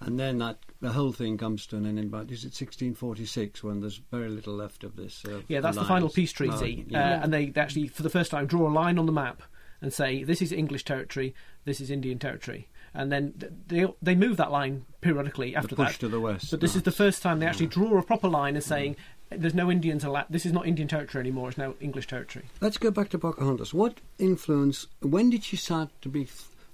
And 0.00 0.18
then 0.20 0.38
that 0.38 0.58
the 0.80 0.90
whole 0.92 1.12
thing 1.12 1.38
comes 1.38 1.66
to 1.68 1.76
an 1.76 1.86
end 1.86 1.98
in 1.98 2.06
about, 2.06 2.30
is 2.30 2.42
it 2.44 2.52
1646, 2.52 3.64
when 3.64 3.80
there's 3.80 4.00
very 4.10 4.28
little 4.28 4.54
left 4.54 4.84
of 4.84 4.96
this? 4.96 5.24
Uh, 5.24 5.40
Yeah, 5.48 5.60
that's 5.60 5.76
the 5.76 5.84
final 5.84 6.08
peace 6.08 6.32
treaty, 6.32 6.84
Oh, 6.86 6.90
yeah. 6.90 7.18
uh, 7.18 7.22
and 7.24 7.32
they, 7.32 7.46
they 7.46 7.60
actually, 7.60 7.88
for 7.88 8.02
the 8.02 8.10
first 8.10 8.30
time, 8.30 8.46
draw 8.46 8.68
a 8.68 8.72
line 8.72 8.98
on 8.98 9.06
the 9.06 9.12
map 9.12 9.42
and 9.80 9.92
say 9.92 10.22
this 10.24 10.40
is 10.42 10.52
English 10.52 10.84
territory, 10.84 11.34
this 11.64 11.80
is 11.80 11.90
Indian 11.90 12.18
territory, 12.18 12.68
and 12.94 13.12
then 13.12 13.34
they 13.66 13.86
they 14.00 14.14
move 14.14 14.36
that 14.38 14.50
line 14.50 14.86
periodically 15.02 15.54
after 15.54 15.68
the 15.74 15.76
push 15.76 15.92
that. 15.92 16.00
to 16.00 16.08
the 16.08 16.20
west. 16.20 16.50
But 16.50 16.60
this 16.60 16.74
is 16.76 16.82
the 16.82 16.92
first 16.92 17.22
time 17.22 17.40
they 17.40 17.46
actually 17.46 17.66
draw 17.66 17.98
a 17.98 18.02
proper 18.02 18.28
line 18.28 18.56
as 18.56 18.64
saying 18.64 18.96
there's 19.30 19.54
no 19.54 19.70
Indians 19.70 20.02
allowed. 20.04 20.26
This 20.30 20.46
is 20.46 20.52
not 20.52 20.66
Indian 20.66 20.88
territory 20.88 21.20
anymore. 21.20 21.48
It's 21.50 21.58
now 21.58 21.74
English 21.80 22.06
territory. 22.06 22.46
Let's 22.62 22.78
go 22.78 22.90
back 22.90 23.10
to 23.10 23.18
Pocahontas. 23.18 23.74
What 23.74 24.00
influence? 24.18 24.86
When 25.00 25.28
did 25.30 25.44
she 25.44 25.56
start 25.56 25.90
to 26.02 26.08
be? 26.08 26.26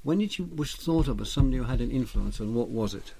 When 0.03 0.18
did 0.18 0.32
she 0.32 0.42
was 0.42 0.74
thought 0.74 1.09
of 1.09 1.20
as 1.20 1.30
somebody 1.30 1.59
who 1.59 1.64
had 1.64 1.80
an 1.80 1.90
influence, 1.90 2.40
and 2.40 2.55
what 2.55 2.68
was 2.68 2.94
it? 2.94 3.14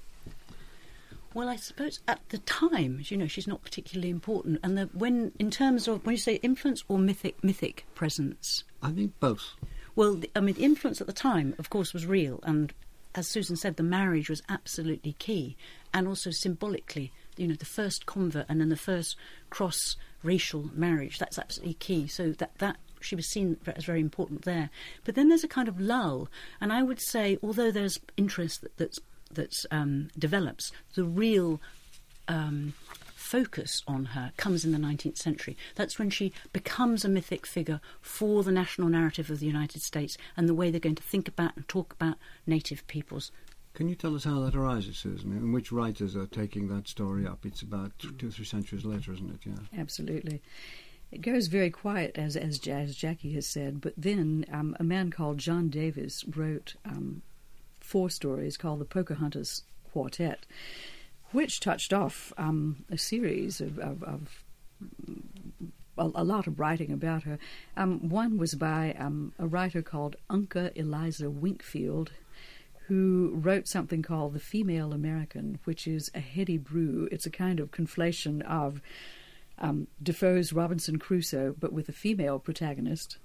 Well, 1.33 1.49
I 1.49 1.55
suppose 1.55 1.99
at 2.07 2.19
the 2.29 2.37
time, 2.39 3.01
you 3.05 3.17
know, 3.17 3.25
she's 3.27 3.47
not 3.47 3.63
particularly 3.63 4.11
important. 4.11 4.59
And 4.61 4.77
the, 4.77 4.89
when, 4.93 5.31
in 5.39 5.49
terms 5.49 5.87
of 5.87 6.05
when 6.05 6.13
you 6.13 6.19
say 6.19 6.35
influence 6.35 6.83
or 6.87 6.99
mythic 6.99 7.43
mythic 7.43 7.85
presence, 7.95 8.63
I 8.83 8.91
think 8.91 9.19
both. 9.19 9.53
well, 9.95 10.15
the, 10.15 10.29
I 10.35 10.41
mean, 10.41 10.55
the 10.55 10.63
influence 10.63 11.01
at 11.01 11.07
the 11.07 11.13
time, 11.13 11.55
of 11.57 11.69
course, 11.69 11.93
was 11.93 12.05
real, 12.05 12.39
and 12.43 12.73
as 13.15 13.27
Susan 13.27 13.55
said, 13.55 13.77
the 13.77 13.83
marriage 13.83 14.29
was 14.29 14.41
absolutely 14.49 15.13
key, 15.13 15.55
and 15.93 16.07
also 16.07 16.31
symbolically, 16.31 17.11
you 17.37 17.47
know, 17.47 17.55
the 17.55 17.65
first 17.65 18.05
convert 18.05 18.45
and 18.49 18.59
then 18.59 18.69
the 18.69 18.75
first 18.75 19.15
cross-racial 19.49 20.69
marriage. 20.73 21.17
That's 21.19 21.39
absolutely 21.39 21.75
key. 21.75 22.07
So 22.07 22.31
that 22.33 22.57
that 22.59 22.77
she 23.03 23.15
was 23.15 23.27
seen 23.27 23.57
as 23.65 23.85
very 23.85 24.01
important 24.01 24.43
there. 24.43 24.69
But 25.03 25.15
then 25.15 25.29
there's 25.29 25.43
a 25.43 25.47
kind 25.47 25.67
of 25.67 25.79
lull, 25.79 26.29
and 26.59 26.71
I 26.71 26.83
would 26.83 27.01
say, 27.01 27.37
although 27.43 27.71
there's 27.71 27.99
interest 28.17 28.61
that, 28.61 28.77
that's 28.77 28.99
that's 29.31 29.65
um, 29.71 30.09
develops, 30.17 30.71
the 30.95 31.03
real 31.03 31.59
um, 32.27 32.73
focus 33.33 33.81
on 33.87 34.05
her 34.05 34.31
comes 34.37 34.63
in 34.63 34.71
the 34.71 34.77
19th 34.77 35.17
century. 35.17 35.57
That's 35.75 35.97
when 35.97 36.11
she 36.11 36.31
becomes 36.51 37.03
a 37.03 37.09
mythic 37.09 37.47
figure 37.47 37.81
for 37.99 38.43
the 38.43 38.51
national 38.51 38.89
narrative 38.89 39.31
of 39.31 39.39
the 39.39 39.47
United 39.47 39.81
States 39.81 40.17
and 40.37 40.47
the 40.47 40.53
way 40.53 40.69
they're 40.69 40.79
going 40.79 40.95
to 40.95 41.03
think 41.03 41.27
about 41.27 41.55
and 41.55 41.67
talk 41.67 41.93
about 41.93 42.17
native 42.45 42.85
peoples. 42.87 43.31
Can 43.73 43.89
you 43.89 43.95
tell 43.95 44.13
us 44.13 44.23
how 44.23 44.39
that 44.41 44.53
arises, 44.53 44.99
Susan? 44.99 45.31
And 45.31 45.51
which 45.51 45.71
writers 45.71 46.15
are 46.15 46.27
taking 46.27 46.67
that 46.67 46.87
story 46.87 47.25
up? 47.25 47.43
It's 47.43 47.63
about 47.63 47.91
two 47.97 48.27
or 48.27 48.31
three 48.31 48.45
centuries 48.45 48.85
later, 48.85 49.13
isn't 49.13 49.31
it? 49.31 49.49
Yeah. 49.49 49.79
Absolutely. 49.81 50.43
It 51.13 51.21
goes 51.21 51.45
very 51.45 51.69
quiet, 51.69 52.17
as 52.17 52.35
as, 52.35 52.59
as 52.67 52.95
Jackie 52.95 53.33
has 53.33 53.45
said. 53.45 53.81
But 53.81 53.93
then 53.95 54.45
um, 54.51 54.75
a 54.79 54.83
man 54.83 55.11
called 55.11 55.37
John 55.37 55.69
Davis 55.69 56.25
wrote 56.25 56.73
um, 56.83 57.21
four 57.79 58.09
stories 58.09 58.57
called 58.57 58.79
the 58.79 58.85
Pocahontas 58.85 59.61
Quartet, 59.91 60.47
which 61.31 61.59
touched 61.59 61.93
off 61.93 62.33
um, 62.35 62.83
a 62.89 62.97
series 62.97 63.61
of, 63.61 63.77
of, 63.77 64.01
of 64.01 64.43
a, 65.99 66.09
a 66.15 66.23
lot 66.23 66.47
of 66.47 66.59
writing 66.59 66.91
about 66.91 67.23
her. 67.23 67.37
Um, 67.77 68.09
one 68.09 68.39
was 68.39 68.55
by 68.55 68.95
um, 68.97 69.33
a 69.37 69.45
writer 69.45 69.83
called 69.83 70.15
Unca 70.31 70.71
Eliza 70.75 71.29
Winkfield, 71.29 72.09
who 72.87 73.33
wrote 73.35 73.67
something 73.67 74.01
called 74.01 74.33
The 74.33 74.39
Female 74.39 74.91
American, 74.93 75.59
which 75.65 75.85
is 75.87 76.09
a 76.15 76.19
heady 76.19 76.57
brew. 76.57 77.07
It's 77.11 77.27
a 77.27 77.31
kind 77.31 77.59
of 77.59 77.69
conflation 77.69 78.41
of 78.41 78.81
um, 79.59 79.87
Defoe's 80.01 80.53
Robinson 80.53 80.99
Crusoe, 80.99 81.55
but 81.59 81.73
with 81.73 81.89
a 81.89 81.93
female 81.93 82.39
protagonist. 82.39 83.17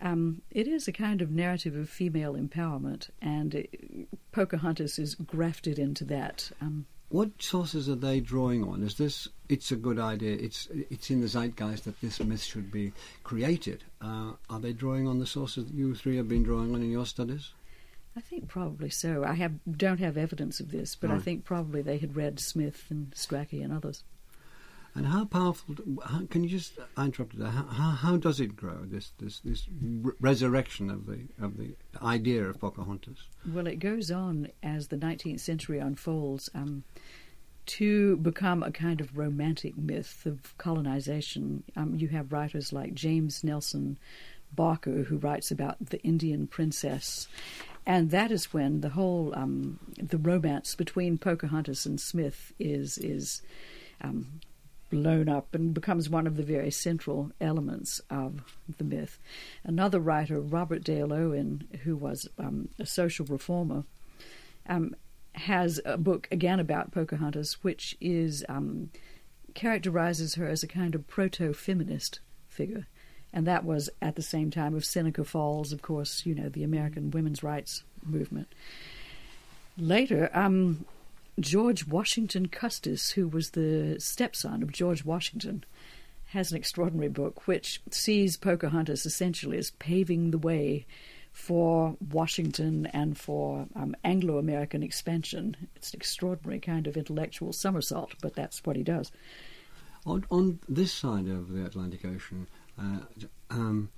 Um, 0.00 0.42
it 0.50 0.68
is 0.68 0.86
a 0.86 0.92
kind 0.92 1.20
of 1.20 1.30
narrative 1.30 1.74
of 1.74 1.88
female 1.88 2.34
empowerment, 2.34 3.10
and 3.20 3.54
it, 3.54 4.08
Pocahontas 4.30 4.98
is 4.98 5.16
grafted 5.16 5.78
into 5.78 6.04
that. 6.04 6.52
Um, 6.60 6.86
What 7.08 7.42
sources 7.42 7.88
are 7.88 7.96
they 7.96 8.20
drawing 8.20 8.62
on? 8.62 8.82
Is 8.82 8.94
this? 8.94 9.28
It's 9.48 9.72
a 9.72 9.76
good 9.76 9.98
idea. 9.98 10.36
It's 10.36 10.68
it's 10.70 11.10
in 11.10 11.20
the 11.20 11.26
zeitgeist 11.26 11.84
that 11.84 12.00
this 12.00 12.20
myth 12.20 12.42
should 12.44 12.70
be 12.70 12.92
created. 13.24 13.82
Uh, 14.00 14.32
are 14.48 14.60
they 14.60 14.72
drawing 14.72 15.08
on 15.08 15.18
the 15.18 15.26
sources 15.26 15.64
that 15.64 15.74
you 15.74 15.94
three 15.94 16.16
have 16.16 16.28
been 16.28 16.44
drawing 16.44 16.74
on 16.74 16.82
in 16.82 16.90
your 16.90 17.06
studies? 17.06 17.52
I 18.16 18.20
think 18.20 18.48
probably 18.48 18.90
so. 18.90 19.24
I 19.24 19.34
have 19.34 19.52
don't 19.76 20.00
have 20.00 20.16
evidence 20.16 20.60
of 20.60 20.70
this, 20.70 20.94
but 20.94 21.10
I 21.10 21.18
think 21.18 21.44
probably 21.44 21.82
they 21.82 21.98
had 21.98 22.14
read 22.14 22.38
Smith 22.40 22.84
and 22.90 23.10
Strachey 23.12 23.64
and 23.64 23.72
others. 23.72 24.04
And 24.94 25.06
how 25.06 25.26
powerful? 25.26 25.76
How, 26.04 26.22
can 26.26 26.42
you 26.42 26.50
just? 26.50 26.78
I 26.96 27.04
interrupted. 27.04 27.40
How, 27.40 27.64
how 27.64 27.90
how 27.90 28.16
does 28.16 28.40
it 28.40 28.56
grow? 28.56 28.78
This 28.84 29.12
this 29.18 29.40
this 29.40 29.66
re- 29.80 30.12
resurrection 30.20 30.90
of 30.90 31.06
the 31.06 31.20
of 31.40 31.56
the 31.56 31.74
idea 32.02 32.44
of 32.44 32.58
Pocahontas. 32.58 33.18
Well, 33.46 33.66
it 33.66 33.76
goes 33.76 34.10
on 34.10 34.48
as 34.62 34.88
the 34.88 34.96
19th 34.96 35.40
century 35.40 35.78
unfolds 35.78 36.50
um, 36.54 36.84
to 37.66 38.16
become 38.16 38.62
a 38.62 38.72
kind 38.72 39.00
of 39.00 39.16
romantic 39.16 39.76
myth 39.76 40.24
of 40.26 40.56
colonization. 40.58 41.62
Um, 41.76 41.94
you 41.94 42.08
have 42.08 42.32
writers 42.32 42.72
like 42.72 42.94
James 42.94 43.44
Nelson 43.44 43.98
Barker, 44.52 45.02
who 45.04 45.18
writes 45.18 45.50
about 45.50 45.76
the 45.90 46.00
Indian 46.02 46.46
princess. 46.46 47.28
And 47.86 48.10
that 48.10 48.30
is 48.30 48.52
when 48.52 48.80
the 48.80 48.90
whole 48.90 49.32
um, 49.34 49.78
the 49.96 50.18
romance 50.18 50.74
between 50.74 51.18
Pocahontas 51.18 51.86
and 51.86 52.00
Smith 52.00 52.52
is 52.58 52.98
is 52.98 53.42
um, 54.00 54.40
blown 54.90 55.28
up 55.28 55.54
and 55.54 55.74
becomes 55.74 56.08
one 56.08 56.26
of 56.26 56.36
the 56.36 56.42
very 56.42 56.70
central 56.70 57.30
elements 57.40 58.00
of 58.10 58.42
the 58.78 58.84
myth. 58.84 59.18
Another 59.64 60.00
writer, 60.00 60.40
Robert 60.40 60.82
Dale 60.84 61.12
Owen, 61.12 61.68
who 61.84 61.96
was 61.96 62.28
um, 62.38 62.68
a 62.78 62.86
social 62.86 63.26
reformer, 63.26 63.84
um, 64.66 64.94
has 65.34 65.80
a 65.84 65.96
book 65.96 66.28
again 66.30 66.58
about 66.58 66.92
Pocahontas, 66.92 67.62
which 67.62 67.96
is 68.00 68.44
um, 68.48 68.90
characterizes 69.54 70.34
her 70.34 70.46
as 70.46 70.62
a 70.62 70.68
kind 70.68 70.94
of 70.94 71.06
proto-feminist 71.06 72.20
figure, 72.48 72.86
and 73.32 73.46
that 73.46 73.64
was 73.64 73.90
at 74.00 74.16
the 74.16 74.22
same 74.22 74.50
time 74.50 74.74
of 74.74 74.84
Seneca 74.84 75.24
Falls, 75.24 75.72
of 75.72 75.82
course, 75.82 76.24
you 76.26 76.34
know, 76.34 76.48
the 76.48 76.64
American 76.64 77.10
women's 77.10 77.42
rights 77.42 77.84
movement. 78.04 78.48
Later, 79.76 80.30
um, 80.34 80.84
George 81.40 81.86
Washington 81.86 82.46
Custis, 82.46 83.10
who 83.10 83.28
was 83.28 83.50
the 83.50 83.96
stepson 83.98 84.62
of 84.62 84.72
George 84.72 85.04
Washington, 85.04 85.64
has 86.26 86.50
an 86.50 86.58
extraordinary 86.58 87.08
book 87.08 87.46
which 87.46 87.80
sees 87.90 88.36
Pocahontas 88.36 89.06
essentially 89.06 89.56
as 89.56 89.70
paving 89.72 90.30
the 90.30 90.38
way 90.38 90.86
for 91.32 91.96
Washington 92.10 92.86
and 92.86 93.16
for 93.16 93.66
um, 93.76 93.94
Anglo 94.04 94.38
American 94.38 94.82
expansion. 94.82 95.56
It's 95.76 95.92
an 95.92 95.98
extraordinary 95.98 96.58
kind 96.58 96.86
of 96.86 96.96
intellectual 96.96 97.52
somersault, 97.52 98.14
but 98.20 98.34
that's 98.34 98.64
what 98.64 98.76
he 98.76 98.82
does. 98.82 99.12
On, 100.04 100.24
on 100.30 100.58
this 100.68 100.92
side 100.92 101.28
of 101.28 101.52
the 101.52 101.64
Atlantic 101.64 102.04
Ocean, 102.04 102.46
uh, 102.78 102.98
um, 103.50 103.88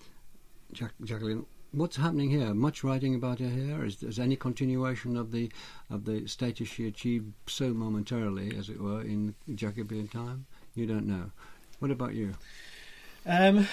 Jacqueline, 0.72 1.46
what's 1.72 1.96
happening 1.96 2.30
here? 2.30 2.54
Much 2.54 2.82
writing 2.84 3.14
about 3.14 3.38
her 3.38 3.48
here? 3.48 3.84
Is 3.84 3.98
there 3.98 4.24
any 4.24 4.36
continuation 4.36 5.16
of 5.16 5.32
the 5.32 5.50
of 5.88 6.04
the 6.04 6.26
status 6.26 6.68
she 6.68 6.86
achieved 6.86 7.32
so 7.46 7.72
momentarily, 7.72 8.56
as 8.56 8.68
it 8.68 8.80
were, 8.80 9.02
in 9.02 9.34
Jacobean 9.54 10.08
time? 10.08 10.46
You 10.74 10.86
don't 10.86 11.06
know. 11.06 11.30
What 11.78 11.90
about 11.90 12.14
you? 12.14 12.34
Um, 13.26 13.68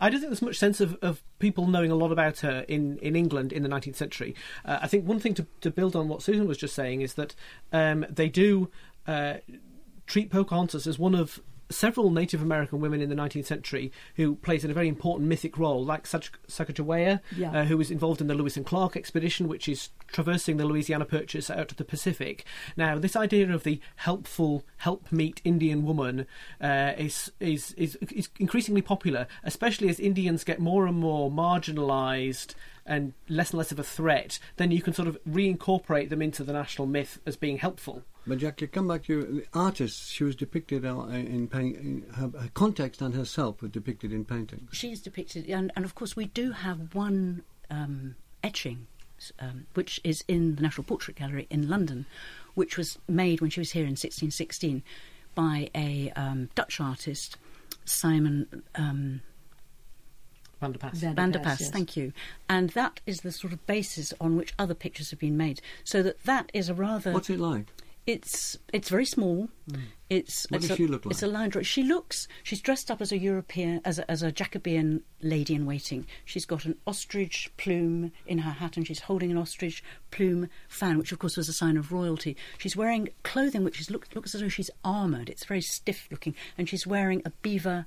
I 0.00 0.08
don't 0.08 0.20
think 0.20 0.30
there's 0.30 0.42
much 0.42 0.58
sense 0.58 0.80
of, 0.80 0.96
of 1.02 1.22
people 1.38 1.66
knowing 1.66 1.90
a 1.90 1.94
lot 1.94 2.10
about 2.10 2.40
her 2.40 2.64
in, 2.68 2.98
in 2.98 3.14
England 3.14 3.52
in 3.52 3.62
the 3.62 3.68
19th 3.68 3.96
century. 3.96 4.34
Uh, 4.64 4.78
I 4.80 4.86
think 4.86 5.06
one 5.06 5.20
thing 5.20 5.34
to, 5.34 5.46
to 5.60 5.70
build 5.70 5.94
on 5.94 6.08
what 6.08 6.22
Susan 6.22 6.48
was 6.48 6.56
just 6.56 6.74
saying 6.74 7.02
is 7.02 7.14
that 7.14 7.34
um, 7.72 8.06
they 8.08 8.28
do 8.28 8.70
uh, 9.06 9.34
treat 10.06 10.30
Pocahontas 10.30 10.86
as 10.86 10.98
one 10.98 11.14
of 11.14 11.40
several 11.70 12.10
Native 12.10 12.42
American 12.42 12.80
women 12.80 13.00
in 13.00 13.08
the 13.08 13.14
19th 13.14 13.46
century 13.46 13.92
who 14.16 14.34
plays 14.36 14.64
in 14.64 14.70
a 14.70 14.74
very 14.74 14.88
important 14.88 15.28
mythic 15.28 15.56
role, 15.56 15.84
like 15.84 16.04
Sacagawea, 16.04 17.20
Yeah. 17.36 17.52
uh, 17.60 17.64
who 17.64 17.76
was 17.76 17.90
involved 17.90 18.20
in 18.20 18.26
the 18.26 18.34
Lewis 18.34 18.56
and 18.56 18.66
Clark 18.66 18.96
expedition, 18.96 19.48
which 19.48 19.68
is 19.68 19.90
traversing 20.08 20.56
the 20.56 20.64
Louisiana 20.64 21.04
Purchase 21.04 21.50
out 21.50 21.68
to 21.68 21.74
the 21.74 21.84
Pacific. 21.84 22.44
Now, 22.76 22.98
this 22.98 23.16
idea 23.16 23.52
of 23.52 23.62
the 23.62 23.80
helpful, 23.96 24.64
helpmeet 24.78 25.40
Indian 25.44 25.84
woman 25.84 26.26
uh, 26.60 26.92
is, 26.98 27.30
is 27.40 27.72
is 27.72 27.96
is 28.10 28.28
increasingly 28.38 28.82
popular, 28.82 29.26
especially 29.44 29.88
as 29.88 30.00
Indians 30.00 30.44
get 30.44 30.58
more 30.60 30.86
and 30.86 30.96
more 30.98 31.30
marginalised 31.30 32.54
and 32.86 33.12
less 33.28 33.50
and 33.50 33.58
less 33.58 33.70
of 33.72 33.78
a 33.78 33.84
threat. 33.84 34.38
Then 34.56 34.70
you 34.70 34.82
can 34.82 34.92
sort 34.94 35.06
of 35.08 35.18
reincorporate 35.28 36.08
them 36.08 36.22
into 36.22 36.42
the 36.42 36.52
national 36.52 36.86
myth 36.86 37.20
as 37.26 37.36
being 37.36 37.58
helpful. 37.58 38.02
But 38.26 38.38
Jack, 38.38 38.60
you 38.60 38.68
come 38.68 38.88
back 38.88 39.04
to 39.04 39.22
the 39.24 39.58
artist. 39.58 40.10
She 40.10 40.24
was 40.24 40.36
depicted 40.36 40.84
uh, 40.84 41.06
in 41.08 41.48
painting. 41.48 42.04
Her, 42.14 42.30
her 42.38 42.50
context 42.52 43.00
and 43.00 43.14
herself 43.14 43.62
were 43.62 43.68
depicted 43.68 44.12
in 44.12 44.24
paintings. 44.24 44.68
She's 44.72 45.00
depicted, 45.00 45.48
and, 45.48 45.72
and 45.74 45.84
of 45.84 45.94
course, 45.94 46.16
we 46.16 46.26
do 46.26 46.52
have 46.52 46.94
one 46.94 47.42
um, 47.70 48.16
etching, 48.42 48.86
um, 49.38 49.66
which 49.74 50.00
is 50.04 50.22
in 50.28 50.56
the 50.56 50.62
National 50.62 50.84
Portrait 50.84 51.16
Gallery 51.16 51.46
in 51.50 51.68
London, 51.68 52.04
which 52.54 52.76
was 52.76 52.98
made 53.08 53.40
when 53.40 53.50
she 53.50 53.60
was 53.60 53.72
here 53.72 53.84
in 53.84 53.90
1616 53.90 54.82
by 55.34 55.70
a 55.74 56.12
um, 56.16 56.50
Dutch 56.54 56.80
artist, 56.80 57.38
Simon 57.84 58.62
um, 58.74 59.22
Van 60.60 60.72
der 60.72 60.78
Pass. 60.78 60.98
Van- 60.98 61.14
Van 61.14 61.30
der 61.30 61.38
Vanderpass, 61.38 61.44
Pass, 61.44 61.60
yes. 61.60 61.70
thank 61.70 61.96
you. 61.96 62.12
And 62.48 62.70
that 62.70 63.00
is 63.06 63.22
the 63.22 63.32
sort 63.32 63.52
of 63.52 63.66
basis 63.66 64.12
on 64.20 64.36
which 64.36 64.52
other 64.58 64.74
pictures 64.74 65.10
have 65.10 65.18
been 65.18 65.36
made. 65.36 65.62
So 65.84 66.02
that 66.02 66.22
that 66.24 66.50
is 66.52 66.68
a 66.68 66.74
rather. 66.74 67.12
What's 67.12 67.30
it 67.30 67.40
like? 67.40 67.66
It's 68.06 68.56
it's 68.72 68.88
very 68.88 69.04
small. 69.04 69.48
Hmm. 69.70 69.80
It's 70.08 70.46
What 70.48 70.58
it's 70.58 70.68
does 70.68 70.74
a, 70.74 70.76
she 70.76 70.86
look 70.88 71.04
like? 71.04 71.12
It's 71.12 71.22
a 71.22 71.28
line. 71.28 71.52
She 71.62 71.84
looks. 71.84 72.26
She's 72.42 72.60
dressed 72.60 72.90
up 72.90 73.00
as 73.00 73.12
a 73.12 73.18
European, 73.18 73.80
as 73.84 74.00
a, 74.00 74.10
as 74.10 74.22
a 74.22 74.32
Jacobean 74.32 75.02
lady 75.22 75.54
in 75.54 75.66
waiting. 75.66 76.06
She's 76.24 76.44
got 76.44 76.64
an 76.64 76.76
ostrich 76.86 77.50
plume 77.56 78.10
in 78.26 78.38
her 78.38 78.50
hat, 78.50 78.76
and 78.76 78.86
she's 78.86 79.00
holding 79.00 79.30
an 79.30 79.38
ostrich 79.38 79.84
plume 80.10 80.48
fan, 80.68 80.98
which 80.98 81.12
of 81.12 81.20
course 81.20 81.36
was 81.36 81.48
a 81.48 81.52
sign 81.52 81.76
of 81.76 81.92
royalty. 81.92 82.36
She's 82.58 82.76
wearing 82.76 83.10
clothing 83.22 83.62
which 83.62 83.80
is 83.80 83.90
look, 83.90 84.08
looks 84.14 84.34
as 84.34 84.40
though 84.40 84.48
she's 84.48 84.70
armoured. 84.84 85.28
It's 85.28 85.44
very 85.44 85.60
stiff 85.60 86.08
looking, 86.10 86.34
and 86.58 86.68
she's 86.68 86.86
wearing 86.86 87.22
a 87.24 87.30
beaver 87.42 87.86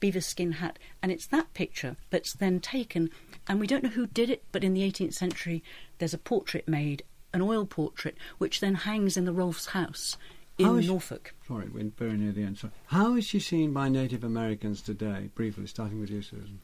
beaver 0.00 0.20
skin 0.20 0.52
hat, 0.52 0.78
and 1.02 1.10
it's 1.10 1.26
that 1.26 1.52
picture 1.54 1.96
that's 2.10 2.34
then 2.34 2.60
taken, 2.60 3.10
and 3.48 3.58
we 3.58 3.66
don't 3.66 3.82
know 3.82 3.90
who 3.90 4.06
did 4.06 4.30
it, 4.30 4.44
but 4.52 4.62
in 4.62 4.74
the 4.74 4.82
18th 4.82 5.14
century, 5.14 5.62
there's 5.98 6.14
a 6.14 6.18
portrait 6.18 6.68
made, 6.68 7.02
an 7.32 7.42
oil 7.42 7.66
portrait, 7.66 8.16
which 8.38 8.60
then 8.60 8.74
hangs 8.74 9.16
in 9.16 9.24
the 9.24 9.32
Rolfes 9.32 9.68
house 9.68 10.16
How 10.58 10.72
in 10.72 10.78
is 10.78 10.84
she- 10.84 10.90
Norfolk. 10.90 11.34
Sorry, 11.46 11.68
we're 11.68 11.90
very 11.96 12.16
near 12.16 12.32
the 12.32 12.42
end. 12.42 12.58
So, 12.58 12.70
how 12.86 13.14
is 13.16 13.24
she 13.26 13.40
seen 13.40 13.72
by 13.72 13.88
Native 13.88 14.24
Americans 14.24 14.82
today? 14.82 15.30
Briefly, 15.34 15.66
starting 15.66 16.00
with 16.00 16.10
you, 16.10 16.22
Susan. 16.22 16.60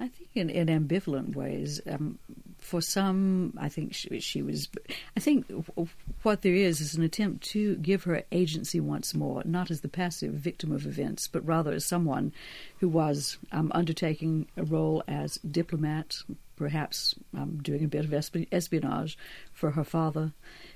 I 0.00 0.06
think 0.06 0.30
in, 0.36 0.48
in 0.48 0.68
ambivalent 0.68 1.34
ways. 1.34 1.80
Um, 1.90 2.20
for 2.58 2.80
some, 2.80 3.52
I 3.60 3.68
think 3.68 3.94
she, 3.94 4.20
she 4.20 4.42
was. 4.42 4.68
I 5.16 5.20
think 5.20 5.46
what 6.22 6.42
there 6.42 6.54
is 6.54 6.80
is 6.80 6.94
an 6.94 7.02
attempt 7.02 7.42
to 7.50 7.74
give 7.76 8.04
her 8.04 8.22
agency 8.30 8.78
once 8.78 9.12
more, 9.12 9.42
not 9.44 9.72
as 9.72 9.80
the 9.80 9.88
passive 9.88 10.34
victim 10.34 10.70
of 10.70 10.86
events, 10.86 11.26
but 11.26 11.44
rather 11.44 11.72
as 11.72 11.84
someone 11.84 12.32
who 12.78 12.88
was 12.88 13.38
um, 13.50 13.72
undertaking 13.74 14.46
a 14.56 14.62
role 14.62 15.02
as 15.08 15.34
diplomat, 15.38 16.18
perhaps 16.58 17.14
um, 17.34 17.58
doing 17.62 17.84
a 17.84 17.88
bit 17.88 18.04
of 18.04 18.12
espionage 18.52 19.16
for 19.52 19.70
her 19.70 19.84
father, 19.84 20.32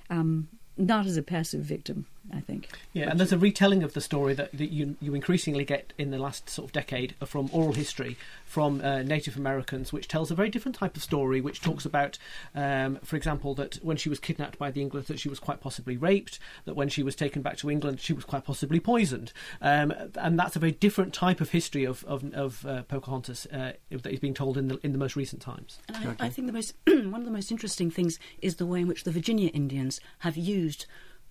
um, 0.09 0.49
not 0.77 1.05
as 1.07 1.17
a 1.17 1.23
passive 1.23 1.63
victim. 1.63 2.07
I 2.33 2.41
think. 2.41 2.69
Yeah, 2.93 3.11
and 3.11 3.19
there's 3.19 3.33
a 3.33 3.39
retelling 3.39 3.83
of 3.83 3.95
the 3.95 4.01
story 4.01 4.35
that, 4.35 4.53
that 4.53 4.71
you 4.71 4.97
you 5.01 5.15
increasingly 5.15 5.65
get 5.65 5.93
in 5.99 6.11
the 6.11 6.19
last 6.19 6.49
sort 6.49 6.69
of 6.69 6.73
decade 6.73 7.15
from 7.25 7.49
oral 7.53 7.73
history 7.73 8.17
from 8.45 8.81
uh, 8.81 9.03
Native 9.03 9.37
Americans, 9.37 9.93
which 9.93 10.09
tells 10.09 10.31
a 10.31 10.35
very 10.35 10.49
different 10.49 10.77
type 10.77 10.97
of 10.97 11.03
story, 11.03 11.41
which 11.41 11.61
talks 11.61 11.85
about, 11.85 12.19
um, 12.55 12.99
for 13.03 13.17
example, 13.17 13.55
that 13.55 13.77
when 13.83 13.97
she 13.97 14.09
was 14.09 14.21
kidnapped 14.21 14.59
by 14.59 14.71
the 14.71 14.81
English, 14.81 15.07
that 15.07 15.19
she 15.19 15.29
was 15.29 15.41
quite 15.41 15.61
possibly 15.61 15.97
raped, 15.97 16.39
that 16.65 16.75
when 16.75 16.89
she 16.89 17.03
was 17.03 17.17
taken 17.17 17.43
back 17.43 17.57
to 17.57 17.71
England, 17.71 18.01
she 18.01 18.13
was 18.13 18.25
quite 18.25 18.45
possibly 18.45 18.79
poisoned, 18.79 19.33
um, 19.61 19.93
and 20.17 20.39
that's 20.39 20.55
a 20.55 20.59
very 20.61 20.73
different 20.73 21.13
type 21.13 21.41
of 21.41 21.51
history 21.51 21.85
of 21.85 22.05
of, 22.05 22.33
of 22.35 22.65
uh, 22.67 22.83
Pocahontas 22.83 23.47
uh, 23.47 23.73
that 23.91 24.13
is 24.13 24.21
being 24.21 24.35
told 24.35 24.57
in 24.57 24.69
the 24.69 24.79
in 24.85 24.93
the 24.93 24.99
most 24.99 25.17
recent 25.17 25.43
times. 25.43 25.79
And 25.89 25.97
I, 25.97 26.13
Okay. 26.13 26.27
I 26.27 26.29
think 26.29 26.47
the 26.47 26.53
most 26.53 26.75
one 26.87 27.15
of 27.15 27.25
the 27.25 27.31
most 27.31 27.51
interesting 27.51 27.91
things 27.91 28.19
is 28.43 28.57
the 28.57 28.67
way 28.67 28.81
in 28.81 28.87
which 28.87 29.05
the 29.05 29.11
Virginia 29.11 29.49
Indians 29.51 30.01
have 30.19 30.37
used 30.37 30.87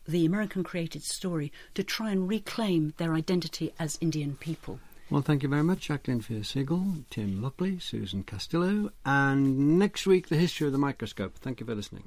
the 0.08 0.26
American 0.26 0.64
created 0.64 1.04
story 1.04 1.52
to 1.74 1.84
try 1.84 2.12
and 2.12 2.28
reclaim 2.28 2.94
their 2.98 3.14
identity 3.14 3.74
as 3.80 3.98
Indian 4.02 4.36
people. 4.36 4.80
Well, 5.10 5.22
thank 5.22 5.44
you 5.44 5.50
very 5.50 5.64
much, 5.64 5.88
Jacqueline 5.88 6.22
Fear-Segal, 6.22 7.04
Tim 7.10 7.42
Lockley, 7.42 7.80
Susan 7.80 8.24
Castillo, 8.24 8.92
and 9.06 9.78
next 9.78 10.08
week, 10.08 10.30
the 10.30 10.38
history 10.38 10.68
of 10.68 10.72
the 10.72 10.80
microscope. 10.80 11.36
Thank 11.38 11.60
you 11.60 11.66
for 11.66 11.76
listening. 11.76 12.04